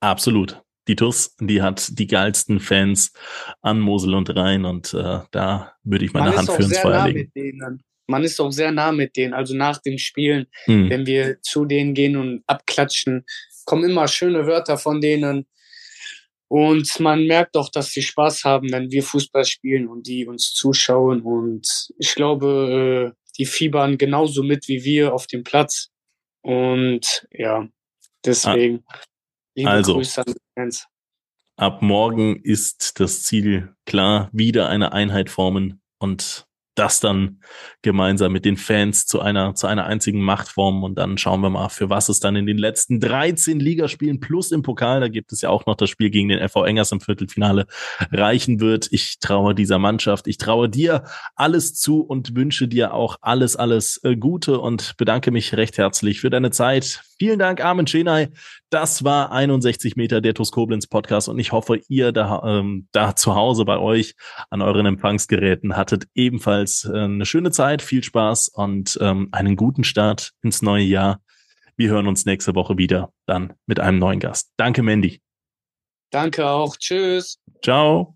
Absolut. 0.00 0.62
Die 0.86 0.96
TUS, 0.96 1.34
die 1.40 1.62
hat 1.62 1.98
die 1.98 2.06
geilsten 2.06 2.60
Fans 2.60 3.12
an 3.62 3.80
Mosel 3.80 4.14
und 4.14 4.34
Rhein 4.36 4.66
und 4.66 4.92
äh, 4.92 5.20
da 5.30 5.72
würde 5.82 6.04
ich 6.04 6.12
meine 6.12 6.28
Man 6.28 6.38
Hand 6.38 6.50
für 6.50 6.62
ins 6.62 6.78
Feuer 6.78 7.08
legen. 7.08 7.82
Man 8.06 8.22
ist 8.22 8.38
auch 8.38 8.50
sehr 8.50 8.70
nah 8.70 8.92
mit 8.92 9.16
denen. 9.16 9.32
Also 9.32 9.56
nach 9.56 9.78
den 9.78 9.98
Spielen, 9.98 10.46
hm. 10.64 10.90
wenn 10.90 11.06
wir 11.06 11.40
zu 11.40 11.64
denen 11.64 11.94
gehen 11.94 12.16
und 12.16 12.42
abklatschen, 12.46 13.24
kommen 13.64 13.88
immer 13.88 14.08
schöne 14.08 14.46
Wörter 14.46 14.76
von 14.76 15.00
denen. 15.00 15.46
Und 16.48 17.00
man 17.00 17.26
merkt 17.26 17.56
auch, 17.56 17.70
dass 17.70 17.90
sie 17.90 18.02
Spaß 18.02 18.44
haben, 18.44 18.70
wenn 18.70 18.90
wir 18.90 19.02
Fußball 19.02 19.46
spielen 19.46 19.88
und 19.88 20.06
die 20.06 20.26
uns 20.26 20.52
zuschauen. 20.52 21.22
Und 21.22 21.66
ich 21.98 22.14
glaube, 22.14 23.14
äh, 23.14 23.20
die 23.38 23.46
fiebern 23.46 23.96
genauso 23.98 24.42
mit 24.42 24.68
wie 24.68 24.84
wir 24.84 25.14
auf 25.14 25.26
dem 25.26 25.42
Platz. 25.42 25.90
Und 26.44 27.26
ja, 27.30 27.66
deswegen 28.22 28.84
ah, 28.86 28.98
liebe 29.54 29.70
also, 29.70 29.94
Grüße 29.94 30.20
an 30.20 30.26
die 30.34 30.40
Fans. 30.54 30.86
Ab 31.56 31.80
morgen 31.80 32.36
ist 32.42 33.00
das 33.00 33.22
Ziel 33.22 33.74
klar, 33.86 34.28
wieder 34.32 34.68
eine 34.68 34.92
Einheit 34.92 35.30
formen 35.30 35.80
und 35.98 36.46
das 36.74 37.00
dann 37.00 37.40
gemeinsam 37.82 38.32
mit 38.32 38.44
den 38.44 38.56
Fans 38.56 39.06
zu 39.06 39.20
einer, 39.20 39.54
zu 39.54 39.66
einer 39.66 39.86
einzigen 39.86 40.20
Machtform. 40.20 40.82
Und 40.82 40.96
dann 40.96 41.18
schauen 41.18 41.40
wir 41.40 41.50
mal, 41.50 41.68
für 41.68 41.90
was 41.90 42.08
es 42.08 42.20
dann 42.20 42.36
in 42.36 42.46
den 42.46 42.58
letzten 42.58 43.00
13 43.00 43.60
Ligaspielen 43.60 44.20
plus 44.20 44.50
im 44.50 44.62
Pokal, 44.62 45.00
da 45.00 45.08
gibt 45.08 45.32
es 45.32 45.40
ja 45.40 45.50
auch 45.50 45.66
noch 45.66 45.76
das 45.76 45.90
Spiel 45.90 46.10
gegen 46.10 46.28
den 46.28 46.46
FV 46.48 46.64
Engers 46.64 46.92
im 46.92 47.00
Viertelfinale, 47.00 47.66
reichen 48.10 48.60
wird. 48.60 48.88
Ich 48.90 49.18
traue 49.20 49.54
dieser 49.54 49.78
Mannschaft, 49.78 50.26
ich 50.26 50.38
traue 50.38 50.68
dir 50.68 51.04
alles 51.36 51.74
zu 51.74 52.00
und 52.00 52.34
wünsche 52.34 52.66
dir 52.66 52.94
auch 52.94 53.16
alles, 53.20 53.56
alles 53.56 54.00
äh, 54.02 54.16
Gute 54.16 54.58
und 54.58 54.96
bedanke 54.96 55.30
mich 55.30 55.56
recht 55.56 55.78
herzlich 55.78 56.20
für 56.20 56.30
deine 56.30 56.50
Zeit. 56.50 57.02
Vielen 57.18 57.38
Dank, 57.38 57.64
Armin 57.64 57.86
Schenay. 57.86 58.28
Das 58.70 59.04
war 59.04 59.30
61 59.30 59.96
Meter 59.96 60.20
der 60.20 60.34
TuS 60.34 60.50
Koblenz 60.50 60.86
Podcast 60.86 61.28
und 61.28 61.38
ich 61.38 61.52
hoffe, 61.52 61.80
ihr 61.88 62.12
da, 62.12 62.42
ähm, 62.44 62.88
da 62.92 63.14
zu 63.14 63.34
Hause 63.34 63.64
bei 63.64 63.78
euch 63.78 64.14
an 64.50 64.62
euren 64.62 64.86
Empfangsgeräten 64.86 65.76
hattet 65.76 66.06
ebenfalls 66.14 66.84
äh, 66.84 66.98
eine 66.98 67.26
schöne 67.26 67.50
Zeit, 67.50 67.82
viel 67.82 68.02
Spaß 68.02 68.48
und 68.48 68.98
ähm, 69.00 69.28
einen 69.32 69.56
guten 69.56 69.84
Start 69.84 70.32
ins 70.42 70.62
neue 70.62 70.84
Jahr. 70.84 71.20
Wir 71.76 71.90
hören 71.90 72.06
uns 72.06 72.24
nächste 72.24 72.54
Woche 72.54 72.78
wieder, 72.78 73.12
dann 73.26 73.54
mit 73.66 73.80
einem 73.80 73.98
neuen 73.98 74.20
Gast. 74.20 74.52
Danke, 74.56 74.82
Mandy. 74.82 75.20
Danke 76.10 76.46
auch. 76.46 76.76
Tschüss. 76.76 77.38
Ciao. 77.62 78.14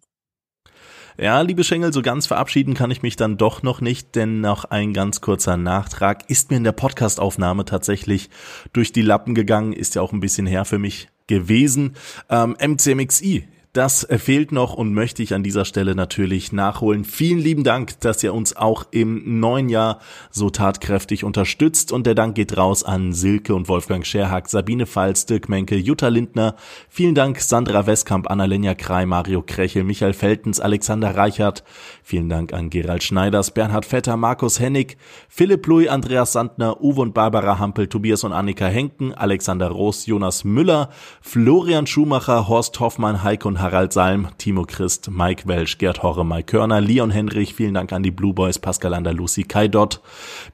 Ja, 1.20 1.40
liebe 1.40 1.64
Schengel, 1.64 1.92
so 1.92 2.00
ganz 2.00 2.28
verabschieden 2.28 2.74
kann 2.74 2.92
ich 2.92 3.02
mich 3.02 3.16
dann 3.16 3.36
doch 3.36 3.64
noch 3.64 3.80
nicht, 3.80 4.14
denn 4.14 4.40
noch 4.40 4.66
ein 4.66 4.92
ganz 4.92 5.20
kurzer 5.20 5.56
Nachtrag 5.56 6.30
ist 6.30 6.50
mir 6.50 6.58
in 6.58 6.62
der 6.62 6.70
Podcastaufnahme 6.70 7.64
tatsächlich 7.64 8.30
durch 8.72 8.92
die 8.92 9.02
Lappen 9.02 9.34
gegangen, 9.34 9.72
ist 9.72 9.96
ja 9.96 10.02
auch 10.02 10.12
ein 10.12 10.20
bisschen 10.20 10.46
her 10.46 10.64
für 10.64 10.78
mich 10.78 11.08
gewesen. 11.26 11.96
Ähm, 12.30 12.56
MCMXI 12.60 13.48
das 13.78 14.08
fehlt 14.10 14.50
noch 14.50 14.74
und 14.74 14.92
möchte 14.92 15.22
ich 15.22 15.34
an 15.34 15.44
dieser 15.44 15.64
Stelle 15.64 15.94
natürlich 15.94 16.52
nachholen. 16.52 17.04
Vielen 17.04 17.38
lieben 17.38 17.62
Dank, 17.62 18.00
dass 18.00 18.24
ihr 18.24 18.34
uns 18.34 18.56
auch 18.56 18.86
im 18.90 19.38
neuen 19.38 19.68
Jahr 19.68 20.00
so 20.32 20.50
tatkräftig 20.50 21.22
unterstützt 21.22 21.92
und 21.92 22.04
der 22.04 22.16
Dank 22.16 22.34
geht 22.34 22.56
raus 22.56 22.82
an 22.82 23.12
Silke 23.12 23.54
und 23.54 23.68
Wolfgang 23.68 24.04
Scherhack, 24.04 24.48
Sabine 24.48 24.84
Pfalz, 24.84 25.26
Dirk 25.26 25.48
Menke, 25.48 25.76
Jutta 25.76 26.08
Lindner. 26.08 26.56
Vielen 26.88 27.14
Dank 27.14 27.38
Sandra 27.38 27.86
Westkamp, 27.86 28.28
Annalenja 28.28 28.74
Krei, 28.74 29.06
Mario 29.06 29.42
Krechel, 29.42 29.84
Michael 29.84 30.12
Feltens, 30.12 30.58
Alexander 30.58 31.14
Reichert. 31.14 31.62
Vielen 32.02 32.28
Dank 32.28 32.52
an 32.52 32.70
Gerald 32.70 33.04
Schneiders, 33.04 33.52
Bernhard 33.52 33.84
Vetter, 33.84 34.16
Markus 34.16 34.58
Hennig, 34.58 34.96
Philipp 35.28 35.64
Lui, 35.68 35.88
Andreas 35.88 36.32
Sandner, 36.32 36.82
Uwe 36.82 37.02
und 37.02 37.14
Barbara 37.14 37.60
Hampel, 37.60 37.86
Tobias 37.86 38.24
und 38.24 38.32
Annika 38.32 38.66
Henken, 38.66 39.14
Alexander 39.14 39.68
Roos, 39.68 40.06
Jonas 40.06 40.42
Müller, 40.42 40.90
Florian 41.20 41.86
Schumacher, 41.86 42.48
Horst 42.48 42.80
Hoffmann, 42.80 43.22
Heike 43.22 43.46
und 43.46 43.60
Harald 43.70 43.92
Salm, 43.92 44.28
Timo 44.38 44.64
Christ, 44.64 45.10
Mike 45.10 45.46
Welsch, 45.46 45.76
Gerd 45.76 46.02
Horre, 46.02 46.24
Mike 46.24 46.44
Körner, 46.44 46.80
Leon 46.80 47.10
Henrich, 47.10 47.54
vielen 47.54 47.74
Dank 47.74 47.92
an 47.92 48.02
die 48.02 48.10
Blue 48.10 48.32
Boys, 48.32 48.58
Pascal 48.58 48.94
Andalusi, 48.94 49.42
Kai 49.42 49.68
Dott, 49.68 50.00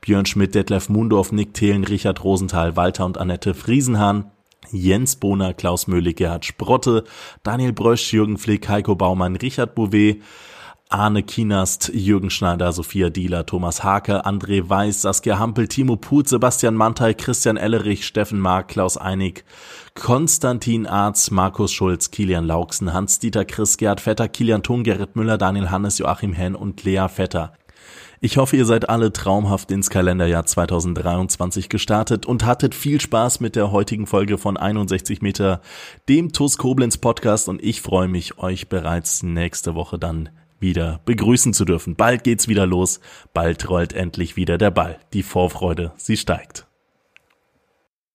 Björn 0.01 0.27
Schmidt, 0.27 0.57
Detlef 0.57 0.89
Mundorf, 0.89 1.31
Nick 1.31 1.55
Thelen, 1.55 1.85
Richard 1.85 2.25
Rosenthal, 2.25 2.75
Walter 2.75 3.05
und 3.05 3.17
Annette 3.17 3.55
Friesenhahn, 3.55 4.33
Jens 4.73 5.15
Bohner, 5.15 5.55
Klaus 5.55 5.87
Möhle, 5.87 6.13
Gerhard 6.13 6.45
Sprotte, 6.45 7.05
Daniel 7.45 7.73
Brösch, 7.73 8.13
Jürgen 8.13 8.37
Flick, 8.37 8.69
Heiko 8.69 8.97
Baumann, 8.97 9.37
Richard 9.37 9.77
Bouvet, 9.77 10.21
Arne 10.91 11.23
Kienast, 11.23 11.91
Jürgen 11.95 12.31
Schneider, 12.31 12.71
Sophia 12.73 13.11
Dieler, 13.11 13.47
Thomas 13.47 13.83
Hake, 13.83 14.25
André 14.27 14.69
Weiß, 14.69 15.03
Saskia 15.03 15.39
Hampel, 15.39 15.67
Timo 15.67 15.97
Put, 15.97 16.29
Sebastian 16.29 16.75
Mantei, 16.75 17.15
Christian 17.15 17.57
Ellerich, 17.57 18.07
Steffen 18.07 18.39
Mark, 18.39 18.69
Klaus 18.69 18.97
Einig, 18.97 19.45
Konstantin 19.95 20.87
Arz, 20.87 21.31
Markus 21.31 21.73
Schulz, 21.73 22.11
Kilian 22.11 22.47
Lauksen, 22.47 22.93
Hans-Dieter 22.93 23.45
Chris, 23.45 23.77
Gerd 23.77 24.01
Vetter, 24.01 24.29
Kilian 24.29 24.63
Thun, 24.63 24.85
Gerrit 24.85 25.17
Müller, 25.17 25.39
Daniel 25.39 25.71
Hannes, 25.71 25.99
Joachim 25.99 26.33
Henn 26.33 26.55
und 26.55 26.85
Lea 26.85 27.09
Vetter. 27.09 27.55
Ich 28.21 28.37
hoffe, 28.37 28.57
ihr 28.57 28.65
seid 28.65 28.89
alle 28.89 29.13
traumhaft 29.13 29.71
ins 29.71 29.91
Kalenderjahr 29.91 30.47
2023 30.47 31.69
gestartet 31.69 32.25
und 32.25 32.47
hattet 32.47 32.75
viel 32.75 33.01
Spaß 33.01 33.41
mit 33.41 33.57
der 33.57 33.71
heutigen 33.71 34.07
Folge 34.07 34.39
von 34.39 34.57
61 34.57 35.21
Meter, 35.21 35.61
dem 36.09 36.33
TUS 36.33 36.57
Koblenz 36.57 36.97
Podcast 36.99 37.49
und 37.49 37.63
ich 37.63 37.83
freue 37.83 38.09
mich, 38.09 38.39
euch 38.39 38.69
bereits 38.69 39.23
nächste 39.23 39.75
Woche 39.75 39.99
dann 39.99 40.31
wieder 40.65 41.01
begrüßen 41.05 41.53
zu 41.53 41.65
dürfen. 41.65 41.95
Bald 41.95 42.25
geht's 42.25 42.49
wieder 42.49 42.67
los, 42.67 43.01
bald 43.33 43.69
rollt 43.69 43.93
endlich 43.93 44.37
wieder 44.37 44.59
der 44.59 44.71
Ball. 44.71 44.99
Die 45.13 45.23
Vorfreude, 45.23 45.93
sie 45.97 46.17
steigt. 46.17 46.67